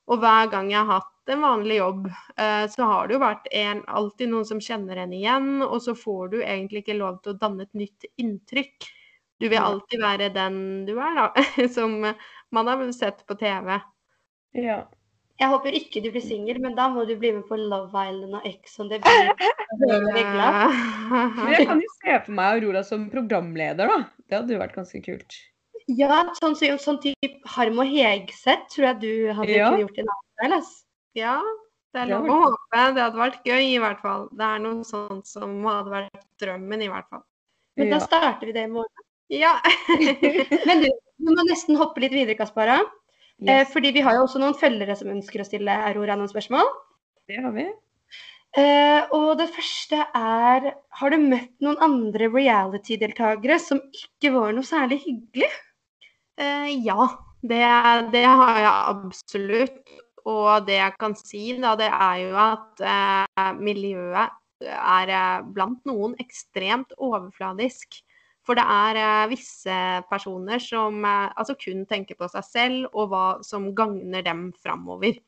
Og 0.09 0.23
hver 0.23 0.49
gang 0.51 0.71
jeg 0.73 0.81
har 0.81 1.03
hatt 1.03 1.33
en 1.35 1.43
vanlig 1.45 1.77
jobb, 1.77 2.07
eh, 2.41 2.65
så 2.73 2.87
har 2.89 3.09
det 3.09 3.19
jo 3.19 3.21
vært 3.21 3.49
en, 3.53 3.83
alltid 4.01 4.31
noen 4.33 4.47
som 4.49 4.63
kjenner 4.65 4.97
en 5.03 5.13
igjen, 5.13 5.51
og 5.67 5.83
så 5.85 5.93
får 5.93 6.31
du 6.33 6.39
egentlig 6.41 6.81
ikke 6.87 6.97
lov 6.97 7.19
til 7.23 7.35
å 7.35 7.39
danne 7.43 7.67
et 7.69 7.77
nytt 7.77 8.09
inntrykk. 8.17 8.89
Du 9.39 9.47
vil 9.53 9.61
alltid 9.61 10.01
være 10.03 10.31
den 10.35 10.57
du 10.89 10.95
er, 10.97 11.13
da, 11.21 11.27
som 11.77 12.01
man 12.55 12.67
har 12.71 12.93
sett 12.97 13.27
på 13.27 13.35
TV. 13.39 13.81
ja. 14.59 14.87
Jeg 15.39 15.53
håper 15.53 15.71
ikke 15.79 16.01
du 16.03 16.09
blir 16.11 16.23
singel, 16.25 16.57
men 16.59 16.75
da 16.75 16.89
må 16.91 17.05
du 17.07 17.13
bli 17.15 17.31
med 17.37 17.45
på 17.47 17.55
Love 17.55 17.95
Island 17.95 18.35
og 18.41 18.47
Ex 18.49 18.73
on 18.83 18.89
the. 18.91 18.99
Men 19.79 20.09
jeg 21.55 21.67
kan 21.69 21.79
jo 21.79 21.93
se 22.01 22.17
for 22.25 22.33
meg 22.35 22.57
Aurora 22.57 22.83
som 22.83 23.05
programleder, 23.13 23.87
da. 23.87 24.01
Det 24.27 24.35
hadde 24.41 24.57
jo 24.57 24.59
vært 24.65 24.75
ganske 24.75 24.99
kult. 25.05 25.37
Ja, 25.87 26.25
sånn, 26.41 26.57
så, 26.59 26.73
sånn 26.83 26.99
type 27.05 27.39
Harm 27.55 27.79
og 27.79 27.87
Hegseth 27.87 28.67
tror 28.75 28.89
jeg 28.91 29.01
du 29.05 29.13
hadde 29.39 29.55
Ja. 29.55 29.71
gjort 29.79 30.03
i 30.03 30.05
ass. 30.59 30.73
Ja, 31.15 31.39
det 31.95 32.03
er 32.03 32.11
lov 32.11 32.27
å 32.27 32.41
håpe. 32.43 32.83
Det 32.99 33.05
hadde 33.07 33.23
vært 33.23 33.47
gøy, 33.47 33.65
i 33.77 33.81
hvert 33.83 34.03
fall. 34.03 34.27
Det 34.35 34.45
er 34.45 34.59
noe 34.67 34.85
sånt 34.85 35.27
som 35.31 35.55
hadde 35.65 35.95
vært 35.95 36.27
drømmen, 36.43 36.83
i 36.83 36.91
hvert 36.91 37.09
fall. 37.15 37.23
Men 37.79 37.95
da 37.95 38.03
starter 38.03 38.51
vi 38.51 38.53
det 38.59 38.67
i 38.67 38.75
morgen. 38.75 39.07
Ja. 39.29 39.59
Men 40.69 40.85
du, 40.85 40.89
vi 40.89 41.35
må 41.35 41.45
nesten 41.49 41.79
hoppe 41.81 42.03
litt 42.05 42.15
videre, 42.17 42.39
Kaspara. 42.39 42.81
Eh, 43.39 43.61
Yes, 43.61 43.69
fordi 43.71 43.93
vi 43.95 44.03
har 44.03 44.17
jo 44.17 44.25
også 44.25 44.41
noen 44.43 44.57
følgere 44.59 44.97
som 44.99 45.13
ønsker 45.13 45.45
å 45.45 45.47
stille 45.47 45.75
Aurora 45.87 46.17
noen 46.19 46.31
spørsmål. 46.31 46.67
det 47.31 47.39
har 47.45 47.53
vi. 47.55 47.69
Eh, 48.59 49.05
og 49.13 49.37
det 49.39 49.51
første 49.53 49.99
er 50.17 50.71
Har 50.99 51.13
du 51.13 51.19
møtt 51.21 51.53
noen 51.61 51.77
andre 51.85 52.31
reality-deltakere 52.33 53.59
som 53.61 53.83
ikke 53.93 54.33
var 54.35 54.57
noe 54.57 54.67
særlig 54.67 55.03
hyggelig? 55.05 55.51
Eh, 56.41 56.73
ja, 56.83 57.07
det, 57.45 57.61
det 58.15 58.25
har 58.25 58.59
jeg 58.65 58.75
absolutt. 58.97 59.95
Og 60.29 60.67
det 60.67 60.81
jeg 60.81 60.97
kan 60.99 61.15
si, 61.21 61.45
da, 61.61 61.77
det 61.79 61.93
er 61.93 62.17
jo 62.25 62.35
at 62.43 62.83
eh, 62.83 63.53
miljøet 63.61 64.35
er 64.67 65.45
blant 65.55 65.85
noen 65.87 66.17
ekstremt 66.19 66.91
overfladisk. 66.99 68.01
For 68.49 68.57
det 68.57 68.65
er 68.65 68.97
eh, 68.97 69.29
visse 69.29 69.79
personer 70.09 70.63
som 70.65 71.03
eh, 71.05 71.33
altså 71.37 71.57
kun 71.61 71.83
tenker 71.89 72.17
på 72.17 72.31
seg 72.33 72.47
selv 72.49 72.95
og 72.95 73.11
hva 73.13 73.25
som 73.45 73.75
gagner 73.77 74.25
dem 74.25 74.49
framover. 74.57 75.19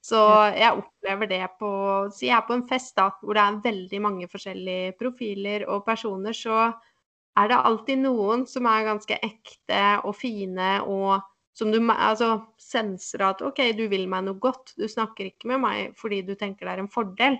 Så 0.00 0.16
jeg 0.56 0.78
opplever 0.80 1.28
det 1.28 1.42
på 1.60 1.70
Si 2.16 2.30
jeg 2.30 2.38
er 2.38 2.46
på 2.48 2.56
en 2.56 2.64
fest 2.70 2.94
da, 2.96 3.10
hvor 3.20 3.36
det 3.36 3.42
er 3.44 3.58
veldig 3.66 4.00
mange 4.00 4.28
forskjellige 4.32 4.94
profiler 4.96 5.66
og 5.68 5.84
personer, 5.84 6.32
så 6.32 6.70
er 7.36 7.50
det 7.52 7.58
alltid 7.68 8.00
noen 8.00 8.46
som 8.48 8.64
er 8.66 8.88
ganske 8.88 9.18
ekte 9.28 9.82
og 10.08 10.16
fine, 10.16 10.70
og 10.88 11.20
som 11.52 11.68
du 11.68 11.78
altså, 11.92 12.46
senser 12.56 13.26
at 13.28 13.44
OK, 13.44 13.60
du 13.76 13.84
vil 13.92 14.08
meg 14.08 14.24
noe 14.24 14.40
godt. 14.40 14.72
Du 14.80 14.86
snakker 14.88 15.28
ikke 15.28 15.52
med 15.52 15.60
meg 15.66 15.98
fordi 16.00 16.22
du 16.24 16.32
tenker 16.32 16.64
det 16.64 16.78
er 16.78 16.84
en 16.86 16.92
fordel. 16.92 17.36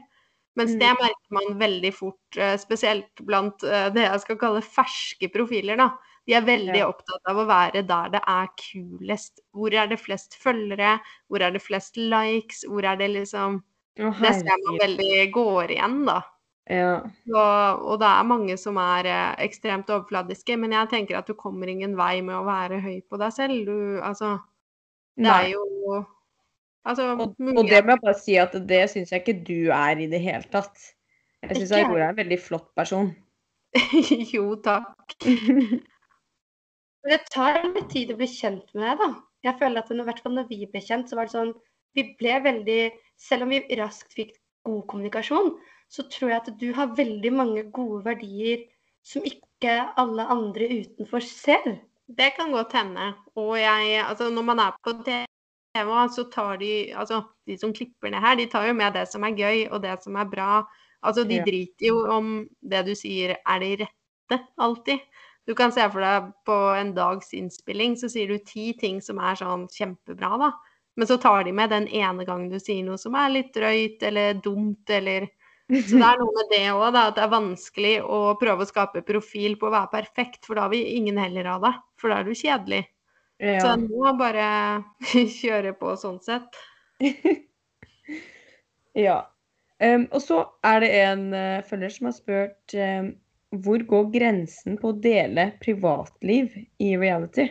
Mens 0.58 0.74
Mm. 0.74 0.78
det 0.80 0.92
merker 0.98 1.30
man 1.36 1.58
veldig 1.58 1.90
fort, 1.94 2.36
eh, 2.36 2.56
spesielt 2.58 3.20
blant 3.26 3.62
eh, 3.62 3.88
det 3.94 4.02
jeg 4.02 4.20
skal 4.24 4.38
kalle 4.38 4.62
ferske 4.62 5.28
profiler. 5.32 5.76
da. 5.76 5.90
De 6.26 6.34
er 6.34 6.42
veldig 6.46 6.82
opptatt 6.84 7.30
av 7.30 7.38
å 7.38 7.46
være 7.48 7.82
der 7.86 8.10
det 8.10 8.20
er 8.28 8.50
kulest. 8.60 9.40
Hvor 9.54 9.72
er 9.74 9.86
det 9.90 9.98
flest 10.00 10.36
følgere? 10.38 10.98
Hvor 11.28 11.42
er 11.42 11.50
det 11.54 11.62
flest 11.62 11.96
likes? 11.96 12.64
Hvor 12.68 12.84
er 12.84 12.96
det 13.00 13.10
liksom 13.14 13.62
oh, 14.00 14.20
Det 14.20 14.34
ser 14.34 14.60
man 14.66 14.78
veldig 14.82 15.32
går 15.32 15.70
igjen, 15.76 16.04
da. 16.06 16.20
Ja. 16.70 17.00
Så, 17.26 17.40
og 17.82 17.98
det 17.98 18.06
er 18.06 18.28
mange 18.30 18.56
som 18.60 18.76
er 18.78 19.06
eh, 19.10 19.34
ekstremt 19.46 19.90
overfladiske, 19.90 20.56
men 20.60 20.72
jeg 20.76 20.90
tenker 20.92 21.18
at 21.18 21.26
du 21.26 21.34
kommer 21.34 21.66
ingen 21.66 21.96
vei 21.98 22.20
med 22.22 22.36
å 22.36 22.44
være 22.46 22.78
høy 22.84 23.00
på 23.10 23.18
deg 23.18 23.32
selv. 23.34 23.66
Du, 23.66 23.98
altså, 24.02 24.36
det 25.16 25.30
er 25.30 25.48
jo 25.54 26.04
Altså, 26.88 27.10
Og, 27.12 27.34
og 27.36 27.66
det 27.68 27.82
må 27.84 27.94
jeg 27.94 28.02
bare 28.02 28.16
si 28.16 28.36
at 28.40 28.54
det 28.68 28.84
syns 28.92 29.12
jeg 29.12 29.22
ikke 29.22 29.40
du 29.44 29.72
er 29.74 30.00
i 30.00 30.08
det 30.10 30.20
hele 30.24 30.46
tatt. 30.52 30.76
Jeg 31.44 31.56
syns. 31.58 31.74
Aurora 31.76 32.06
er 32.06 32.14
en 32.14 32.20
veldig 32.20 32.38
flott 32.40 32.70
person. 32.76 33.10
Jo, 34.34 34.54
takk. 34.64 35.16
Men 37.00 37.14
det 37.14 37.20
tar 37.32 37.60
litt 37.64 37.88
tid 37.92 38.12
å 38.12 38.18
bli 38.18 38.28
kjent 38.28 38.72
med 38.76 38.84
deg, 38.84 39.00
da. 39.00 39.10
Jeg 39.46 39.56
føler 39.60 39.80
at 39.80 39.92
når, 39.92 40.02
i 40.02 40.08
hvert 40.10 40.22
fall 40.24 40.34
når 40.36 40.48
vi 40.50 40.58
ble 40.68 40.82
kjent, 40.84 41.08
så 41.08 41.16
var 41.16 41.28
det 41.28 41.32
sånn 41.32 41.52
Vi 41.96 42.02
ble 42.20 42.34
veldig 42.44 42.80
Selv 43.20 43.46
om 43.46 43.54
vi 43.54 43.78
raskt 43.78 44.12
fikk 44.16 44.34
god 44.68 44.82
kommunikasjon, 44.90 45.54
så 45.88 46.04
tror 46.12 46.34
jeg 46.34 46.42
at 46.42 46.50
du 46.60 46.66
har 46.76 46.92
veldig 46.96 47.30
mange 47.32 47.62
gode 47.72 48.02
verdier 48.04 48.66
som 49.06 49.24
ikke 49.24 49.78
alle 50.00 50.26
andre 50.28 50.68
utenfor 50.82 51.24
ser. 51.24 51.78
Det 52.04 52.34
kan 52.36 52.52
godt 52.52 52.76
hende. 52.76 53.14
Og 53.40 53.54
jeg 53.56 54.02
Altså, 54.04 54.28
når 54.28 54.44
man 54.50 54.60
er 54.66 54.76
på 54.84 54.92
TV, 55.76 56.08
så 56.10 56.24
tar 56.24 56.58
de 56.58 56.92
Altså, 56.92 57.22
de 57.46 57.56
som 57.58 57.72
klipper 57.74 58.10
ned 58.10 58.20
her, 58.20 58.36
de 58.36 58.46
tar 58.50 58.66
jo 58.68 58.74
med 58.74 58.94
det 58.94 59.06
som 59.10 59.24
er 59.24 59.36
gøy, 59.38 59.66
og 59.70 59.82
det 59.82 59.96
som 60.04 60.16
er 60.16 60.28
bra. 60.30 60.52
Altså, 61.02 61.24
de 61.24 61.40
driter 61.46 61.86
jo 61.88 62.02
om 62.12 62.32
det 62.60 62.84
du 62.88 62.94
sier 62.98 63.36
er 63.38 63.60
det 63.62 63.70
rette, 63.84 64.40
alltid. 64.60 65.00
Du 65.48 65.54
kan 65.56 65.72
se 65.72 65.86
for 65.90 66.04
deg 66.04 66.28
på 66.46 66.56
en 66.78 66.92
dags 66.94 67.32
innspilling, 67.34 67.96
så 67.98 68.10
sier 68.12 68.28
du 68.28 68.38
ti 68.44 68.72
ting 68.78 69.00
som 69.02 69.18
er 69.18 69.38
sånn 69.40 69.66
kjempebra, 69.72 70.36
da. 70.38 70.50
Men 70.98 71.08
så 71.08 71.16
tar 71.22 71.44
de 71.46 71.54
med 71.56 71.70
den 71.72 71.86
ene 71.88 72.26
gangen 72.28 72.50
du 72.52 72.58
sier 72.60 72.84
noe 72.84 72.98
som 73.00 73.16
er 73.16 73.32
litt 73.32 73.54
drøyt 73.56 74.02
eller 74.10 74.34
dumt, 74.44 74.90
eller 74.90 75.30
Så 75.70 75.94
det 76.00 76.02
er 76.02 76.18
noe 76.18 76.32
med 76.34 76.48
det 76.50 76.64
òg, 76.74 76.96
at 76.98 77.14
det 77.14 77.22
er 77.22 77.30
vanskelig 77.30 77.92
å 78.02 78.16
prøve 78.40 78.64
å 78.64 78.68
skape 78.68 79.04
profil 79.06 79.54
på 79.58 79.68
å 79.68 79.70
være 79.70 79.92
perfekt, 79.92 80.42
for 80.46 80.58
da 80.58 80.64
vil 80.72 80.82
ingen 80.82 81.20
heller 81.22 81.46
ha 81.46 81.58
det. 81.62 81.70
For 82.00 82.10
da 82.10 82.16
er 82.18 82.26
du 82.26 82.34
kjedelig. 82.34 82.80
Så 83.40 83.46
Ja. 83.46 83.70
jeg 83.72 83.88
må 83.88 84.12
bare 84.18 84.46
kjøre 85.40 85.72
på 85.80 85.94
sånn 85.96 86.20
sett. 86.24 86.58
ja. 89.06 89.18
Um, 89.80 90.04
og 90.12 90.20
så 90.20 90.42
er 90.66 90.82
det 90.84 90.90
en 91.00 91.22
uh, 91.32 91.62
følger 91.64 91.94
som 91.94 92.10
har 92.10 92.16
spurt 92.18 92.74
um, 92.76 93.14
hvor 93.64 93.82
går 93.88 94.10
grensen 94.14 94.76
på 94.78 94.92
å 94.92 94.98
dele 95.02 95.50
privatliv 95.62 96.52
i 96.78 96.92
reality? 97.00 97.48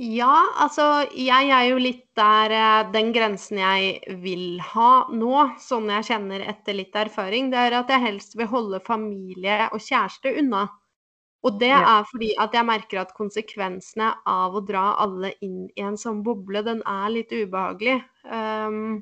Ja, 0.00 0.32
altså 0.56 0.84
jeg 1.12 1.50
er 1.52 1.66
jo 1.68 1.76
litt 1.76 2.06
der 2.16 2.52
eh, 2.56 2.86
den 2.94 3.10
grensen 3.12 3.58
jeg 3.60 4.16
vil 4.22 4.56
ha 4.70 5.04
nå, 5.12 5.34
sånn 5.60 5.90
jeg 5.92 6.06
kjenner 6.08 6.40
etter 6.48 6.78
litt 6.78 6.96
erfaring, 6.96 7.50
det 7.52 7.58
er 7.66 7.76
at 7.82 7.92
jeg 7.92 8.00
helst 8.06 8.32
vil 8.40 8.48
holde 8.48 8.80
familie 8.86 9.66
og 9.68 9.84
kjæreste 9.84 10.32
unna. 10.40 10.62
Og 11.40 11.56
det 11.60 11.70
er 11.72 12.04
fordi 12.10 12.34
at 12.42 12.52
jeg 12.52 12.68
merker 12.68 13.00
at 13.00 13.14
konsekvensene 13.16 14.10
av 14.28 14.56
å 14.56 14.60
dra 14.66 14.90
alle 15.00 15.32
inn 15.44 15.70
i 15.72 15.84
en 15.86 15.96
sånn 16.00 16.20
boble, 16.24 16.60
den 16.66 16.82
er 16.88 17.06
litt 17.14 17.32
ubehagelig. 17.32 17.96
Um, 18.28 19.00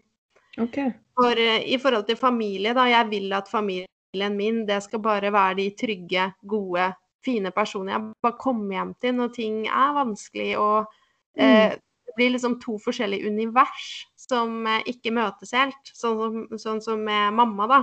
okay. 0.62 0.92
for 1.18 1.34
uh, 1.34 1.58
i 1.58 1.80
forhold 1.82 2.06
til 2.06 2.20
familie, 2.20 2.76
da, 2.78 2.86
jeg 2.92 3.10
vil 3.10 3.34
at 3.34 3.50
familien 3.50 4.38
min, 4.38 4.62
det 4.68 4.78
skal 4.86 5.02
bare 5.02 5.34
være 5.34 5.58
de 5.58 5.68
trygge, 5.82 6.30
gode, 6.46 6.92
fine 7.26 7.50
personene 7.50 7.96
jeg 7.96 8.06
bare 8.22 8.38
kommer 8.40 8.76
hjem 8.76 8.94
til 9.02 9.16
når 9.18 9.32
ting 9.34 9.56
er 9.66 9.96
vanskelig 9.96 10.52
og 10.62 10.86
eh, 11.34 11.74
Det 11.74 12.14
blir 12.16 12.30
liksom 12.32 12.54
to 12.62 12.76
forskjellige 12.80 13.26
univers 13.28 13.88
som 14.18 14.62
uh, 14.66 14.78
ikke 14.90 15.12
møtes 15.14 15.52
helt. 15.54 15.90
Sånn 15.94 16.16
som, 16.18 16.38
sånn 16.58 16.80
som 16.82 17.02
med 17.04 17.34
mamma, 17.36 17.66
da. 17.70 17.82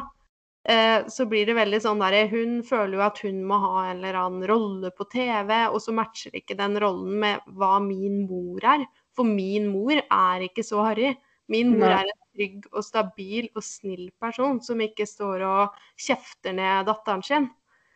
Eh, 0.67 1.07
så 1.07 1.25
blir 1.29 1.45
det 1.45 1.53
veldig 1.53 1.77
sånn 1.83 1.99
derre 2.01 2.23
Hun 2.31 2.55
føler 2.65 2.97
jo 2.97 3.01
at 3.05 3.19
hun 3.21 3.43
må 3.45 3.59
ha 3.61 3.83
en 3.83 3.99
eller 3.99 4.15
annen 4.17 4.47
rolle 4.49 4.89
på 4.97 5.05
TV, 5.11 5.51
og 5.69 5.77
så 5.83 5.93
matcher 5.93 6.33
ikke 6.39 6.57
den 6.57 6.79
rollen 6.81 7.19
med 7.21 7.43
hva 7.53 7.75
min 7.83 8.23
mor 8.25 8.65
er. 8.65 8.87
For 9.13 9.29
min 9.29 9.69
mor 9.69 9.93
er 10.01 10.47
ikke 10.47 10.65
så 10.65 10.81
harry. 10.87 11.13
Min 11.53 11.75
mor 11.75 11.85
Nei. 11.85 11.99
er 11.99 12.09
en 12.09 12.23
trygg 12.33 12.65
og 12.71 12.81
stabil 12.87 13.51
og 13.53 13.61
snill 13.61 14.09
person 14.17 14.57
som 14.65 14.81
ikke 14.81 15.05
står 15.05 15.45
og 15.45 15.77
kjefter 16.01 16.57
ned 16.57 16.89
datteren 16.89 17.23
sin. 17.23 17.47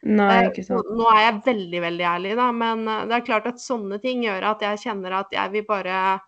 Nei, 0.06 0.30
Eh, 0.36 0.52
ikke 0.52 0.68
sant. 0.70 0.94
Nå 0.94 1.10
er 1.10 1.24
jeg 1.26 1.42
veldig, 1.50 1.82
veldig 1.88 2.08
ærlig, 2.14 2.38
da, 2.38 2.52
men 2.56 2.86
eh, 2.86 3.04
det 3.10 3.18
er 3.18 3.28
klart 3.34 3.50
at 3.50 3.66
sånne 3.66 3.98
ting 4.04 4.22
gjør 4.28 4.52
at 4.54 4.62
jeg 4.64 4.86
kjenner 4.86 5.18
at 5.24 5.34
jeg 5.34 5.58
vil 5.58 5.66
bare 5.66 6.20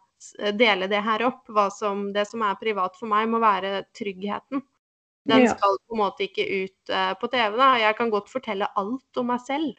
dele 0.58 0.90
det 0.90 1.06
her 1.06 1.22
opp. 1.30 1.46
Hva 1.54 1.70
som, 1.70 2.08
det 2.14 2.26
som 2.34 2.42
er 2.50 2.58
privat 2.58 2.98
for 2.98 3.14
meg, 3.14 3.30
må 3.30 3.40
være 3.42 3.86
tryggheten. 3.94 4.66
Den 5.30 5.46
Ja. 5.46 5.54
skal 5.56 5.78
på 5.86 5.94
en 5.96 6.02
måte 6.02 6.26
ikke 6.26 6.46
ut 6.64 6.90
uh, 6.90 7.14
på 7.20 7.30
TV. 7.30 7.58
da. 7.58 7.72
Jeg 7.78 7.98
kan 7.98 8.10
godt 8.10 8.30
fortelle 8.30 8.70
alt 8.76 9.18
om 9.18 9.28
meg 9.30 9.42
selv. 9.46 9.76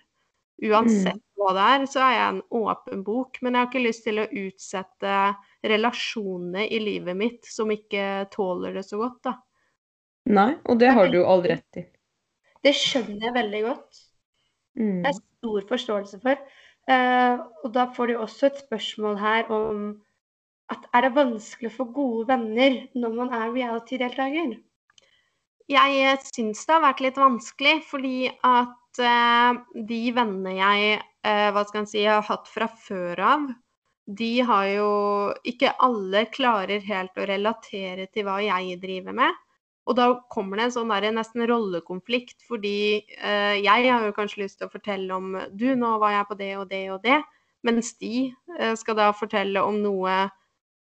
Uansett 0.63 1.19
hva 1.35 1.53
det 1.57 1.63
er, 1.75 1.87
så 1.91 2.03
er 2.07 2.13
jeg 2.15 2.29
en 2.29 2.43
åpen 2.55 3.03
bok. 3.03 3.41
Men 3.43 3.55
jeg 3.55 3.65
har 3.65 3.71
ikke 3.71 3.87
lyst 3.89 4.05
til 4.07 4.23
å 4.23 4.29
utsette 4.29 5.17
relasjonene 5.67 6.69
i 6.71 6.79
livet 6.79 7.19
mitt 7.19 7.49
som 7.51 7.71
ikke 7.75 8.29
tåler 8.31 8.79
det 8.79 8.85
så 8.87 9.01
godt, 9.01 9.19
da. 9.27 9.35
Nei, 10.31 10.53
og 10.71 10.79
det 10.79 10.93
har 10.95 11.11
du 11.11 11.19
jo 11.19 11.27
all 11.27 11.43
rett 11.43 11.67
til. 11.75 11.89
Det 12.63 12.75
skjønner 12.79 13.27
jeg 13.27 13.35
veldig 13.35 13.63
godt. 13.67 14.03
Mm. 14.79 15.03
Det 15.03 15.11
er 15.11 15.19
stor 15.19 15.67
forståelse 15.73 16.21
for. 16.23 16.43
Uh, 16.91 17.43
og 17.63 17.75
da 17.75 17.89
får 17.95 18.11
du 18.11 18.19
også 18.23 18.49
et 18.49 18.63
spørsmål 18.63 19.19
her 19.19 19.51
om 19.55 19.83
at 20.73 20.87
er 20.95 21.07
det 21.07 21.17
vanskelig 21.17 21.71
å 21.71 21.75
få 21.75 21.87
gode 21.95 22.29
venner 22.31 22.85
når 22.95 23.17
man 23.19 23.35
er 23.35 23.51
reality-deltaker? 23.55 24.55
Jeg 25.73 25.99
eh, 26.05 26.29
syns 26.29 26.67
det 26.67 26.75
har 26.75 26.85
vært 26.85 27.03
litt 27.05 27.19
vanskelig, 27.21 27.77
fordi 27.89 28.17
at 28.47 29.01
eh, 29.01 29.61
de 29.89 30.01
vennene 30.17 30.57
jeg 30.59 30.97
eh, 31.01 31.61
skal 31.69 31.87
si, 31.89 32.05
har 32.05 32.25
hatt 32.29 32.51
fra 32.51 32.69
før 32.69 33.23
av, 33.35 33.47
de 34.07 34.33
har 34.43 34.67
jo 34.67 34.91
Ikke 35.47 35.71
alle 35.79 36.27
klarer 36.35 36.83
helt 36.83 37.19
å 37.19 37.27
relatere 37.29 38.09
til 38.11 38.27
hva 38.27 38.41
jeg 38.43 38.81
driver 38.83 39.15
med. 39.15 39.43
Og 39.87 39.97
da 39.99 40.09
kommer 40.31 40.59
det 40.59 40.69
en 40.69 40.75
sånn 40.77 40.93
der, 40.93 41.09
nesten 41.15 41.43
rollekonflikt, 41.51 42.45
fordi 42.47 43.03
eh, 43.19 43.59
jeg 43.63 43.89
har 43.89 44.07
jo 44.07 44.15
kanskje 44.15 44.45
lyst 44.45 44.61
til 44.61 44.69
å 44.69 44.75
fortelle 44.75 45.15
om 45.15 45.39
Du, 45.51 45.73
nå 45.79 45.97
var 46.03 46.19
jeg 46.19 46.29
på 46.29 46.39
det 46.39 46.53
og 46.59 46.69
det 46.71 46.85
og 46.95 47.03
det. 47.07 47.19
Mens 47.67 47.95
de 47.99 48.29
eh, 48.59 48.75
skal 48.79 48.99
da 48.99 49.11
fortelle 49.15 49.63
om 49.63 49.81
noe 49.83 50.19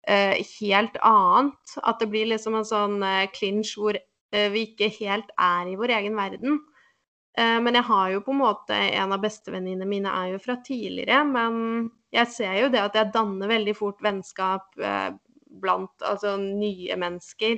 eh, 0.07 0.39
helt 0.59 0.95
annet. 1.03 1.75
At 1.83 1.99
det 2.03 2.09
blir 2.11 2.31
liksom 2.31 2.59
en 2.59 2.67
sånn 2.67 2.99
klinsj 3.01 3.35
clinch 3.39 3.75
hvor 3.79 3.99
eh, 3.99 4.07
vi 4.53 4.65
ikke 4.71 4.89
helt 4.99 5.29
er 5.39 5.69
i 5.71 5.75
vår 5.79 5.93
egen 5.99 6.15
verden. 6.19 6.59
Eh, 7.37 7.59
men 7.61 7.77
jeg 7.77 7.85
har 7.87 8.09
jo 8.11 8.21
på 8.25 8.33
en 8.33 8.41
måte 8.41 8.73
En 8.73 9.13
av 9.13 9.21
bestevenninnene 9.21 9.87
mine 9.89 10.09
er 10.09 10.33
jo 10.33 10.39
fra 10.41 10.57
tidligere, 10.65 11.23
men 11.29 11.89
jeg 12.13 12.27
ser 12.33 12.55
jo 12.63 12.69
det 12.73 12.81
at 12.81 12.95
jeg 12.97 13.13
danner 13.13 13.47
veldig 13.51 13.75
fort 13.77 14.01
vennskap 14.03 14.77
eh, 14.79 15.11
blant 15.61 16.01
altså 16.05 16.37
nye 16.41 16.95
mennesker. 16.99 17.57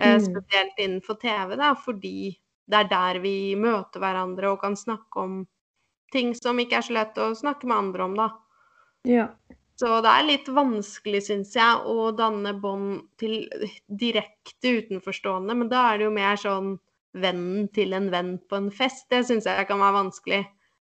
Eh, 0.00 0.16
Mm. 0.16 0.24
spesielt 0.24 0.78
innenfor 0.78 1.14
TV, 1.20 1.56
da, 1.56 1.74
fordi 1.74 2.38
det 2.70 2.78
er 2.84 2.88
der 2.88 3.18
vi 3.20 3.54
møter 3.58 4.00
hverandre 4.00 4.52
og 4.52 4.60
kan 4.62 4.76
snakke 4.78 5.20
om 5.20 5.40
ting 6.12 6.34
som 6.34 6.58
ikke 6.58 6.78
er 6.78 6.86
så 6.86 6.94
lett 6.94 7.18
å 7.18 7.32
snakke 7.34 7.66
med 7.66 7.76
andre 7.76 8.04
om, 8.04 8.14
da. 8.18 8.28
Ja. 9.04 9.36
Så 9.80 10.00
det 10.04 10.12
er 10.12 10.26
litt 10.28 10.48
vanskelig, 10.52 11.22
syns 11.24 11.54
jeg, 11.56 11.84
å 11.88 12.10
danne 12.12 12.52
bånd 12.60 13.00
til 13.20 13.46
direkte 13.88 14.74
utenforstående. 14.82 15.56
Men 15.56 15.70
da 15.72 15.86
er 15.88 16.00
det 16.00 16.08
jo 16.08 16.16
mer 16.18 16.36
sånn 16.40 16.74
vennen 17.16 17.68
til 17.74 17.94
en 17.96 18.10
venn 18.12 18.34
på 18.50 18.58
en 18.60 18.68
fest. 18.74 19.06
Det 19.10 19.22
syns 19.28 19.48
jeg 19.48 19.68
kan 19.70 19.80
være 19.80 19.96
vanskelig. 20.02 20.42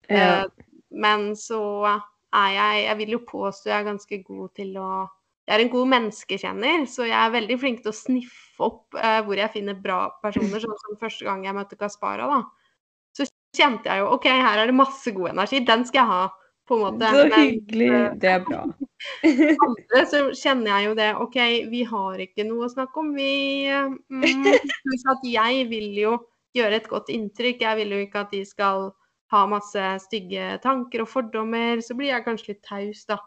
ja. 0.09 0.45
Eh, 0.45 0.65
Men 0.97 1.35
så 1.37 1.61
er 2.33 2.51
jeg 2.55 2.85
Jeg 2.87 2.97
vil 2.97 3.11
jo 3.17 3.19
påstå 3.27 3.69
jeg 3.69 3.81
er 3.81 3.89
ganske 3.91 4.19
god 4.23 4.55
til 4.55 4.77
å 4.79 5.09
Jeg 5.49 5.55
er 5.55 5.63
en 5.65 5.71
god 5.71 5.89
menneskekjenner, 5.89 6.87
så 6.87 7.05
jeg 7.07 7.19
er 7.19 7.31
veldig 7.35 7.59
flink 7.61 7.83
til 7.83 7.91
å 7.93 7.95
sniffe 7.95 8.63
opp 8.67 8.95
eh, 8.99 9.21
hvor 9.23 9.37
jeg 9.39 9.53
finner 9.53 9.75
bra 9.79 10.11
personer. 10.23 10.59
Sånn 10.63 10.79
som 10.81 10.97
første 10.99 11.25
gang 11.27 11.45
jeg 11.45 11.55
møtte 11.55 11.77
Kaspara, 11.79 12.27
da. 12.27 12.41
Så 13.15 13.29
kjente 13.55 13.87
jeg 13.91 14.03
jo 14.03 14.09
OK, 14.17 14.27
her 14.27 14.59
er 14.59 14.67
det 14.67 14.75
masse 14.75 15.13
god 15.15 15.35
energi. 15.37 15.61
Den 15.67 15.85
skal 15.87 16.01
jeg 16.03 16.11
ha, 16.11 16.23
på 16.67 16.77
en 16.77 16.85
måte. 16.85 17.11
Så 17.15 17.25
hyggelig. 17.33 17.91
Det 18.21 18.31
er 18.31 18.45
bra. 18.47 18.63
andre 19.67 20.03
så 20.11 20.23
kjenner 20.35 20.73
jeg 20.73 20.89
jo 20.89 20.95
det 20.99 21.09
OK, 21.23 21.39
vi 21.71 21.83
har 21.87 22.23
ikke 22.25 22.47
noe 22.49 22.67
å 22.67 22.73
snakke 22.73 23.03
om. 23.03 23.13
Vi 23.17 23.69
mm, 23.71 24.47
at 25.13 25.27
jeg 25.29 25.69
vil 25.71 25.91
jo 26.01 26.17
gjøre 26.57 26.81
et 26.81 26.91
godt 26.91 27.13
inntrykk. 27.13 27.63
Jeg 27.67 27.81
vil 27.83 27.97
jo 27.97 28.03
ikke 28.07 28.27
at 28.27 28.35
de 28.35 28.43
skal 28.49 28.91
ha 29.35 29.47
masse 29.51 29.87
stygge 30.07 30.57
tanker 30.65 31.05
og 31.05 31.11
fordommer. 31.13 31.83
Så 31.85 31.97
blir 31.99 32.15
jeg 32.15 32.27
kanskje 32.27 32.55
litt 32.55 32.63
taus, 32.67 33.07
da. 33.09 33.21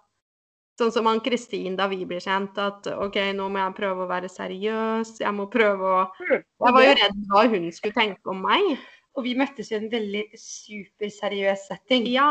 Sånn 0.80 0.94
som 0.96 1.10
han 1.10 1.20
Kristin 1.20 1.76
da 1.76 1.90
vi 1.92 2.06
ble 2.08 2.22
kjent, 2.24 2.56
at 2.56 2.88
OK, 2.94 3.18
nå 3.36 3.50
må 3.52 3.60
jeg 3.60 3.76
prøve 3.82 4.06
å 4.06 4.12
være 4.12 4.30
seriøs. 4.32 5.18
Jeg 5.20 5.36
må 5.36 5.50
prøve 5.52 5.90
å 5.92 6.06
Jeg 6.30 6.76
var 6.76 6.86
jo 6.86 6.94
redd 7.02 7.20
hva 7.32 7.44
hun 7.52 7.68
skulle 7.76 7.98
tenke 7.98 8.32
om 8.32 8.40
meg. 8.48 8.80
Og 9.18 9.26
vi 9.26 9.34
møttes 9.38 9.72
i 9.72 9.76
en 9.78 9.88
veldig 9.92 10.22
superseriøs 10.38 11.66
setting. 11.72 12.06
Ja, 12.12 12.28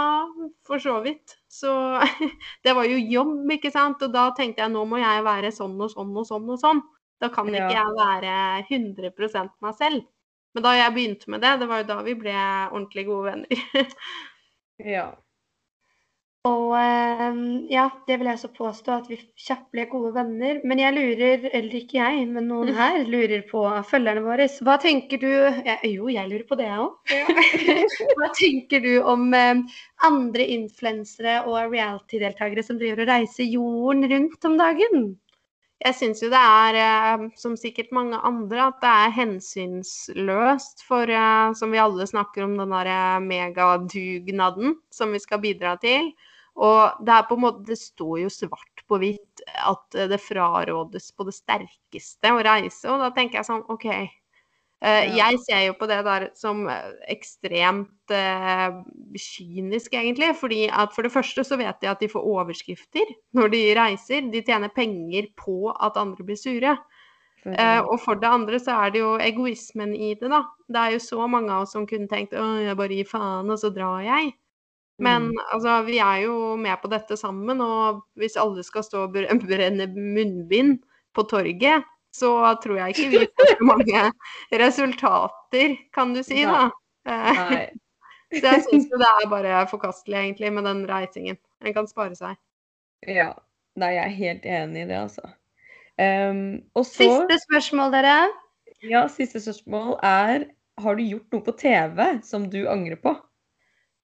for 0.66 0.80
så 0.82 0.98
vidt. 1.04 1.34
Så 1.50 1.72
det 2.64 2.74
var 2.78 2.86
jo 2.88 3.00
jobb, 3.02 3.50
ikke 3.56 3.72
sant. 3.74 4.02
Og 4.06 4.14
da 4.14 4.28
tenkte 4.36 4.62
jeg 4.64 4.72
nå 4.72 4.84
må 4.88 5.00
jeg 5.02 5.24
være 5.26 5.50
sånn 5.54 5.74
og 5.80 5.90
sånn 5.92 6.14
og 6.16 6.28
sånn 6.28 6.48
og 6.54 6.62
sånn. 6.62 6.84
Da 7.18 7.32
kan 7.34 7.50
ikke 7.50 7.72
Ja. 7.74 7.82
jeg 7.82 7.96
være 7.98 8.34
100 8.70 9.50
meg 9.64 9.74
selv. 9.74 10.06
Men 10.54 10.64
da 10.64 10.72
jeg 10.78 10.94
begynte 10.94 11.30
med 11.30 11.42
det, 11.42 11.56
det 11.60 11.68
var 11.68 11.82
jo 11.82 11.88
da 11.90 12.02
vi 12.06 12.14
ble 12.18 12.34
ordentlig 12.70 13.06
gode 13.10 13.32
venner. 13.32 13.48
Ja. 14.78 15.08
Og 16.48 16.72
eh, 16.78 17.38
ja, 17.72 17.84
det 18.08 18.16
vil 18.18 18.28
jeg 18.30 18.38
også 18.38 18.50
påstå, 18.56 18.96
at 18.96 19.10
vi 19.10 19.18
kjapt 19.46 19.68
ble 19.74 19.84
gode 19.90 20.14
venner. 20.16 20.60
Men 20.68 20.80
jeg 20.82 20.96
lurer, 20.96 21.46
eller 21.52 21.76
ikke 21.80 21.98
jeg, 21.98 22.24
men 22.32 22.48
noen 22.50 22.72
her 22.76 23.02
lurer 23.08 23.44
på 23.50 23.62
følgerne 23.90 24.24
våre. 24.24 24.48
Hva 24.64 24.78
tenker 24.82 25.22
du 25.22 25.28
ja, 25.30 25.78
Jo, 25.86 26.08
jeg 26.12 26.30
lurer 26.30 26.46
på 26.48 26.58
det, 26.60 26.68
jeg 26.70 26.82
òg. 26.86 27.14
Hva 28.18 28.32
tenker 28.38 28.84
du 28.84 28.92
om 29.02 29.28
eh, 29.36 29.62
andre 30.08 30.50
influensere 30.58 31.40
og 31.46 31.72
reality-deltakere 31.74 32.64
som 32.66 32.80
driver 32.80 33.04
og 33.04 33.12
reiser 33.12 33.48
jorden 33.48 34.06
rundt 34.12 34.48
om 34.48 34.60
dagen? 34.60 35.08
Jeg 35.78 35.94
syns 35.94 36.24
jo 36.24 36.28
det 36.32 36.38
er, 36.38 36.76
eh, 36.82 37.28
som 37.38 37.52
sikkert 37.56 37.92
mange 37.94 38.18
andre, 38.26 38.64
at 38.66 38.80
det 38.82 38.90
er 38.90 39.12
hensynsløst 39.14 40.82
for, 40.86 41.06
eh, 41.06 41.52
som 41.54 41.70
vi 41.70 41.78
alle 41.78 42.06
snakker 42.06 42.42
om, 42.42 42.56
den 42.58 42.74
derre 42.74 43.20
megadugnaden 43.22 44.74
som 44.90 45.12
vi 45.14 45.20
skal 45.22 45.38
bidra 45.38 45.76
til. 45.78 46.10
Og 46.58 47.02
det 47.06 47.14
er 47.14 47.26
på 47.28 47.36
en 47.38 47.44
måte, 47.44 47.64
det 47.68 47.78
står 47.78 48.14
jo 48.24 48.30
svart 48.32 48.82
på 48.90 48.98
hvitt 48.98 49.42
at 49.62 49.94
eh, 49.94 50.08
det 50.10 50.18
frarådes 50.22 51.12
på 51.14 51.26
det 51.28 51.36
sterkeste 51.36 52.32
å 52.34 52.40
reise, 52.42 52.88
og 52.90 53.04
da 53.04 53.12
tenker 53.14 53.40
jeg 53.40 53.48
sånn 53.48 53.62
OK. 53.70 53.86
eh. 53.92 55.06
Jeg 55.14 55.38
ser 55.44 55.62
jo 55.68 55.76
på 55.78 55.86
det 55.90 56.00
der 56.06 56.28
som 56.38 56.64
eh, 56.72 56.90
ekstremt 57.14 57.94
kynisk, 58.08 59.94
egentlig. 59.94 60.32
fordi 60.40 60.66
at 60.72 60.94
for 60.96 61.06
det 61.06 61.14
første 61.14 61.44
så 61.44 61.58
vet 61.60 61.78
de 61.82 61.90
at 61.92 62.02
de 62.02 62.10
får 62.10 62.26
overskrifter 62.26 63.14
når 63.36 63.54
de 63.54 63.62
reiser. 63.78 64.30
De 64.32 64.42
tjener 64.42 64.72
penger 64.74 65.30
på 65.38 65.70
at 65.70 66.00
andre 66.00 66.26
blir 66.26 66.40
sure. 66.40 66.74
Uh, 67.46 67.80
og 67.86 68.00
for 68.02 68.18
det 68.18 68.28
andre 68.28 68.58
så 68.60 68.74
er 68.82 68.90
det 68.92 69.00
jo 69.00 69.12
egoismen 69.22 69.94
i 69.94 70.10
det, 70.18 70.28
da. 70.28 70.42
Det 70.68 70.80
er 70.80 70.96
jo 70.96 71.04
så 71.04 71.28
mange 71.30 71.52
av 71.54 71.64
oss 71.64 71.72
som 71.76 71.86
kunne 71.88 72.10
tenkt 72.10 72.34
å, 72.36 72.44
jeg 72.60 72.76
bare 72.76 72.98
gir 72.98 73.08
faen, 73.08 73.48
og 73.48 73.60
så 73.60 73.70
drar 73.72 74.02
jeg. 74.04 74.34
Men 74.98 75.28
Mm. 75.30 75.38
altså, 75.54 75.82
vi 75.86 75.98
er 76.02 76.24
jo 76.24 76.56
med 76.58 76.76
på 76.82 76.88
dette 76.90 77.16
sammen, 77.16 77.60
og 77.62 78.02
hvis 78.18 78.36
alle 78.36 78.64
skal 78.66 78.82
stå 78.82 79.04
og 79.06 79.12
brenne 79.46 79.86
munnbind 79.94 80.80
på 81.14 81.22
torget, 81.30 81.84
så 82.14 82.32
tror 82.62 82.78
jeg 82.80 82.94
ikke 82.96 83.10
vi 83.12 83.26
får 83.38 83.52
så 83.52 83.66
mange 83.68 84.04
resultater, 84.64 85.76
kan 85.94 86.14
du 86.14 86.22
si, 86.26 86.42
da. 86.48 86.70
Eh, 87.06 87.42
Nei. 87.52 87.66
så 88.40 88.42
jeg 88.42 88.64
syns 88.66 88.88
jo 88.90 88.98
det 89.00 89.10
er 89.10 89.28
bare 89.30 89.60
forkastelig, 89.70 90.18
egentlig, 90.18 90.52
med 90.52 90.66
den 90.66 90.82
reisingen. 90.90 91.38
En 91.64 91.74
kan 91.74 91.86
spare 91.90 92.16
seg. 92.18 92.34
Ja. 93.06 93.32
Nei, 93.78 93.92
jeg 93.94 94.02
er 94.04 94.16
helt 94.18 94.46
enig 94.50 94.82
i 94.82 94.88
det, 94.90 94.98
altså. 94.98 95.22
Um, 95.98 96.60
og 96.74 96.84
så 96.86 97.04
Siste 97.04 97.38
spørsmål, 97.46 97.92
dere. 97.94 98.16
Ja, 98.86 99.04
siste 99.10 99.40
spørsmål 99.42 99.96
er 100.06 100.44
Har 100.78 100.94
du 100.94 101.02
gjort 101.02 101.34
noe 101.34 101.42
på 101.42 101.54
TV 101.58 102.04
som 102.22 102.44
du 102.50 102.60
angrer 102.70 102.98
på? 103.02 103.16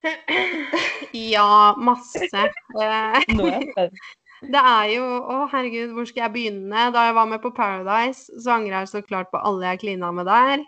Ja, 1.15 1.75
masse. 1.79 2.27
Eh, 2.27 3.25
Nå 3.35 3.49
er 3.49 3.57
jeg 3.57 3.71
spent. 3.73 4.05
Det 4.45 4.61
er 4.61 4.89
jo 4.93 5.05
Å, 5.05 5.37
herregud, 5.53 5.95
hvor 5.97 6.09
skal 6.09 6.27
jeg 6.27 6.35
begynne? 6.35 6.89
Da 6.93 7.07
jeg 7.09 7.17
var 7.17 7.29
med 7.31 7.41
på 7.45 7.53
Paradise, 7.55 8.29
så 8.43 8.59
angrer 8.59 8.83
jeg 8.83 8.91
så 8.93 9.03
klart 9.07 9.31
på 9.33 9.41
alle 9.41 9.73
jeg 9.73 9.83
klina 9.85 10.11
med 10.13 10.29
der. 10.29 10.65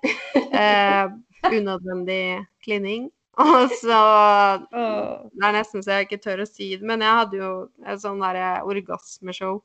Eh, 0.46 1.04
unødvendig 1.58 2.46
klining. 2.64 3.10
Og 3.44 3.72
så 3.82 3.96
Det 4.72 5.44
er 5.44 5.52
nesten 5.52 5.82
så 5.84 5.98
jeg 5.98 6.06
ikke 6.06 6.22
tør 6.24 6.46
å 6.46 6.48
si 6.48 6.70
det, 6.72 6.86
men 6.88 7.04
jeg 7.04 7.18
hadde 7.20 7.36
jo 7.42 7.50
et 7.84 8.00
sånn 8.00 8.22
derre 8.24 8.62
orgasmeshow. 8.64 9.58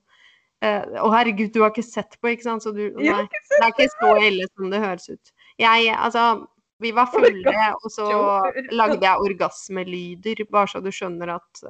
Eh, 0.61 0.83
Å, 0.99 1.07
herregud, 1.15 1.53
du 1.55 1.61
har 1.63 1.71
ikke 1.71 1.85
sett 1.87 2.17
på, 2.19 2.33
ikke 2.33 2.49
sant? 2.49 2.65
Så 2.65 2.73
du 2.75 2.83
Nei. 2.99 3.23
Det 3.31 3.61
er 3.61 3.71
ikke 3.71 3.87
så 3.95 4.17
ille 4.19 4.49
som 4.51 4.73
det 4.73 4.83
høres 4.83 5.07
ut. 5.13 5.31
Jeg, 5.61 5.93
altså 5.95 6.25
Vi 6.81 6.91
var 6.95 7.09
fulle, 7.13 7.55
og 7.77 7.89
så 7.93 8.07
lagde 8.73 9.05
jeg 9.05 9.25
orgasmelyder, 9.27 10.45
bare 10.51 10.71
så 10.71 10.81
du 10.81 10.89
skjønner 10.93 11.35
at 11.35 11.65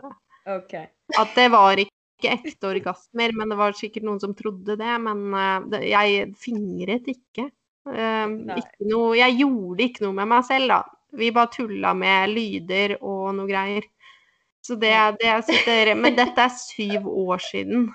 okay. 0.48 0.88
At 1.20 1.34
det 1.36 1.50
var 1.52 1.82
ikke 1.82 2.32
ekte 2.32 2.70
orgasmer, 2.72 3.34
men 3.36 3.52
det 3.52 3.58
var 3.60 3.76
sikkert 3.78 4.08
noen 4.08 4.22
som 4.24 4.36
trodde 4.38 4.78
det. 4.80 4.94
Men 5.04 5.24
eh, 5.36 5.90
jeg 5.92 6.32
fingret 6.40 7.10
ikke. 7.12 7.50
Eh, 7.92 8.26
ikke 8.62 8.90
noe, 8.92 9.16
jeg 9.20 9.40
gjorde 9.42 9.88
ikke 9.88 10.06
noe 10.06 10.20
med 10.22 10.32
meg 10.32 10.46
selv, 10.48 10.76
da. 10.76 10.84
Vi 11.20 11.34
bare 11.36 11.52
tulla 11.52 11.92
med 11.98 12.32
lyder 12.32 12.96
og 13.02 13.34
noe 13.36 13.50
greier. 13.50 13.88
Så 14.62 14.76
det, 14.78 14.94
det 15.18 15.32
sitter 15.48 15.96
Men 15.98 16.14
dette 16.14 16.44
er 16.46 16.52
syv 16.54 17.08
år 17.10 17.42
siden. 17.42 17.88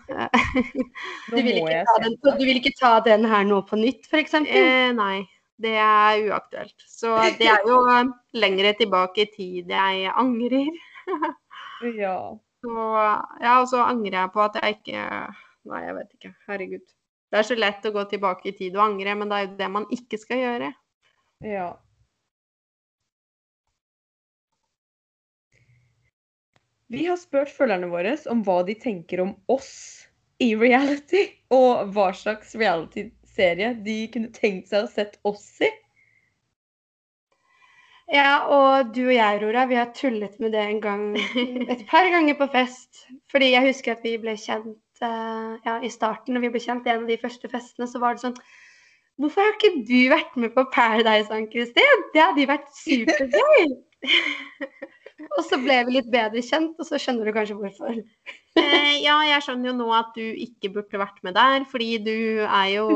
Du 1.31 1.37
vil, 1.39 1.61
den, 1.63 2.17
du 2.19 2.43
vil 2.43 2.59
ikke 2.59 2.75
ta 2.75 2.97
den 3.07 3.25
her 3.31 3.47
nå 3.47 3.61
på 3.69 3.79
nytt, 3.79 4.09
f.eks.? 4.11 4.35
Eh, 4.43 4.91
nei, 4.97 5.23
det 5.63 5.73
er 5.81 6.27
uaktuelt. 6.29 6.85
Så 6.89 7.15
det 7.39 7.49
er 7.49 7.65
jo 7.69 7.79
lengre 8.43 8.75
tilbake 8.79 9.25
i 9.25 9.31
tid 9.33 9.75
jeg 9.77 10.13
angrer. 10.15 10.73
Ja. 11.93 12.33
Så, 12.65 12.75
ja, 13.43 13.51
og 13.61 13.67
så 13.69 13.83
angrer 13.85 14.15
jeg 14.23 14.31
på 14.33 14.41
at 14.41 14.55
jeg 14.57 14.79
ikke 14.79 15.01
Nei, 15.69 15.81
jeg 15.85 15.97
vet 15.99 16.15
ikke. 16.17 16.31
Herregud. 16.49 16.85
Det 17.29 17.39
er 17.39 17.45
så 17.45 17.57
lett 17.59 17.85
å 17.85 17.93
gå 17.93 18.05
tilbake 18.09 18.49
i 18.49 18.55
tid 18.57 18.79
og 18.79 18.85
angre, 18.87 19.13
men 19.19 19.29
det 19.29 19.37
er 19.37 19.45
jo 19.45 19.57
det 19.59 19.69
man 19.75 19.85
ikke 19.93 20.19
skal 20.23 20.41
gjøre. 20.41 20.71
ja. 21.45 21.67
Vi 26.87 27.03
har 27.09 27.19
spurt 27.19 27.51
følgerne 27.51 27.91
våre 27.91 28.13
om 28.31 28.45
hva 28.47 28.61
de 28.67 28.77
tenker 28.79 29.21
om 29.25 29.33
oss 29.51 30.07
i 30.39 30.53
reality, 30.55 31.25
og 31.51 31.91
hva 31.97 32.13
slags 32.15 32.55
reality-serie 33.37 33.85
de 33.85 34.09
kunne 34.13 34.33
tenkt 34.33 34.69
seg 34.69 34.85
å 34.85 34.91
sett 34.91 35.19
oss 35.25 35.61
i. 35.61 35.71
Ja, 38.07 38.47
og 38.47 38.95
du 38.95 39.09
og 39.09 39.15
jeg, 39.15 39.41
Rora, 39.43 39.67
vi 39.67 39.75
har 39.75 39.91
tullet 39.93 40.39
med 40.39 40.53
det 40.53 40.63
en 40.63 40.81
gang, 40.81 41.17
et 41.69 41.87
par 41.89 42.07
ganger 42.11 42.37
på 42.39 42.47
fest. 42.53 43.07
Fordi 43.33 43.51
jeg 43.53 43.67
husker 43.67 43.97
at 43.97 44.05
vi 44.05 44.17
ble 44.19 44.37
kjent 44.39 45.03
eh, 45.03 45.57
ja, 45.67 45.81
i 45.83 45.91
starten, 45.91 46.35
når 46.35 46.47
vi 46.47 46.53
ble 46.55 46.63
kjent 46.63 46.87
i 46.87 46.91
en 46.95 47.03
av 47.03 47.11
de 47.11 47.19
første 47.19 47.51
festene, 47.51 47.89
så 47.91 47.99
var 47.99 48.15
det 48.15 48.27
sånn 48.27 48.39
Hvorfor 49.17 49.41
har 49.41 49.55
ikke 49.57 49.87
du 49.89 50.11
vært 50.13 50.35
med 50.37 50.51
på 50.53 50.67
Paradise, 50.75 51.33
Ann-Kristin? 51.33 52.03
Det 52.13 52.21
hadde 52.21 52.43
jo 52.43 52.51
vært 52.51 52.67
supergøy! 52.77 53.71
og 55.25 55.43
så 55.47 55.59
ble 55.61 55.79
vi 55.87 55.97
litt 55.97 56.11
bedre 56.13 56.43
kjent, 56.45 56.75
og 56.81 56.89
så 56.89 57.01
skjønner 57.01 57.29
du 57.29 57.35
kanskje 57.37 57.57
hvorfor. 57.61 58.03
Eh, 58.57 58.93
ja, 59.05 59.17
jeg 59.29 59.45
skjønner 59.45 59.71
jo 59.71 59.79
nå 59.79 59.89
at 59.97 60.13
du 60.17 60.25
ikke 60.25 60.73
burde 60.75 61.01
vært 61.01 61.23
med 61.27 61.37
der, 61.39 61.65
fordi 61.71 61.97
du 62.05 62.17
er 62.45 62.69
jo, 62.75 62.87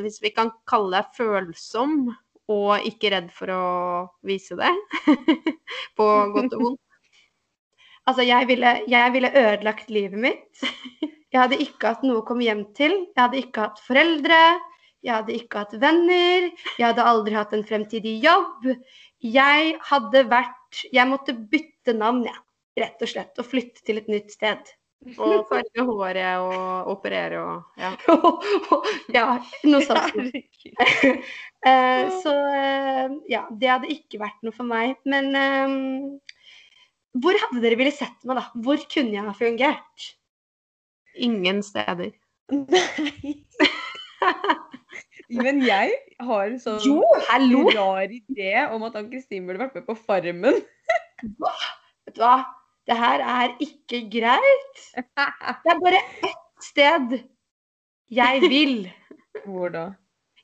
hvis 0.00 0.20
vi 0.24 0.34
kan 0.36 0.52
kalle 0.68 0.98
deg 0.98 1.16
følsom, 1.16 2.12
og 2.52 2.88
ikke 2.88 3.12
redd 3.14 3.30
for 3.32 3.52
å 3.52 3.66
vise 4.26 4.56
det, 4.60 4.72
på 5.98 6.08
godt 6.34 6.56
og 6.56 6.66
vondt. 6.68 6.82
Altså, 8.04 8.20
jeg 8.28 8.48
ville, 8.50 8.72
jeg 8.90 9.12
ville 9.14 9.32
ødelagt 9.32 9.88
livet 9.88 10.20
mitt. 10.20 10.64
Jeg 11.32 11.40
hadde 11.40 11.56
ikke 11.64 11.94
hatt 11.94 12.02
noe 12.04 12.20
å 12.20 12.26
komme 12.28 12.44
hjem 12.44 12.66
til. 12.76 12.92
Jeg 13.14 13.18
hadde 13.18 13.40
ikke 13.40 13.64
hatt 13.64 13.80
foreldre. 13.82 14.40
Jeg 15.04 15.12
hadde 15.18 15.34
ikke 15.38 15.62
hatt 15.62 15.72
venner. 15.80 16.50
Jeg 16.78 16.84
hadde 16.84 17.06
aldri 17.08 17.34
hatt 17.36 17.56
en 17.56 17.64
fremtidig 17.64 18.18
jobb. 18.24 18.68
Jeg 19.24 19.76
hadde 19.88 20.24
vært 20.28 20.84
Jeg 20.92 21.08
måtte 21.08 21.34
bytte 21.34 21.94
navn, 21.96 22.24
jeg. 22.28 22.40
Rett 22.80 23.04
og 23.04 23.10
slett. 23.10 23.38
Og 23.38 23.46
flytte 23.46 23.84
til 23.86 24.00
et 24.00 24.10
nytt 24.10 24.34
sted. 24.34 24.72
Og 25.20 25.44
farge 25.50 25.84
håret 25.84 26.40
og 26.40 26.86
operere 26.94 27.40
og 27.42 27.76
ja. 27.76 27.90
ja, 29.16 29.24
noe 29.68 29.82
sånt. 29.88 30.16
Eh, 31.64 32.06
så 32.22 32.32
eh, 32.32 33.12
ja, 33.28 33.42
det 33.52 33.68
hadde 33.68 33.92
ikke 33.92 34.22
vært 34.22 34.40
noe 34.46 34.56
for 34.56 34.64
meg. 34.68 34.96
Men 35.04 35.28
um, 35.36 35.74
hvor 37.20 37.36
hadde 37.36 37.60
dere 37.62 37.78
ville 37.80 37.92
sett 37.94 38.24
meg, 38.24 38.40
da? 38.40 38.46
Hvor 38.64 38.80
kunne 38.88 39.12
jeg 39.18 39.28
ha 39.28 39.36
fungert? 39.36 40.08
Ingen 41.28 41.60
steder. 41.62 42.16
Nei. 42.50 43.36
Men 45.32 45.62
jeg 45.64 45.94
har 46.20 46.46
en 46.46 46.58
sånn 46.60 46.82
Jo, 46.84 46.98
rar 47.24 48.10
idé 48.12 48.52
om 48.68 48.84
at 48.88 48.96
Ann-Kristin 48.98 49.46
burde 49.48 49.62
vært 49.62 49.78
med 49.78 49.86
på 49.86 49.96
Farmen. 49.96 50.60
Vet 51.22 52.16
du 52.16 52.20
hva? 52.20 52.36
Det 52.84 52.96
her 52.98 53.22
er 53.24 53.54
ikke 53.64 54.02
greit. 54.12 54.82
Det 54.92 55.72
er 55.72 55.80
bare 55.80 56.02
ett 56.28 56.66
sted 56.66 57.14
jeg 58.12 58.50
vil. 58.52 58.90
Hvor 59.46 59.72
da? 59.72 59.86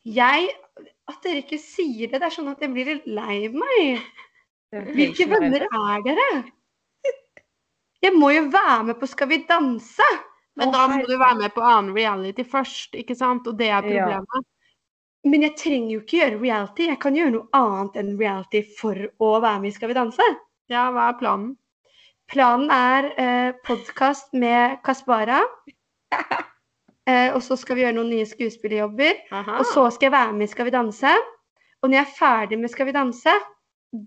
Jeg 0.08 0.48
At 1.10 1.18
dere 1.24 1.42
ikke 1.42 1.58
sier 1.60 2.08
det, 2.08 2.20
det 2.22 2.28
er 2.30 2.32
sånn 2.32 2.48
at 2.52 2.62
jeg 2.62 2.72
blir 2.72 2.88
litt 2.88 3.06
lei 3.10 3.50
meg. 3.52 4.00
Hvilke 4.94 5.26
venner 5.28 5.66
er 5.66 6.04
dere? 6.06 6.28
Jeg 8.00 8.16
må 8.16 8.30
jo 8.32 8.46
være 8.48 8.84
med 8.88 8.96
på 9.00 9.08
Skal 9.10 9.28
vi 9.28 9.42
danse! 9.48 10.06
Men 10.56 10.72
da 10.74 10.86
må 10.90 11.02
du 11.06 11.12
være 11.14 11.38
med 11.38 11.52
på 11.54 11.62
annen 11.64 11.92
reality 11.96 12.44
først, 12.44 12.96
ikke 12.98 13.14
sant? 13.16 13.46
Og 13.48 13.58
det 13.58 13.68
er 13.68 13.86
Ja. 13.90 14.22
Men 15.28 15.44
jeg 15.44 15.56
trenger 15.60 15.92
jo 15.92 16.02
ikke 16.02 16.20
gjøre 16.20 16.38
reality. 16.40 16.86
Jeg 16.88 17.00
kan 17.02 17.16
gjøre 17.16 17.34
noe 17.34 17.48
annet 17.56 17.98
enn 18.00 18.14
reality 18.20 18.62
for 18.78 18.96
å 19.20 19.32
være 19.42 19.60
med 19.60 19.72
i 19.72 19.74
Skal 19.76 19.90
vi 19.90 19.96
danse. 19.98 20.28
Ja, 20.72 20.86
hva 20.94 21.10
er 21.10 21.18
planen? 21.20 21.50
Planen 22.30 22.70
er 22.72 23.10
eh, 23.20 23.50
podkast 23.66 24.32
med 24.36 24.80
Kaspara. 24.86 25.42
Eh, 27.08 27.32
og 27.34 27.40
så 27.42 27.56
skal 27.58 27.74
vi 27.74 27.82
gjøre 27.82 27.94
noen 27.96 28.10
nye 28.12 28.26
skuespillerjobber. 28.28 29.16
Og 29.32 29.64
så 29.72 29.86
skal 29.90 30.06
jeg 30.10 30.12
være 30.12 30.34
med 30.36 30.44
i 30.46 30.50
Skal 30.52 30.66
vi 30.68 30.72
danse. 30.74 31.14
Og 31.80 31.88
når 31.88 31.96
jeg 31.96 32.04
er 32.04 32.12
ferdig 32.18 32.58
med 32.60 32.70
Skal 32.70 32.86
vi 32.86 32.94
danse, 32.94 33.32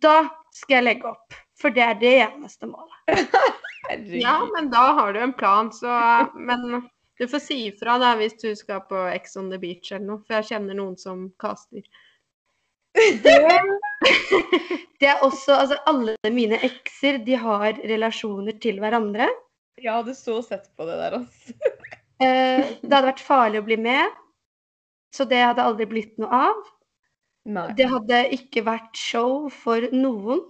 da 0.06 0.14
skal 0.54 0.78
jeg 0.78 0.86
legge 0.86 1.10
opp. 1.10 1.36
For 1.60 1.74
det 1.74 1.84
er 1.84 1.98
det 2.00 2.14
eneste 2.30 2.70
målet. 2.70 2.94
Ja, 4.08 4.38
men 4.54 4.70
da 4.72 4.84
har 4.96 5.12
du 5.12 5.20
en 5.20 5.34
plan, 5.36 5.68
så 5.76 5.92
Men 6.38 6.86
du 7.24 7.28
får 7.32 7.44
si 7.46 7.60
ifra 7.70 7.96
da 8.02 8.14
hvis 8.20 8.36
du 8.42 8.50
skal 8.60 8.84
på 8.90 9.00
Ex 9.14 9.38
on 9.40 9.52
the 9.52 9.60
beach 9.62 9.94
eller 9.94 10.06
noe, 10.10 10.24
for 10.24 10.40
jeg 10.40 10.50
kjenner 10.52 10.78
noen 10.78 10.98
som 11.00 11.30
caster. 11.40 11.86
Det, 12.94 13.38
det 15.00 15.08
er 15.10 15.24
også 15.26 15.56
Altså, 15.56 15.80
alle 15.90 16.18
mine 16.36 16.60
ekser, 16.68 17.22
de 17.26 17.38
har 17.40 17.80
relasjoner 17.90 18.60
til 18.62 18.82
hverandre. 18.84 19.30
Jeg 19.82 19.90
hadde 19.90 20.14
så 20.18 20.38
sett 20.46 20.68
på 20.78 20.86
det 20.88 21.00
der, 21.00 21.18
altså. 21.22 21.56
Eh, 22.22 22.76
det 22.84 22.92
hadde 22.92 23.10
vært 23.10 23.24
farlig 23.26 23.64
å 23.64 23.66
bli 23.66 23.80
med, 23.82 24.20
så 25.16 25.26
det 25.28 25.42
hadde 25.42 25.66
aldri 25.66 25.88
blitt 25.90 26.20
noe 26.22 26.44
av. 26.52 26.60
Nei. 27.50 27.66
Det 27.76 27.88
hadde 27.92 28.20
ikke 28.38 28.64
vært 28.68 29.00
show 29.00 29.50
for 29.52 29.90
noen. 29.92 30.44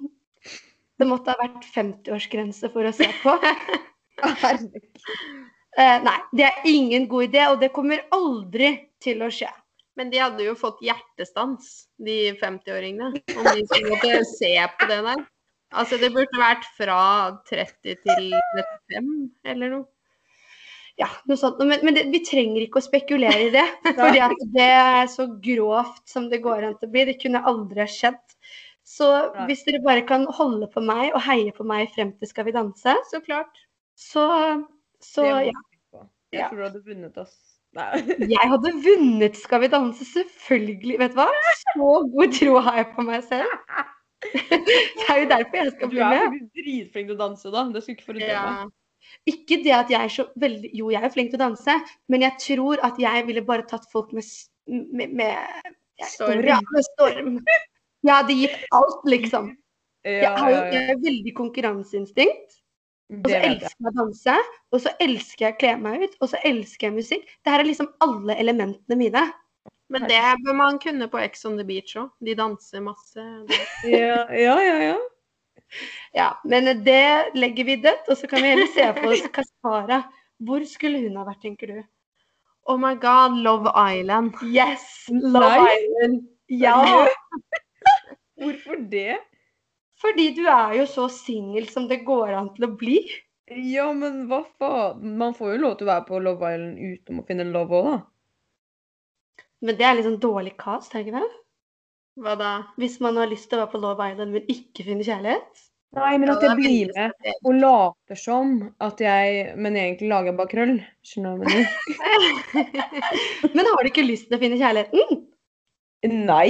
Det 0.99 1.07
måtte 1.09 1.33
ha 1.33 1.39
vært 1.39 1.65
50-årsgrense 1.73 2.69
for 2.73 2.85
å 2.85 2.93
se 2.93 3.07
på. 3.23 3.37
Herregud. 4.43 5.01
Eh, 5.77 5.99
nei, 6.05 6.17
det 6.37 6.47
er 6.47 6.67
ingen 6.69 7.07
god 7.09 7.27
idé, 7.29 7.45
og 7.49 7.59
det 7.61 7.71
kommer 7.73 8.03
aldri 8.13 8.73
til 9.03 9.23
å 9.25 9.29
skje. 9.33 9.49
Men 9.97 10.09
de 10.09 10.21
hadde 10.21 10.45
jo 10.45 10.55
fått 10.57 10.81
hjertestans, 10.85 11.87
de 12.01 12.33
50-åringene, 12.41 13.11
om 13.37 13.49
de 13.49 13.65
skulle 13.69 13.93
måtte 13.93 14.23
se 14.29 14.53
på 14.79 14.89
det 14.89 14.99
der. 15.05 15.23
Altså, 15.73 15.97
det 16.01 16.11
burde 16.13 16.37
vært 16.37 16.65
fra 16.77 16.99
30 17.49 17.97
til 18.05 18.29
35 18.93 19.09
eller 19.49 19.73
noe. 19.73 19.85
Ja, 21.01 21.07
noe 21.25 21.37
sånt. 21.41 21.57
Men, 21.65 21.81
men 21.81 21.97
det, 21.97 22.03
vi 22.13 22.21
trenger 22.25 22.61
ikke 22.61 22.77
å 22.77 22.85
spekulere 22.85 23.47
i 23.47 23.53
det. 23.53 23.65
For 23.97 24.13
det 24.13 24.67
er 24.67 25.09
så 25.09 25.25
grovt 25.41 26.03
som 26.09 26.29
det 26.29 26.43
går 26.43 26.67
an 26.67 26.77
til 26.77 26.89
å 26.89 26.93
bli. 26.93 27.07
Det 27.09 27.17
kunne 27.23 27.41
aldri 27.49 27.81
ha 27.81 27.89
skjedd. 27.89 28.21
Så 28.85 29.07
hvis 29.47 29.63
dere 29.65 29.81
bare 29.81 30.03
kan 30.05 30.27
holde 30.37 30.67
på 30.69 30.83
meg 30.83 31.13
og 31.15 31.23
heie 31.23 31.53
på 31.55 31.65
meg 31.65 31.87
frem 31.95 32.11
til 32.19 32.29
Skal 32.29 32.49
vi 32.49 32.53
danse, 32.55 32.97
Så 33.09 33.21
klart. 33.23 33.61
så, 33.95 34.25
så 35.05 35.25
ja. 35.27 35.53
Jeg 36.33 36.49
tror 36.49 36.59
du 36.59 36.65
hadde 36.65 36.83
vunnet 36.85 37.17
oss. 37.21 37.33
Nei. 37.73 37.89
Jeg 38.35 38.49
hadde 38.51 38.71
vunnet 38.85 39.37
Skal 39.37 39.63
vi 39.63 39.69
danse, 39.73 40.05
selvfølgelig. 40.05 40.99
Vet 41.01 41.15
du 41.15 41.19
hva? 41.21 41.27
Så 41.61 41.89
god 42.13 42.37
tro 42.37 42.59
har 42.67 42.79
jeg 42.79 42.87
på 42.93 43.05
meg 43.07 43.25
selv. 43.25 43.49
Det 44.33 45.07
er 45.09 45.17
jo 45.19 45.25
derfor 45.29 45.57
jeg 45.59 45.71
skal 45.73 45.89
bli 45.91 45.99
med. 45.99 46.13
Du 46.13 46.15
er 46.15 46.21
jo 46.21 46.29
faktisk 46.31 46.59
dritflink 46.59 47.09
til 47.09 47.15
å 47.15 47.19
danse, 47.19 47.49
da. 47.51 47.63
Det 47.73 47.81
skulle 47.83 47.97
ikke 47.97 48.07
forundre 48.07 48.29
Ja. 48.29 48.43
meg. 48.45 48.71
Ikke 49.27 49.57
det 49.65 49.73
at 49.75 49.89
jeg 49.91 49.99
er 49.99 50.11
så 50.13 50.23
veldig 50.39 50.69
Jo, 50.79 50.89
jeg 50.93 51.03
er 51.03 51.11
flink 51.11 51.33
til 51.33 51.37
å 51.37 51.43
danse, 51.43 51.75
men 52.09 52.23
jeg 52.23 52.37
tror 52.39 52.79
at 52.87 53.01
jeg 53.03 53.25
ville 53.27 53.43
bare 53.45 53.65
tatt 53.67 53.83
folk 53.91 54.13
med, 54.15 54.23
med, 54.69 55.11
med 55.19 55.35
Storm. 56.07 56.45
Ja, 56.47 56.61
med 56.71 56.87
storm. 56.93 57.35
Jeg 58.03 58.13
hadde 58.13 58.37
gitt 58.39 58.63
alt, 58.75 59.03
liksom. 59.07 59.51
Jeg, 60.03 60.31
har 60.39 60.49
jo, 60.51 60.95
veldig 61.03 61.33
konkurranseinstinkt. 61.37 62.62
Og 63.21 63.29
så 63.29 63.39
elsker 63.39 63.77
jeg 63.77 63.91
å 63.91 63.95
danse, 63.99 64.35
og 64.73 64.83
så 64.83 64.91
elsker 65.03 65.45
jeg 65.45 65.55
å 65.55 65.59
kle 65.61 65.71
meg 65.83 66.03
ut, 66.03 66.19
og 66.19 66.29
så 66.31 66.41
elsker 66.49 66.89
jeg 66.89 66.97
musikk. 66.97 67.25
Det 67.43 67.53
her 67.53 67.63
er 67.63 67.69
liksom 67.69 67.89
alle 68.03 68.37
elementene 68.41 68.97
mine. 68.99 69.23
Men 69.93 70.07
det 70.09 70.21
bør 70.41 70.55
man 70.57 70.79
kunne 70.81 71.07
på 71.11 71.19
Ex 71.21 71.45
on 71.45 71.59
the 71.59 71.65
Beach 71.67 71.93
òg. 71.99 72.09
De 72.23 72.33
danser 72.37 72.81
masse. 72.81 73.25
Ja, 73.85 74.23
ja, 74.33 74.55
ja. 74.63 74.77
ja. 74.89 75.01
Ja, 76.13 76.41
Men 76.45 76.83
det 76.85 77.33
legger 77.33 77.65
vi 77.65 77.75
dødt, 77.81 78.09
og 78.09 78.17
så 78.17 78.29
kan 78.29 78.43
vi 78.43 78.53
heller 78.53 78.69
se 78.73 78.89
på 78.97 79.09
oss 79.09 79.25
Kaspara. 79.33 80.03
Hvor 80.43 80.65
skulle 80.69 81.01
hun 81.01 81.17
ha 81.17 81.25
vært, 81.27 81.41
tenker 81.45 81.71
du? 81.71 81.81
Oh 82.69 82.77
my 82.79 82.93
god, 82.95 83.37
Love 83.43 83.71
Island. 83.75 84.37
Yes! 84.45 85.05
Love 85.09 85.41
Nei. 85.41 85.77
Island. 85.77 86.19
Ja! 86.49 86.77
Hvorfor 88.43 88.77
det? 88.91 89.17
Fordi 90.03 90.29
du 90.35 90.41
er 90.51 90.73
jo 90.81 90.87
så 90.89 91.07
singel 91.11 91.69
som 91.71 91.87
det 91.87 92.01
går 92.07 92.33
an 92.35 92.49
til 92.57 92.67
å 92.67 92.73
bli. 92.79 92.97
Ja, 93.51 93.89
men 93.95 94.25
hva 94.29 94.41
faen? 94.59 95.15
Man 95.19 95.35
får 95.37 95.53
jo 95.53 95.61
lov 95.61 95.77
til 95.79 95.87
å 95.87 95.93
være 95.93 96.07
på 96.07 96.19
Love 96.23 96.51
Island 96.55 96.79
uten 96.79 97.21
å 97.21 97.25
finne 97.27 97.47
love 97.47 97.79
òg, 97.79 97.89
da. 97.91 97.99
Men 99.63 99.79
det 99.79 99.87
er 99.87 99.95
litt 99.95 100.07
sånn 100.07 100.19
dårlig 100.23 100.57
cast, 100.59 100.91
er 100.91 101.03
det 101.03 101.07
ikke 101.07 101.21
det? 101.23 101.39
Hva 102.23 102.33
da? 102.37 102.53
Hvis 102.77 102.99
man 103.03 103.17
har 103.17 103.29
lyst 103.31 103.47
til 103.49 103.57
å 103.57 103.63
være 103.63 103.73
på 103.73 103.81
Love 103.83 104.09
Island, 104.11 104.35
men 104.35 104.51
ikke 104.51 104.85
finne 104.85 105.07
kjærlighet. 105.07 105.63
Nei, 105.93 106.13
men 106.17 106.31
at 106.33 106.41
jeg 106.41 106.57
blir 106.57 106.91
med 106.95 107.27
og 107.45 107.57
later 107.59 108.17
som 108.17 108.53
at 108.81 109.01
jeg 109.03 109.51
Men 109.61 109.75
egentlig 109.77 110.07
lager 110.09 110.31
jeg 110.31 110.37
bare 110.39 110.49
krøll. 110.49 110.71
Skjønner 111.05 111.35
du 111.37 111.43
hva 111.43 111.51
jeg 111.53 111.67
mener? 112.55 112.87
Men 113.55 113.69
har 113.69 113.83
du 113.83 113.89
ikke 113.91 114.07
lyst 114.07 114.25
til 114.25 114.39
å 114.39 114.41
finne 114.41 114.57
kjærligheten? 114.57 115.19
Nei. 116.25 116.49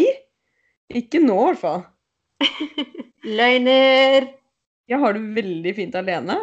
Ikke 0.95 1.19
nå, 1.19 1.35
i 1.35 1.49
hvert 1.49 1.59
fall. 1.59 1.83
Løgner. 3.39 4.27
Jeg 4.89 4.99
har 4.99 5.15
det 5.15 5.23
veldig 5.37 5.73
fint 5.77 5.95
alene. 5.95 6.37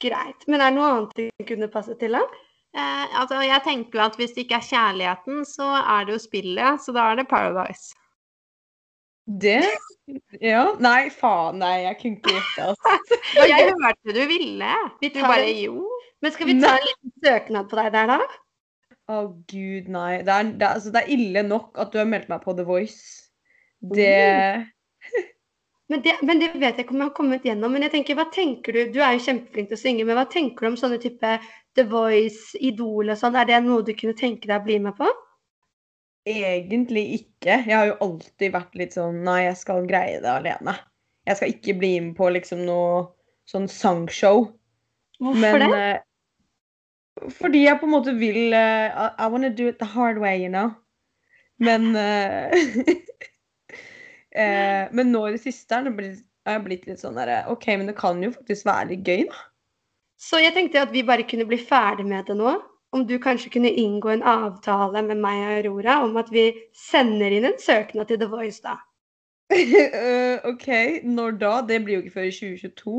Greit. 0.00 0.46
Men 0.48 0.60
er 0.60 0.70
det 0.70 0.76
noe 0.78 0.90
annet 0.94 1.18
du 1.18 1.46
kunne 1.48 1.68
passe 1.72 1.96
til, 2.00 2.16
da? 2.16 2.22
Eh, 2.70 3.06
altså, 3.18 3.40
jeg 3.42 3.62
tenker 3.66 3.98
jo 3.98 4.04
at 4.04 4.18
hvis 4.18 4.36
det 4.36 4.44
ikke 4.46 4.60
er 4.60 4.68
kjærligheten, 4.68 5.40
så 5.48 5.72
er 5.80 6.06
det 6.06 6.14
jo 6.14 6.22
spillet. 6.22 6.84
Så 6.84 6.94
da 6.96 7.10
er 7.10 7.20
det 7.20 7.28
Paradise. 7.30 7.96
Det 9.26 9.62
Ja. 10.42 10.72
Nei, 10.82 11.10
faen. 11.14 11.60
Nei, 11.62 11.84
jeg 11.84 11.98
kunne 12.00 12.18
ikke 12.18 12.34
gjette, 12.34 12.70
altså. 12.72 13.16
Jeg 13.52 13.74
hørte 13.78 14.14
du 14.16 14.22
ville. 14.26 14.70
Vi 15.00 15.10
Du 15.10 15.20
tar 15.20 15.28
bare 15.30 15.50
jo. 15.54 15.84
Men 16.20 16.32
skal 16.34 16.48
vi 16.48 16.56
ta 16.60 16.72
en 16.76 16.86
liten 16.88 17.12
søknad 17.24 17.68
på 17.70 17.78
deg 17.78 17.92
der, 17.94 18.10
da? 18.10 18.40
Å, 19.10 19.20
gud, 19.50 19.90
nei. 19.90 20.20
Det 20.26 20.34
er, 20.34 20.50
det, 20.50 20.66
altså, 20.66 20.90
det 20.94 21.02
er 21.02 21.14
ille 21.14 21.44
nok 21.46 21.78
at 21.78 21.92
du 21.92 22.00
har 22.00 22.10
meldt 22.10 22.30
meg 22.32 22.42
på 22.42 22.54
The 22.58 22.66
Voice. 22.66 23.29
Det 23.80 24.66
Men 25.90 26.02
det, 26.04 26.12
men 26.22 26.38
det 26.38 26.52
vet 26.54 26.76
jeg 26.76 26.84
ikke 26.84 26.94
om 26.94 27.00
jeg 27.00 27.08
har 27.08 27.16
kommet 27.16 27.46
gjennom. 27.48 27.72
Men 27.74 27.82
jeg 27.82 27.90
tenker, 27.96 28.14
hva 28.14 28.28
tenker 28.30 28.76
du? 28.76 28.82
Du 28.94 29.00
er 29.02 29.16
jo 29.16 29.24
kjempeflink 29.24 29.72
til 29.72 29.78
å 29.78 29.80
synge, 29.80 30.04
men 30.06 30.14
hva 30.14 30.26
tenker 30.30 30.62
du 30.62 30.68
om 30.68 30.76
sånne 30.78 31.00
type 31.02 31.32
The 31.74 31.84
Voice, 31.90 32.54
Idol 32.62 33.10
og 33.10 33.18
sånn? 33.18 33.38
Er 33.40 33.48
det 33.48 33.58
noe 33.64 33.82
du 33.82 33.90
kunne 33.98 34.14
tenke 34.14 34.46
deg 34.46 34.60
å 34.60 34.66
bli 34.68 34.76
med 34.84 34.94
på? 35.00 35.08
Egentlig 36.30 37.02
ikke. 37.16 37.56
Jeg 37.64 37.74
har 37.74 37.88
jo 37.88 37.96
alltid 38.06 38.54
vært 38.54 38.78
litt 38.78 38.94
sånn 38.94 39.22
Nei, 39.26 39.40
jeg 39.48 39.58
skal 39.58 39.88
greie 39.88 40.20
det 40.22 40.30
alene. 40.30 40.76
Jeg 41.26 41.40
skal 41.40 41.54
ikke 41.56 41.74
bli 41.80 41.92
med 42.04 42.14
på 42.18 42.28
liksom 42.36 42.62
noe 42.68 43.02
sånn 43.50 43.66
sangshow. 43.70 44.46
Hvorfor 45.20 45.58
Men 45.58 45.64
det? 45.64 45.80
eh, 45.80 47.30
fordi 47.40 47.64
jeg 47.64 47.80
på 47.80 47.88
en 47.88 47.92
måte 47.92 48.14
vil 48.16 48.54
uh, 48.54 49.10
I, 49.10 49.26
wanna 49.28 49.50
do 49.50 49.66
it 49.68 49.78
the 49.78 49.84
hard 49.84 50.18
way, 50.22 50.38
you 50.42 50.48
know. 50.48 50.70
Men 51.58 51.96
eh, 51.96 52.54
eh, 54.34 54.88
Men 54.92 55.12
nå 55.12 55.26
i 55.28 55.32
det 55.36 55.40
siste 55.42 55.74
har 55.74 55.84
jeg 55.88 56.64
blitt 56.64 56.86
litt 56.88 57.00
sånn 57.02 57.16
derre 57.18 57.44
OK, 57.52 57.66
men 57.76 57.86
det 57.90 57.96
kan 57.98 58.20
jo 58.22 58.30
faktisk 58.32 58.66
være 58.66 58.88
litt 58.94 59.04
gøy, 59.06 59.24
da. 59.28 59.38
Så 60.20 60.40
jeg 60.42 60.52
tenkte 60.54 60.82
at 60.82 60.92
vi 60.92 61.02
bare 61.02 61.24
kunne 61.24 61.46
bli 61.48 61.56
ferdig 61.56 62.04
med 62.06 62.26
det 62.28 62.36
nå. 62.36 62.58
Om 62.92 63.04
du 63.06 63.14
kanskje 63.22 63.52
kunne 63.54 63.70
inngå 63.70 64.10
en 64.10 64.22
avtale 64.26 65.00
med 65.06 65.16
meg 65.22 65.38
og 65.44 65.52
Aurora 65.60 66.00
om 66.04 66.16
at 66.20 66.28
vi 66.34 66.48
sender 66.74 67.30
inn 67.32 67.44
en 67.46 67.58
søknad 67.62 68.08
til 68.10 68.18
The 68.18 68.26
Voice, 68.28 68.60
da. 68.64 68.76
Eh, 69.54 70.40
OK, 70.46 70.66
når 71.04 71.38
da? 71.40 71.52
Det 71.66 71.80
blir 71.84 71.96
jo 71.98 72.02
ikke 72.04 72.16
før 72.18 72.26
i 72.28 72.34
2022. 72.34 72.96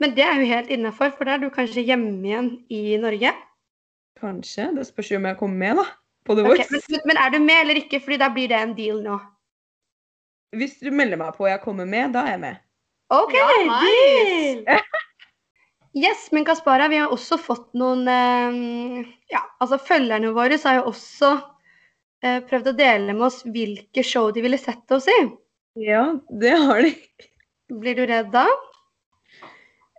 Men 0.00 0.12
det 0.16 0.24
er 0.24 0.40
jo 0.40 0.48
helt 0.50 0.72
innafor, 0.74 1.12
for 1.16 1.24
da 1.24 1.36
er 1.36 1.44
du 1.44 1.50
kanskje 1.52 1.84
hjemme 1.88 2.10
igjen 2.28 2.50
i 2.68 2.96
Norge. 3.00 3.30
Kanskje. 4.20 4.66
Det 4.76 4.84
spørs 4.88 5.10
jo 5.12 5.16
om 5.20 5.28
jeg 5.30 5.38
kommer 5.40 5.56
med, 5.62 5.76
da. 5.80 5.86
På 6.26 6.34
The 6.36 6.42
Voice. 6.44 6.66
Okay, 6.66 6.80
men- 6.90 7.06
men 7.12 7.16
er 7.16 7.30
du 7.30 7.38
med 7.38 7.60
eller 7.62 7.80
ikke? 7.80 8.00
Fordi 8.04 8.16
da 8.20 8.28
blir 8.34 8.48
det 8.48 8.58
en 8.60 8.74
deal 8.76 9.00
nå. 9.04 9.20
Hvis 10.56 10.78
du 10.82 10.90
melder 10.94 11.20
meg 11.20 11.34
på 11.36 11.46
og 11.46 11.50
jeg 11.52 11.62
kommer 11.64 11.88
med, 11.88 12.14
da 12.16 12.24
er 12.26 12.36
jeg 12.36 12.42
med. 12.46 12.62
OK, 13.14 13.34
Ja, 13.36 13.50
nice. 13.68 14.80
Yes, 15.96 16.26
men 16.32 16.44
Kaspara, 16.44 16.88
vi 16.92 16.98
har 17.00 17.12
også 17.14 17.38
fått 17.40 17.70
noen 17.78 18.02
eh, 18.10 19.06
Ja, 19.32 19.40
altså 19.64 19.78
følgerne 19.80 20.34
våre 20.36 20.58
har 20.60 20.80
jo 20.82 20.90
også 20.90 21.30
eh, 22.26 22.42
prøvd 22.44 22.72
å 22.72 22.76
dele 22.76 23.14
med 23.14 23.24
oss 23.30 23.38
hvilke 23.48 24.04
show 24.04 24.28
de 24.34 24.42
ville 24.44 24.58
sett 24.60 24.92
oss 24.92 25.08
i. 25.08 25.16
Ja, 25.80 26.02
det 26.28 26.52
har 26.52 26.82
de. 26.84 26.92
Blir 27.80 27.96
du 27.98 28.04
redd 28.10 28.28
da? 28.34 28.44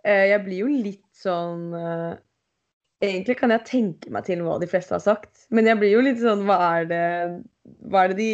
Eh, 0.04 0.28
Jeg 0.30 0.44
blir 0.46 0.62
jo 0.62 0.70
litt 0.70 1.04
sånn 1.18 1.72
eh, 1.74 2.14
Egentlig 3.02 3.36
kan 3.38 3.52
jeg 3.54 3.66
tenke 3.68 4.10
meg 4.14 4.24
til 4.26 4.40
hva 4.42 4.56
de 4.62 4.66
fleste 4.70 4.94
har 4.96 5.02
sagt, 5.02 5.44
men 5.54 5.66
jeg 5.70 5.78
blir 5.78 5.92
jo 5.96 6.00
litt 6.06 6.18
sånn 6.22 6.46
Hva 6.48 6.56
er 6.78 6.88
det, 6.90 7.02
hva 7.90 8.04
er 8.06 8.14
det 8.14 8.18
de 8.22 8.30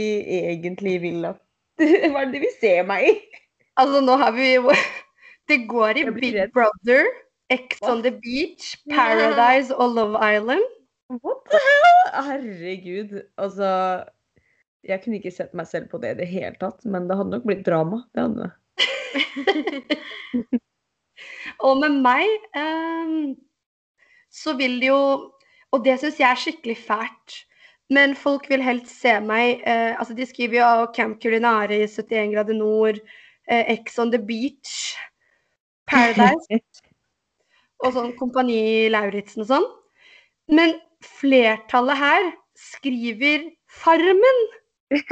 egentlig 0.52 0.98
vil 1.02 1.26
at 1.32 1.40
Hva 2.12 2.22
er 2.22 2.30
det 2.30 2.36
de 2.36 2.42
vil 2.44 2.54
se 2.60 2.74
meg 2.86 3.08
i? 3.08 3.14
Altså, 3.80 4.00
nå 4.04 4.16
har 4.20 4.34
vi 4.36 4.54
Det 5.50 5.58
går 5.68 6.00
i 6.00 6.04
Big 6.14 6.34
redd. 6.38 6.52
Brother, 6.54 7.04
Ex 7.52 7.82
on 7.82 8.02
the 8.02 8.10
Beach, 8.10 8.76
Paradise 8.88 9.74
og 9.76 9.94
Love 9.94 10.16
Island. 10.16 10.64
What 11.10 11.44
the 11.50 11.60
hell? 11.60 12.24
Herregud. 12.30 13.22
Altså 13.36 14.04
Jeg 14.84 15.02
kunne 15.04 15.16
ikke 15.20 15.34
sett 15.34 15.54
meg 15.54 15.68
selv 15.68 15.90
på 15.92 16.00
det 16.00 16.14
i 16.14 16.20
det 16.22 16.28
hele 16.28 16.56
tatt, 16.60 16.84
men 16.84 17.08
det 17.08 17.16
hadde 17.18 17.36
nok 17.36 17.44
blitt 17.48 17.66
drama. 17.66 18.02
Det 18.14 18.24
hadde 18.24 18.46
det. 18.46 18.52
Og 21.64 21.78
med 21.80 22.00
meg 22.02 22.26
um, 22.56 23.34
så 24.32 24.56
vil 24.58 24.80
det 24.82 24.88
jo 24.90 25.02
Og 25.72 25.84
det 25.84 25.98
syns 26.00 26.18
jeg 26.20 26.30
er 26.30 26.40
skikkelig 26.40 26.76
fælt. 26.86 27.36
Men 27.92 28.14
folk 28.16 28.46
vil 28.48 28.62
helst 28.64 28.94
se 28.96 29.12
meg 29.20 29.60
eh, 29.68 29.92
Altså, 29.98 30.14
de 30.16 30.24
skriver 30.26 30.60
jo 30.60 30.64
av 30.64 30.86
Camp 30.96 31.18
Culinare 31.20 31.82
i 31.82 31.88
71 31.88 32.32
grader 32.32 32.56
nord, 32.56 33.00
eh, 33.50 33.74
Ex 33.76 33.98
on 34.00 34.12
the 34.14 34.20
Beach, 34.20 34.94
Paradise 35.90 36.60
og 37.84 37.92
sånn 37.92 38.14
Kompani 38.16 38.88
Lauritzen 38.92 39.44
og 39.44 39.50
sånn. 39.50 39.66
Men 40.48 40.78
flertallet 41.04 42.00
her 42.00 42.30
skriver 42.56 43.50
Farmen. 43.82 44.44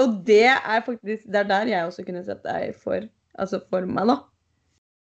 Og 0.00 0.14
det 0.26 0.48
er 0.50 0.80
faktisk 0.82 1.26
Det 1.30 1.42
er 1.44 1.46
der 1.46 1.68
jeg 1.70 1.86
også 1.86 2.02
kunne 2.06 2.24
sett 2.26 2.40
deg 2.42 2.72
for, 2.80 3.04
altså 3.38 3.60
for 3.70 3.86
meg, 3.86 4.08
da. 4.10 4.16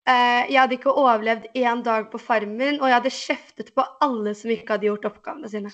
Eh, 0.04 0.50
jeg 0.52 0.60
hadde 0.60 0.76
ikke 0.76 0.92
overlevd 1.00 1.46
én 1.56 1.82
dag 1.86 2.10
på 2.12 2.20
Farmen, 2.20 2.82
og 2.82 2.90
jeg 2.90 2.98
hadde 2.98 3.12
kjeftet 3.16 3.70
på 3.72 3.86
alle 4.04 4.34
som 4.36 4.52
ikke 4.52 4.76
hadde 4.76 4.90
gjort 4.90 5.06
oppgavene 5.08 5.48
sine. 5.48 5.72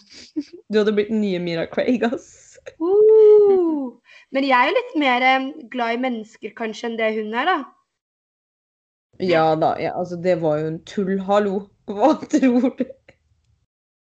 Du 0.70 0.78
hadde 0.78 0.94
blitt 0.94 1.10
nye 1.10 1.40
Mira 1.42 1.66
Craig, 1.72 2.04
ass. 2.06 2.60
Uh. 2.78 3.96
Men 4.36 4.46
jeg 4.46 4.54
er 4.54 4.70
jo 4.70 4.76
litt 4.78 4.94
mer 5.02 5.26
eh, 5.26 5.48
glad 5.74 5.96
i 5.96 6.02
mennesker 6.04 6.54
kanskje 6.58 6.92
enn 6.92 7.00
det 7.00 7.10
hun 7.18 7.34
er, 7.34 7.50
da. 7.50 7.58
Ja 9.20 9.56
da. 9.60 9.74
Ja, 9.82 9.96
altså, 9.98 10.20
det 10.22 10.38
var 10.44 10.60
jo 10.62 10.68
en 10.76 10.80
tull. 10.88 11.16
Hallo. 11.26 11.64
Hva 11.90 12.14
tror 12.30 12.70
du? 12.78 12.86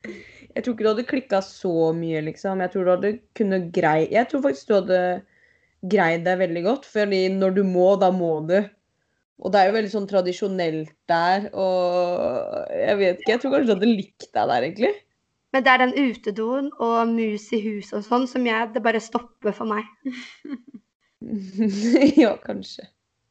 Jeg 0.07 0.63
tror 0.63 0.75
ikke 0.75 0.85
du 0.85 0.91
hadde 0.93 1.09
klikka 1.09 1.41
så 1.43 1.91
mye, 1.97 2.23
liksom. 2.29 2.63
Jeg 2.63 2.73
tror 2.73 2.87
du 2.87 2.93
hadde 2.93 3.13
kunnet 3.39 3.71
greie 3.75 4.07
Jeg 4.13 4.29
tror 4.31 4.45
faktisk 4.47 4.69
du 4.69 4.75
hadde 4.79 5.01
greid 5.91 6.23
deg 6.29 6.39
veldig 6.45 6.63
godt. 6.69 6.87
Fordi 6.87 7.25
når 7.35 7.59
du 7.59 7.63
må, 7.67 7.91
da 8.01 8.13
må 8.15 8.37
du. 8.47 8.61
Og 9.43 9.51
det 9.51 9.59
er 9.59 9.69
jo 9.69 9.75
veldig 9.75 9.91
sånn 9.91 10.07
tradisjonelt 10.11 10.93
der, 11.11 11.49
og 11.59 12.69
jeg 12.79 12.99
vet 13.01 13.23
ikke, 13.23 13.33
jeg 13.33 13.41
tror 13.43 13.55
kanskje 13.57 13.67
du 13.67 13.75
hadde 13.75 13.91
likt 13.91 14.29
deg 14.29 14.53
der, 14.53 14.67
egentlig. 14.69 14.93
Men 15.53 15.65
det 15.67 15.73
er 15.73 15.83
den 15.83 15.95
utedoen 15.99 16.69
og 16.81 17.11
mus 17.11 17.49
i 17.53 17.59
huset 17.61 17.99
og 17.99 18.05
sånn 18.07 18.23
som 18.31 18.47
jeg 18.49 18.71
Det 18.73 18.81
bare 18.85 19.03
stopper 19.03 19.53
for 19.53 19.69
meg. 19.69 19.85
ja, 22.23 22.33
kanskje. 22.47 22.87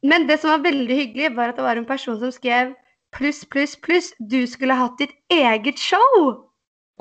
Men 0.05 0.27
det 0.27 0.39
som 0.41 0.51
var 0.51 0.65
veldig 0.65 0.97
hyggelig, 0.97 1.31
var 1.37 1.51
at 1.51 1.57
det 1.57 1.65
var 1.65 1.79
en 1.79 1.87
person 1.87 2.19
som 2.19 2.33
skrev 2.33 2.75
pluss, 3.15 3.43
pluss, 3.45 3.77
pluss. 3.79 4.11
Du 4.19 4.43
skulle 4.49 4.77
hatt 4.77 4.99
ditt 4.99 5.15
eget 5.33 5.79
show! 5.79 6.45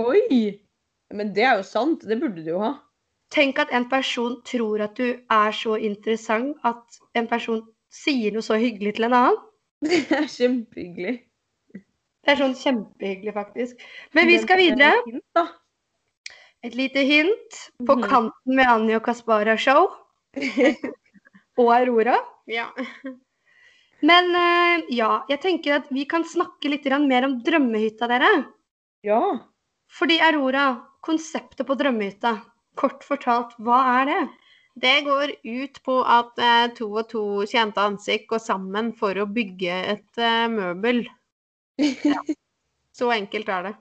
Oi! 0.00 0.60
Men 1.10 1.34
det 1.34 1.44
er 1.44 1.58
jo 1.58 1.66
sant, 1.66 2.06
det 2.06 2.20
burde 2.20 2.44
du 2.44 2.52
jo 2.54 2.62
ha. 2.62 2.74
Tenk 3.34 3.58
at 3.62 3.72
en 3.74 3.86
person 3.90 4.38
tror 4.46 4.82
at 4.86 4.96
du 4.98 5.14
er 5.14 5.52
så 5.54 5.76
interessant 5.78 6.56
at 6.66 7.00
en 7.18 7.28
person 7.30 7.60
sier 7.90 8.34
noe 8.34 8.44
så 8.46 8.58
hyggelig 8.60 8.96
til 8.98 9.08
en 9.08 9.16
annen. 9.18 9.40
Det 9.90 10.04
er 10.12 10.28
kjempehyggelig. 10.28 11.16
Det 12.20 12.34
er 12.34 12.36
sånn 12.42 12.54
kjempehyggelig, 12.58 13.32
faktisk. 13.34 13.80
Men 14.14 14.28
vi 14.28 14.36
skal 14.42 14.60
videre. 14.60 14.92
Et 16.60 16.74
lite 16.76 17.00
hint 17.08 17.60
på 17.88 17.96
Mhm. 17.96 18.04
kanten 18.10 18.54
med 18.58 18.68
Annie 18.68 18.98
og 18.98 19.04
Kaspara 19.06 19.56
show. 19.56 19.88
og 21.60 21.70
Aurora. 21.74 22.18
Ja. 22.46 22.68
Men 24.02 24.30
eh, 24.36 24.84
ja, 24.96 25.24
jeg 25.28 25.40
tenker 25.40 25.78
at 25.80 25.88
vi 25.92 26.04
kan 26.08 26.24
snakke 26.24 26.70
litt 26.72 26.84
mer 27.08 27.24
om 27.24 27.40
drømmehytta, 27.44 28.06
dere. 28.08 28.30
Ja. 29.02 29.20
Fordi 29.88 30.20
Aurora, 30.20 30.86
konseptet 31.02 31.66
på 31.66 31.74
drømmehytta, 31.76 32.36
kort 32.76 33.02
fortalt, 33.04 33.56
hva 33.58 34.00
er 34.00 34.04
det? 34.06 34.20
Det 34.74 35.00
går 35.06 35.32
ut 35.42 35.82
på 35.82 35.96
at 36.06 36.38
eh, 36.38 36.66
to 36.78 36.86
og 36.92 37.08
to 37.10 37.22
kjente 37.50 37.82
ansikt 37.82 38.28
går 38.30 38.42
sammen 38.42 38.92
for 38.96 39.18
å 39.18 39.26
bygge 39.26 39.78
et 39.94 40.20
eh, 40.22 40.46
møbel. 40.52 41.02
Så 42.98 43.10
enkelt 43.14 43.48
er 43.48 43.70
det. 43.70 43.74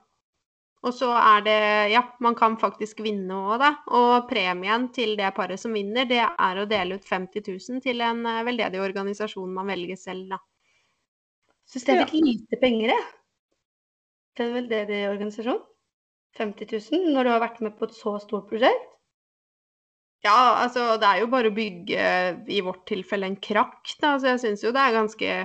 Og 0.88 0.94
så 0.96 1.10
er 1.12 1.42
det 1.44 1.60
Ja, 1.92 2.04
man 2.24 2.36
kan 2.40 2.56
faktisk 2.60 3.02
vinne 3.04 3.36
òg, 3.36 3.58
da. 3.60 3.72
Og 4.00 4.30
premien 4.30 4.88
til 4.96 5.18
det 5.20 5.34
paret 5.36 5.60
som 5.60 5.76
vinner, 5.76 6.08
det 6.08 6.22
er 6.24 6.62
å 6.62 6.68
dele 6.70 7.00
ut 7.00 7.08
50 7.08 7.44
000 7.52 7.84
til 7.84 8.04
en 8.06 8.24
eh, 8.26 8.44
veldedig 8.48 8.82
organisasjon 8.82 9.52
man 9.54 9.68
velger 9.72 10.00
selv, 10.00 10.30
da. 10.32 10.40
Syns 11.70 11.86
det 11.86 11.96
er 11.96 12.06
litt 12.06 12.30
lite 12.30 12.62
penger, 12.62 12.94
jeg. 12.96 13.10
Til 14.38 14.48
en 14.48 14.56
vel 14.56 14.70
det 14.72 14.86
det 14.90 15.02
er 15.04 15.12
organisasjon? 15.12 15.60
50 16.40 16.72
000 16.94 17.14
når 17.14 17.28
du 17.28 17.34
har 17.34 17.44
vært 17.44 17.60
med 17.66 17.76
på 17.78 17.90
et 17.90 17.98
så 17.98 18.16
stort 18.24 18.48
prosjekt? 18.50 18.88
Ja, 20.26 20.65
altså 20.65 20.97
det 20.99 21.07
er 21.07 21.22
jo 21.22 21.30
bare 21.32 21.47
å 21.51 21.55
bygge, 21.55 22.07
i 22.51 22.59
vårt 22.65 22.84
tilfelle, 22.89 23.30
en 23.30 23.39
krakk, 23.39 23.93
da. 24.01 24.17
Så 24.20 24.34
jeg 24.34 24.41
syns 24.43 24.65
jo 24.65 24.74
det 24.76 24.84
er 24.84 24.97
ganske 24.97 25.38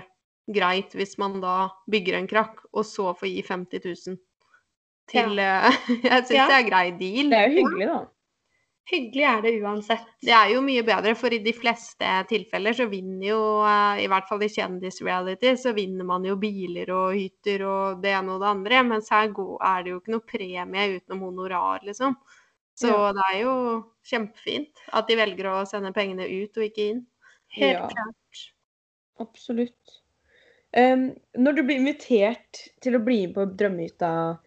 greit 0.54 0.96
hvis 0.98 1.14
man 1.20 1.38
da 1.44 1.68
bygger 1.90 2.18
en 2.18 2.30
krakk, 2.30 2.64
og 2.74 2.86
så 2.88 3.12
får 3.16 3.30
gi 3.30 3.44
50 3.46 3.84
000 3.86 4.18
til 5.12 5.38
eh, 5.40 5.78
Jeg 6.08 6.26
syns 6.26 6.34
Ja. 6.36 6.48
det 6.50 6.58
er 6.58 6.68
grei 6.68 6.88
deal. 6.98 7.30
Det 7.30 7.38
er 7.38 7.48
jo 7.52 7.62
hyggelig, 7.62 7.88
da. 7.92 8.02
Hyggelig 8.84 9.24
er 9.24 9.38
det 9.40 9.50
uansett. 9.64 10.08
Det 10.20 10.32
er 10.36 10.50
jo 10.52 10.60
mye 10.60 10.82
bedre, 10.84 11.14
for 11.16 11.32
i 11.32 11.40
de 11.40 11.54
fleste 11.56 12.08
tilfeller 12.28 12.76
så 12.76 12.84
vinner 12.90 13.28
jo, 13.30 13.40
eh, 13.64 14.02
i 14.04 14.08
hvert 14.12 14.28
fall 14.28 14.44
i 14.44 14.50
kjendisreality, 14.52 15.54
så 15.60 15.72
vinner 15.76 16.04
man 16.08 16.26
jo 16.28 16.34
biler 16.40 16.92
og 16.92 17.14
hytter 17.16 17.64
og 17.64 18.02
det 18.02 18.12
ene 18.18 18.34
og 18.34 18.42
det 18.42 18.50
andre. 18.50 18.82
Mens 18.90 19.08
her 19.14 19.30
er 19.30 19.86
det 19.86 19.94
jo 19.94 20.02
ikke 20.02 20.16
noe 20.18 20.26
premie 20.34 20.88
utenom 20.98 21.28
honorar, 21.30 21.86
liksom. 21.86 22.18
Så 22.74 22.90
Ja. 22.90 23.12
det 23.14 23.24
er 23.32 23.40
jo 23.42 23.56
kjempefint 24.04 24.82
at 24.92 25.06
de 25.08 25.16
velger 25.16 25.46
å 25.50 25.66
sende 25.68 25.92
pengene 25.94 26.26
ut 26.26 26.56
og 26.58 26.64
ikke 26.66 26.88
inn. 26.90 27.06
Helt 27.54 27.78
Ja. 27.78 27.88
klart. 27.88 28.48
Absolutt. 29.20 30.00
Um, 30.76 31.14
når 31.38 31.54
du 31.54 31.62
blir 31.62 31.78
invitert 31.78 32.64
til 32.82 32.96
å 32.96 33.04
bli 33.04 33.26
med 33.28 33.36
på 33.36 33.44
Drømmehytta, 33.56 34.38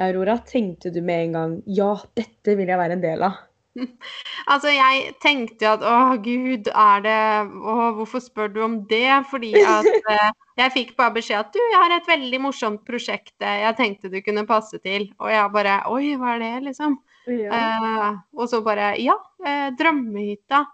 Aurora, 0.00 0.38
tenkte 0.38 0.90
du 0.90 1.02
med 1.02 1.26
en 1.26 1.32
gang 1.36 1.62
ja, 1.66 1.90
dette 2.16 2.56
vil 2.56 2.66
jeg 2.72 2.78
være 2.80 2.96
en 2.96 3.02
del 3.04 3.22
av? 3.22 3.42
Altså, 4.48 4.70
jeg 4.70 5.14
tenkte 5.22 5.68
at 5.74 5.82
å 5.82 6.16
gud, 6.22 6.68
er 6.68 7.00
det 7.04 7.14
Å, 7.44 7.92
hvorfor 7.98 8.22
spør 8.22 8.52
du 8.54 8.60
om 8.64 8.76
det? 8.90 9.24
Fordi 9.30 9.52
at 9.60 9.88
eh, 10.14 10.30
jeg 10.60 10.74
fikk 10.74 10.92
bare 10.96 11.16
beskjed 11.16 11.40
at 11.40 11.52
du, 11.52 11.58
jeg 11.58 11.80
har 11.80 11.94
et 11.96 12.08
veldig 12.08 12.40
morsomt 12.46 12.84
prosjekt 12.86 13.34
eh, 13.42 13.64
jeg 13.64 13.76
tenkte 13.80 14.12
du 14.12 14.20
kunne 14.22 14.46
passe 14.46 14.78
til. 14.84 15.10
Og 15.20 15.32
jeg 15.32 15.52
bare 15.54 15.80
oi, 15.90 16.14
hva 16.20 16.36
er 16.36 16.44
det, 16.44 16.52
liksom? 16.70 16.96
Eh, 17.26 18.08
og 18.36 18.48
så 18.50 18.60
bare 18.64 18.94
ja, 19.00 19.16
eh, 19.46 19.68
drømmehytta. 19.78 20.64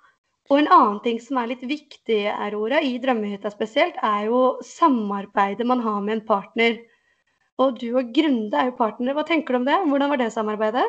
Og 0.50 0.58
en 0.58 0.70
annen 0.74 1.02
ting 1.04 1.20
som 1.22 1.38
er 1.38 1.52
litt 1.52 1.62
viktig, 1.62 2.24
Aurora, 2.32 2.80
i 2.82 2.96
drømmehytta 3.02 3.52
spesielt, 3.54 4.00
er 4.02 4.26
jo 4.26 4.40
samarbeidet 4.66 5.66
man 5.66 5.82
har 5.84 6.00
med 6.02 6.18
en 6.18 6.24
partner. 6.26 6.80
Og 7.60 7.76
du 7.78 7.92
og 7.92 8.10
Grunde 8.16 8.56
er 8.56 8.70
jo 8.70 8.78
partnere. 8.80 9.14
Hva 9.14 9.26
tenker 9.28 9.54
du 9.54 9.60
om 9.60 9.68
det? 9.68 9.78
Hvordan 9.86 10.10
var 10.10 10.18
det 10.18 10.32
samarbeidet? 10.34 10.88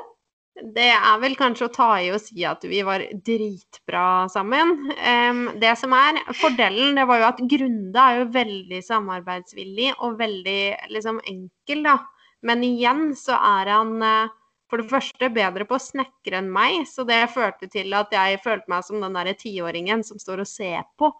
Det 0.76 0.90
er 0.92 1.20
vel 1.22 1.38
kanskje 1.40 1.68
å 1.70 1.74
ta 1.74 1.90
i 2.04 2.10
å 2.12 2.20
si 2.20 2.44
at 2.46 2.66
vi 2.68 2.82
var 2.84 3.04
dritbra 3.28 4.28
sammen. 4.34 4.74
Um, 4.98 5.46
det 5.62 5.76
som 5.80 5.94
er 5.96 6.20
fordelen, 6.42 6.98
det 6.98 7.06
var 7.08 7.22
jo 7.22 7.30
at 7.30 7.40
Grunde 7.54 8.04
er 8.04 8.20
jo 8.20 8.28
veldig 8.34 8.82
samarbeidsvillig 8.86 9.94
og 10.00 10.18
veldig 10.20 10.62
liksom 10.92 11.22
enkel, 11.24 11.86
da. 11.88 11.98
Men 12.42 12.66
igjen 12.66 13.12
så 13.18 13.38
er 13.38 13.70
han 13.70 13.98
eh, 14.02 14.32
for 14.72 14.80
det 14.80 14.88
første 14.88 15.28
bedre 15.36 15.68
på 15.68 15.76
å 15.76 15.84
snekre 15.84 16.40
enn 16.40 16.48
meg, 16.52 16.86
så 16.88 17.04
det 17.08 17.26
førte 17.34 17.68
til 17.72 17.92
at 17.98 18.14
jeg 18.16 18.40
følte 18.44 18.72
meg 18.72 18.86
som 18.88 19.04
den 19.04 19.18
derre 19.18 19.36
tiåringen 19.36 20.06
som 20.08 20.22
står 20.22 20.46
og 20.46 20.48
ser 20.50 20.88
på, 21.00 21.12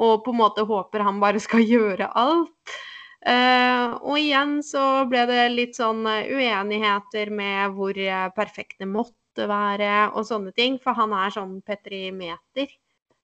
og 0.00 0.22
på 0.24 0.32
en 0.32 0.38
måte 0.38 0.64
håper 0.68 1.02
han 1.04 1.18
bare 1.22 1.42
skal 1.42 1.66
gjøre 1.74 2.08
alt. 2.14 2.76
Uh, 3.20 3.98
og 4.00 4.14
igjen 4.16 4.60
så 4.64 5.04
ble 5.10 5.26
det 5.28 5.42
litt 5.52 5.76
sånn 5.76 6.06
eh, 6.08 6.30
uenigheter 6.32 7.28
med 7.36 7.74
hvor 7.76 7.98
eh, 8.00 8.30
perfekt 8.32 8.78
det 8.80 8.88
måtte 8.88 9.44
være 9.50 10.06
og 10.14 10.24
sånne 10.24 10.54
ting, 10.56 10.78
for 10.80 10.96
han 10.96 11.12
er 11.12 11.34
sånn 11.34 11.58
petrimeter. 11.66 12.72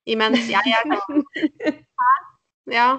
Imens 0.04 0.50
jeg 0.52 0.76
er 0.76 0.84
sånn 1.06 1.24
Ja. 2.68 2.90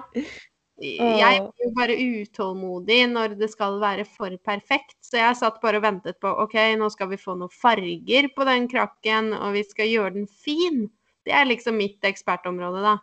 Jeg 0.78 0.98
blir 1.02 1.24
er 1.26 1.64
jo 1.64 1.70
bare 1.74 1.94
utålmodig 1.98 2.98
når 3.10 3.34
det 3.40 3.48
skal 3.50 3.80
være 3.82 4.04
for 4.06 4.34
perfekt, 4.46 4.96
så 5.02 5.18
jeg 5.18 5.38
satt 5.40 5.58
bare 5.62 5.80
og 5.80 5.86
ventet 5.88 6.20
på 6.22 6.30
OK, 6.44 6.54
nå 6.78 6.86
skal 6.94 7.10
vi 7.10 7.18
få 7.18 7.34
noen 7.38 7.50
farger 7.50 8.28
på 8.34 8.46
den 8.46 8.68
krakken, 8.70 9.32
og 9.34 9.56
vi 9.56 9.64
skal 9.66 9.90
gjøre 9.90 10.14
den 10.20 10.28
fin. 10.30 10.84
Det 11.26 11.34
er 11.34 11.48
liksom 11.50 11.80
mitt 11.80 12.04
ekspertområde, 12.06 12.84
da. 12.84 12.98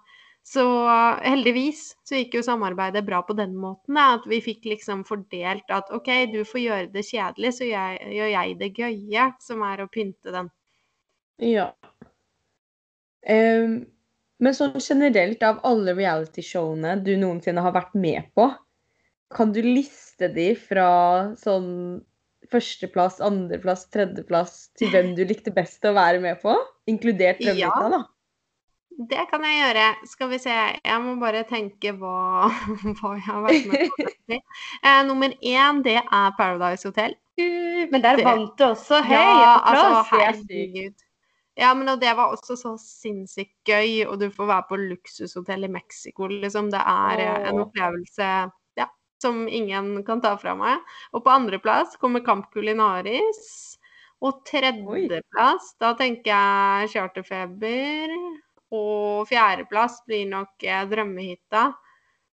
Så 0.45 0.63
heldigvis 1.25 1.95
så 2.05 2.19
gikk 2.19 2.37
jo 2.37 2.45
samarbeidet 2.45 3.01
bra 3.05 3.23
på 3.25 3.33
den 3.33 3.55
måten, 3.57 3.97
da, 3.97 4.19
at 4.19 4.27
vi 4.29 4.39
fikk 4.45 4.67
liksom 4.69 5.01
fordelt 5.07 5.73
at 5.73 5.89
OK, 5.95 6.11
du 6.31 6.43
får 6.45 6.61
gjøre 6.61 6.91
det 6.93 7.03
kjedelig, 7.07 7.55
så 7.57 7.67
jeg, 7.67 7.99
gjør 8.13 8.29
jeg 8.29 8.57
det 8.61 8.71
gøye, 8.77 9.25
som 9.41 9.65
er 9.65 9.81
å 9.81 9.89
pynte 9.91 10.31
den. 10.35 10.51
Ja. 11.41 11.71
Em, 13.25 13.81
men 14.39 14.53
sånn 14.57 14.75
generelt, 14.81 15.43
av 15.43 15.61
alle 15.67 15.93
realityshowene 15.95 16.97
du 17.05 17.13
noensinne 17.17 17.61
har 17.63 17.71
vært 17.75 17.93
med 17.95 18.27
på, 18.35 18.49
kan 19.35 19.51
du 19.55 19.61
liste 19.65 20.27
de 20.33 20.51
fra 20.59 20.89
sånn 21.39 22.01
førsteplass, 22.51 23.17
andreplass, 23.25 23.87
tredjeplass 23.89 24.67
til 24.77 24.91
hvem 24.93 25.15
du 25.17 25.23
likte 25.25 25.51
best 25.55 25.85
å 25.89 25.95
være 25.97 26.19
med 26.21 26.37
på? 26.43 26.53
Inkludert 26.91 27.41
Ja. 27.41 27.53
Drømmehytta, 27.55 27.89
da. 27.95 28.03
Det 28.95 29.25
kan 29.27 29.43
jeg 29.43 29.57
gjøre. 29.59 29.85
Skal 30.07 30.29
vi 30.31 30.37
se, 30.39 30.53
jeg 30.85 30.99
må 31.03 31.15
bare 31.19 31.41
tenke 31.49 31.91
hva, 31.99 32.47
hva 33.01 33.15
jeg 33.17 33.25
har 33.27 33.41
vært 33.47 33.65
med 33.71 33.89
på. 33.97 34.11
Eh, 34.85 35.01
nummer 35.07 35.33
én, 35.41 35.81
det 35.85 35.97
er 35.99 36.31
Paradise 36.37 36.87
Hotel. 36.87 37.15
Men 37.37 38.01
der 38.01 38.15
Det- 38.21 38.25
vant 38.25 38.53
du 38.57 38.63
også. 38.63 39.01
Hei, 39.03 39.17
Ja, 39.19 39.59
altså, 39.65 39.89
er 39.99 40.31
herregud. 40.31 41.04
Ja, 41.55 41.71
men 41.77 41.87
og 41.87 42.01
det 42.01 42.11
var 42.17 42.33
også 42.35 42.57
så 42.59 42.73
sinnssykt 42.81 43.55
gøy, 43.69 44.03
og 44.09 44.19
du 44.19 44.27
får 44.33 44.49
være 44.49 44.67
på 44.69 44.79
luksushotell 44.81 45.67
i 45.67 45.71
Mexico, 45.71 46.27
liksom. 46.27 46.67
Det 46.73 46.81
er 46.81 47.23
eh, 47.23 47.47
en 47.51 47.61
opplevelse 47.63 48.27
ja, 48.75 48.87
som 49.23 49.45
ingen 49.47 50.01
kan 50.07 50.23
ta 50.23 50.33
fra 50.41 50.55
meg. 50.59 50.83
Og 51.15 51.23
på 51.23 51.31
andreplass 51.31 51.95
kommer 52.01 52.25
Camp 52.25 52.49
Culinaris. 52.51 53.45
Og 54.23 54.43
tredjeplass, 54.47 55.73
da 55.79 55.93
tenker 55.99 56.33
jeg 56.33 56.91
Charterfeber. 56.95 58.11
Og 58.75 59.27
fjerdeplass 59.29 60.01
blir 60.09 60.27
nok 60.31 60.67
eh, 60.67 60.83
Drømmehytta. 60.91 61.69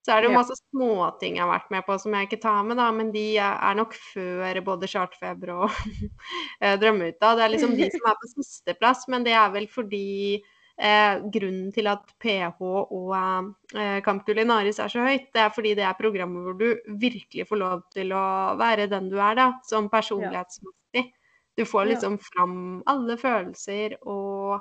Så 0.06 0.14
er 0.14 0.22
det 0.22 0.30
jo 0.30 0.38
masse 0.38 0.54
småting 0.60 1.40
jeg 1.40 1.42
har 1.42 1.50
vært 1.50 1.72
med 1.74 1.86
på 1.88 1.96
som 1.98 2.14
jeg 2.14 2.28
ikke 2.28 2.42
tar 2.44 2.60
med, 2.68 2.78
da, 2.78 2.92
men 2.94 3.08
de 3.14 3.24
er 3.42 3.78
nok 3.78 3.96
før 4.14 4.60
både 4.68 4.90
Chartfeber 4.92 5.56
og 5.56 5.80
eh, 6.62 6.76
Drømmehytta. 6.78 7.32
Det 7.34 7.46
er 7.46 7.54
liksom 7.56 7.74
de 7.80 7.88
som 7.90 8.12
er 8.12 8.20
på 8.20 8.30
sisteplass, 8.36 9.08
men 9.10 9.26
det 9.26 9.34
er 9.34 9.50
vel 9.56 9.66
fordi 9.72 10.04
eh, 10.38 11.26
grunnen 11.34 11.74
til 11.74 11.90
at 11.90 12.14
PH 12.22 12.62
og 12.62 13.16
eh, 13.18 13.98
Camp 14.06 14.28
Culinaris 14.30 14.84
er 14.84 14.94
så 14.94 15.08
høyt, 15.08 15.32
det 15.34 15.42
er 15.42 15.58
fordi 15.58 15.74
det 15.82 15.90
er 15.90 15.98
programmet 15.98 16.46
hvor 16.46 16.60
du 16.62 16.68
virkelig 17.02 17.50
får 17.50 17.64
lov 17.64 17.82
til 17.96 18.14
å 18.14 18.26
være 18.62 18.86
den 18.94 19.10
du 19.10 19.18
er, 19.18 19.34
da, 19.42 19.52
som 19.66 19.90
personlighetsmessig. 19.90 21.08
Du 21.56 21.64
får 21.66 21.94
liksom 21.96 22.20
fram 22.20 22.58
alle 22.92 23.18
følelser, 23.18 23.98
og 24.06 24.60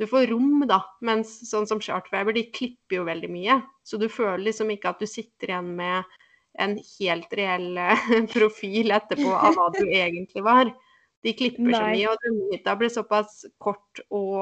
du 0.00 0.06
får 0.08 0.30
rom, 0.30 0.62
da. 0.64 0.78
Mens 1.04 1.28
sånn 1.44 1.66
som 1.68 1.80
Chartfeber, 1.84 2.32
de 2.32 2.46
klipper 2.56 3.02
jo 3.02 3.02
veldig 3.04 3.28
mye. 3.28 3.58
Så 3.84 3.98
du 4.00 4.06
føler 4.08 4.46
liksom 4.46 4.70
ikke 4.72 4.94
at 4.94 5.02
du 5.02 5.04
sitter 5.04 5.52
igjen 5.52 5.74
med 5.76 6.14
en 6.64 6.78
helt 6.80 7.34
reell 7.36 7.76
eh, 7.76 8.06
profil 8.34 8.94
etterpå 8.96 9.34
av 9.36 9.58
hva 9.58 9.66
du 9.76 9.82
egentlig 10.02 10.44
var. 10.46 10.72
De 11.20 11.34
klipper 11.36 11.74
så 11.76 11.82
mye, 11.84 12.06
og 12.08 12.16
Drømmehytta 12.22 12.78
ble 12.80 12.88
såpass 12.94 13.42
kort 13.60 14.00
og 14.08 14.40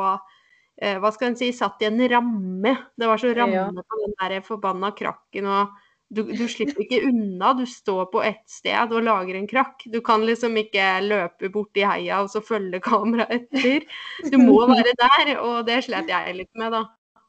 eh, 0.78 0.94
hva 1.02 1.10
skal 1.16 1.32
en 1.32 1.40
si, 1.40 1.50
satt 1.50 1.82
i 1.82 1.88
en 1.90 2.04
ramme. 2.14 2.76
Det 2.94 3.10
var 3.10 3.18
så 3.18 3.34
ramme 3.34 3.82
på 3.82 4.00
den 4.04 4.14
der 4.22 4.38
forbanna 4.46 4.92
krakken. 4.94 5.50
og 5.50 5.74
du, 6.08 6.22
du 6.32 6.44
slipper 6.48 6.80
ikke 6.84 7.02
unna, 7.10 7.52
du 7.58 7.66
står 7.68 8.06
på 8.12 8.22
ett 8.24 8.44
sted 8.48 8.92
og 8.96 9.04
lager 9.04 9.36
en 9.36 9.48
krakk. 9.48 9.84
Du 9.92 10.00
kan 10.04 10.24
liksom 10.24 10.56
ikke 10.56 10.86
løpe 11.04 11.50
bort 11.52 11.76
i 11.76 11.84
heia 11.84 12.22
og 12.24 12.30
så 12.32 12.40
følge 12.44 12.80
kameraet 12.88 13.48
etter. 13.52 13.84
Du 14.32 14.38
må 14.40 14.62
være 14.70 14.94
der, 14.96 15.34
og 15.42 15.66
det 15.68 15.82
slet 15.88 16.08
jeg 16.12 16.38
litt 16.40 16.52
med, 16.56 16.72
da. 16.76 16.86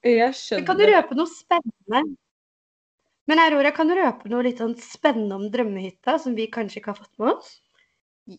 Jeg 0.08 0.32
Men 0.56 0.68
kan 0.70 0.80
du 0.80 0.86
røpe 0.88 1.18
noe 1.20 1.28
spennende? 1.28 2.04
Men 3.30 3.42
Aurora, 3.44 3.74
kan 3.76 3.90
du 3.92 3.98
røpe 3.98 4.32
noe 4.32 4.46
litt 4.48 4.62
sånn 4.64 4.78
spennende 4.80 5.36
om 5.36 5.50
drømmehytta, 5.54 6.16
som 6.24 6.38
vi 6.38 6.48
kanskje 6.50 6.80
ikke 6.80 6.96
har 6.96 7.02
fått 7.04 7.20
med 7.20 7.36
oss? 7.36 7.52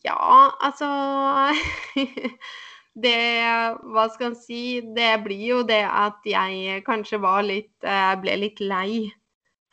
Ja, 0.06 0.50
altså 0.62 0.88
Det 3.04 3.14
Hva 3.92 4.08
skal 4.10 4.32
en 4.32 4.36
si? 4.38 4.80
Det 4.96 5.12
blir 5.24 5.44
jo 5.52 5.60
det 5.66 5.82
at 5.84 6.26
jeg 6.26 6.82
kanskje 6.86 7.20
var 7.22 7.44
litt 7.46 7.86
eh, 7.86 8.14
Ble 8.22 8.36
litt 8.40 8.62
lei. 8.62 9.10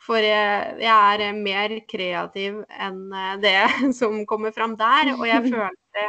For 0.08 0.24
jeg, 0.24 0.78
jeg 0.80 1.20
er 1.20 1.36
mer 1.36 1.74
kreativ 1.90 2.62
enn 2.80 3.00
eh, 3.12 3.34
det 3.42 3.56
som 4.00 4.22
kommer 4.28 4.54
fram 4.56 4.78
der. 4.80 5.12
Og 5.18 5.26
jeg 5.28 5.44
følte, 5.52 6.06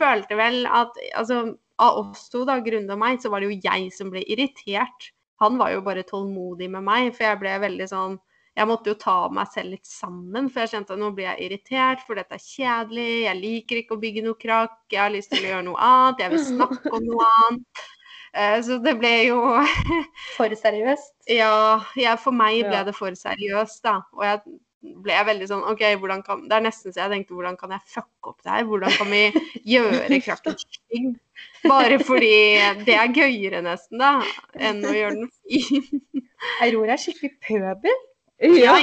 følte 0.00 0.40
vel 0.40 0.64
at 0.64 0.96
altså, 1.12 1.42
av 1.80 2.00
oss 2.00 2.28
to, 2.32 2.46
da, 2.48 2.58
Grunde 2.64 2.96
og 2.96 3.00
meg, 3.02 3.20
så 3.20 3.32
var 3.32 3.44
det 3.44 3.52
jo 3.52 3.60
jeg 3.68 3.92
som 3.96 4.12
ble 4.12 4.24
irritert. 4.24 5.12
Han 5.40 5.60
var 5.60 5.72
jo 5.72 5.84
bare 5.84 6.04
tålmodig 6.04 6.68
med 6.72 6.84
meg, 6.84 7.14
for 7.16 7.28
jeg 7.28 7.40
ble 7.40 7.54
veldig 7.62 7.86
sånn 7.88 8.18
Jeg 8.58 8.66
måtte 8.66 8.90
jo 8.90 8.96
ta 8.98 9.14
meg 9.32 9.46
selv 9.52 9.72
litt 9.72 9.86
sammen, 9.86 10.48
for 10.50 10.64
jeg 10.64 10.72
kjente 10.72 10.92
at 10.92 11.00
nå 11.00 11.12
blir 11.14 11.28
jeg 11.28 11.46
irritert, 11.46 12.02
for 12.04 12.18
dette 12.18 12.34
er 12.34 12.42
kjedelig. 12.42 13.12
Jeg 13.22 13.38
liker 13.38 13.80
ikke 13.80 13.94
å 13.94 14.00
bygge 14.02 14.24
noe 14.26 14.36
krakk, 14.36 14.74
jeg 14.90 15.00
har 15.00 15.14
lyst 15.14 15.30
til 15.32 15.46
å 15.46 15.52
gjøre 15.52 15.66
noe 15.68 15.86
annet, 15.86 16.24
jeg 16.24 16.34
vil 16.34 16.42
snakke 16.48 16.92
om 16.98 17.06
noe 17.06 17.28
annet. 17.44 17.84
Eh, 18.32 18.60
Så 18.62 18.78
det 18.82 18.96
ble 19.00 19.12
jo 19.26 19.38
For 20.38 20.52
seriøst? 20.54 21.14
ja, 21.30 21.80
ja, 21.98 22.16
for 22.16 22.32
meg 22.36 22.62
ble 22.68 22.82
det 22.86 22.94
for 22.96 23.14
seriøst, 23.18 23.82
da. 23.86 24.00
Og 24.16 24.24
jeg 24.26 24.42
ble 25.04 25.16
veldig 25.28 25.46
sånn 25.50 25.64
OK, 25.68 25.82
hvordan 26.00 26.22
kan 26.24 26.46
Det 26.48 26.56
er 26.56 26.62
nesten 26.64 26.94
så 26.94 27.02
jeg 27.02 27.10
tenkte 27.12 27.34
hvordan 27.36 27.58
kan 27.60 27.74
jeg 27.74 27.82
fucke 27.92 28.30
opp 28.32 28.38
det 28.46 28.54
her? 28.54 28.64
Hvordan 28.64 28.94
kan 28.96 29.10
vi 29.12 29.24
gjøre 29.74 30.20
krakken 30.24 30.56
stygg? 30.62 31.10
Bare 31.68 31.98
fordi 32.00 32.30
det 32.86 32.94
er 32.96 33.12
gøyere 33.12 33.60
nesten, 33.66 34.00
da, 34.00 34.22
enn 34.56 34.80
å 34.84 34.94
gjøre 34.94 35.18
den 35.18 35.28
fin. 35.42 36.00
Aurora 36.64 36.94
er 36.96 37.02
skikkelig 37.02 37.34
pøbel. 37.44 37.98
Ja. 38.56 38.78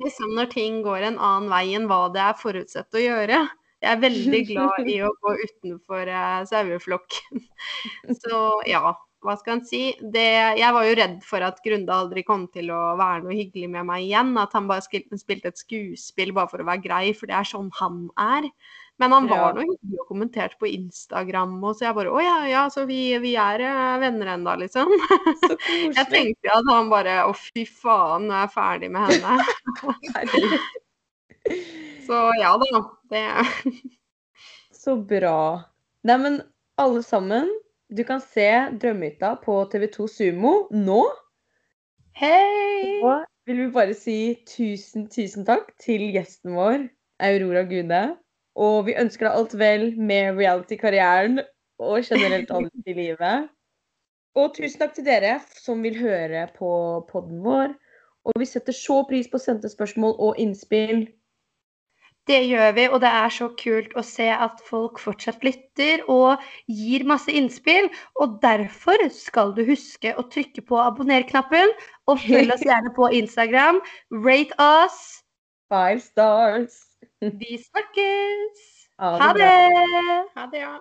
Liksom 0.00 0.32
når 0.38 0.48
ting 0.54 0.78
går 0.86 1.04
en 1.10 1.18
annen 1.20 1.50
vei 1.52 1.74
enn 1.76 1.88
hva 1.90 2.06
det 2.14 2.22
er 2.24 2.38
forutsett 2.40 2.96
å 2.96 3.02
gjøre. 3.02 3.42
Jeg 3.82 3.90
er 3.94 4.00
veldig 4.02 4.40
glad 4.52 4.88
i 4.90 4.96
å 5.06 5.10
gå 5.22 5.34
utenfor 5.44 6.08
eh, 6.14 6.40
saueflokken. 6.50 7.44
Så 8.22 8.40
ja, 8.66 8.94
hva 9.26 9.34
skal 9.38 9.56
en 9.58 9.64
si. 9.66 9.82
Det, 10.14 10.26
jeg 10.60 10.74
var 10.74 10.84
jo 10.86 10.96
redd 10.98 11.16
for 11.26 11.42
at 11.46 11.62
Grunde 11.64 11.94
aldri 11.94 12.22
kom 12.26 12.44
til 12.54 12.70
å 12.74 12.82
være 12.98 13.24
noe 13.24 13.34
hyggelig 13.38 13.70
med 13.72 13.86
meg 13.88 14.04
igjen. 14.06 14.34
At 14.38 14.54
han 14.54 14.68
bare 14.70 14.84
spilte, 14.86 15.18
spilte 15.18 15.50
et 15.52 15.58
skuespill 15.62 16.34
bare 16.36 16.50
for 16.52 16.62
å 16.62 16.68
være 16.68 16.84
grei, 16.84 17.06
for 17.18 17.30
det 17.30 17.38
er 17.38 17.48
sånn 17.50 17.70
han 17.80 18.04
er. 18.22 18.50
Men 18.98 19.12
han 19.14 19.28
var 19.30 19.44
Ja. 19.44 19.50
noe 19.54 19.62
hyggelig 19.62 19.98
og 20.02 20.08
kommenterte 20.10 20.58
på 20.58 20.66
Instagram, 20.74 21.52
og 21.62 21.76
så 21.78 21.84
jeg 21.86 21.94
bare 21.94 22.10
Å 22.10 22.22
ja, 22.24 22.38
ja, 22.50 22.62
så 22.74 22.82
vi, 22.88 22.96
vi 23.22 23.36
er 23.38 23.62
eh, 23.62 23.98
venner 24.02 24.32
ennå, 24.34 24.56
liksom. 24.64 24.90
Så 25.44 25.54
Jeg 25.94 26.06
tenkte 26.10 26.50
at 26.56 26.66
han 26.72 26.90
bare 26.90 27.20
Å, 27.28 27.34
fy 27.38 27.62
faen, 27.70 28.26
nå 28.26 28.34
er 28.34 28.42
jeg 28.48 28.54
ferdig 28.56 28.90
med 28.90 29.06
henne. 29.06 29.38
Så 32.08 32.18
ja 32.40 32.54
da. 32.56 32.82
Det 33.10 33.24
Så 34.82 34.96
bra. 34.96 35.40
Nei, 36.08 36.16
men 36.22 36.38
alle 36.80 37.02
sammen, 37.04 37.50
du 37.92 38.00
kan 38.08 38.22
se 38.24 38.46
Drømmehytta 38.80 39.34
på 39.42 39.58
TV2 39.72 40.06
Sumo 40.08 40.52
nå. 40.72 41.02
Hei! 42.16 43.02
Og 43.04 43.26
vil 43.48 43.60
vi 43.60 43.66
bare 43.74 43.96
si 43.96 44.16
tusen, 44.48 45.04
tusen 45.12 45.44
takk 45.48 45.74
til 45.82 46.06
gjesten 46.14 46.56
vår, 46.56 46.86
Aurora 47.28 47.66
Gude. 47.68 48.00
Og 48.56 48.88
vi 48.88 48.96
ønsker 48.96 49.28
deg 49.28 49.36
alt 49.42 49.58
vel 49.60 49.86
med 50.00 50.40
reality-karrieren 50.40 51.42
og 51.78 52.08
generelt 52.08 52.50
alt 52.56 52.88
i 52.88 52.96
livet. 52.96 53.52
Og 54.38 54.54
tusen 54.56 54.80
takk 54.80 54.96
til 54.96 55.04
dere 55.06 55.36
som 55.60 55.84
vil 55.84 56.00
høre 56.00 56.46
på 56.56 56.72
podden 57.12 57.44
vår. 57.44 57.76
Og 58.24 58.40
vi 58.40 58.48
setter 58.48 58.72
så 58.72 59.02
pris 59.08 59.28
på 59.28 59.40
sendte 59.42 59.68
spørsmål 59.68 60.16
og 60.16 60.40
innspill. 60.40 61.06
Det 62.28 62.42
gjør 62.44 62.74
vi, 62.76 62.82
og 62.92 63.00
det 63.00 63.08
er 63.08 63.30
så 63.32 63.46
kult 63.56 63.94
å 63.96 64.02
se 64.04 64.26
at 64.28 64.58
folk 64.68 64.98
fortsatt 65.00 65.44
lytter 65.46 66.02
og 66.12 66.42
gir 66.68 67.06
masse 67.08 67.32
innspill. 67.32 67.88
Og 68.20 68.36
derfor 68.42 69.00
skal 69.14 69.54
du 69.56 69.62
huske 69.68 70.12
å 70.12 70.26
trykke 70.28 70.64
på 70.68 70.80
abonner-knappen, 70.82 71.72
og 72.08 72.20
følg 72.26 72.52
oss 72.52 72.66
gjerne 72.66 72.92
på 72.96 73.08
Instagram. 73.22 73.80
Rate 74.12 74.56
us. 74.60 74.98
Five 75.72 76.04
stars. 76.04 76.76
Vi 77.20 77.56
snakkes! 77.64 78.66
Ha 79.00 79.32
det! 79.36 79.48
Ha 80.36 80.46
det, 80.52 80.66
ja. 80.66 80.76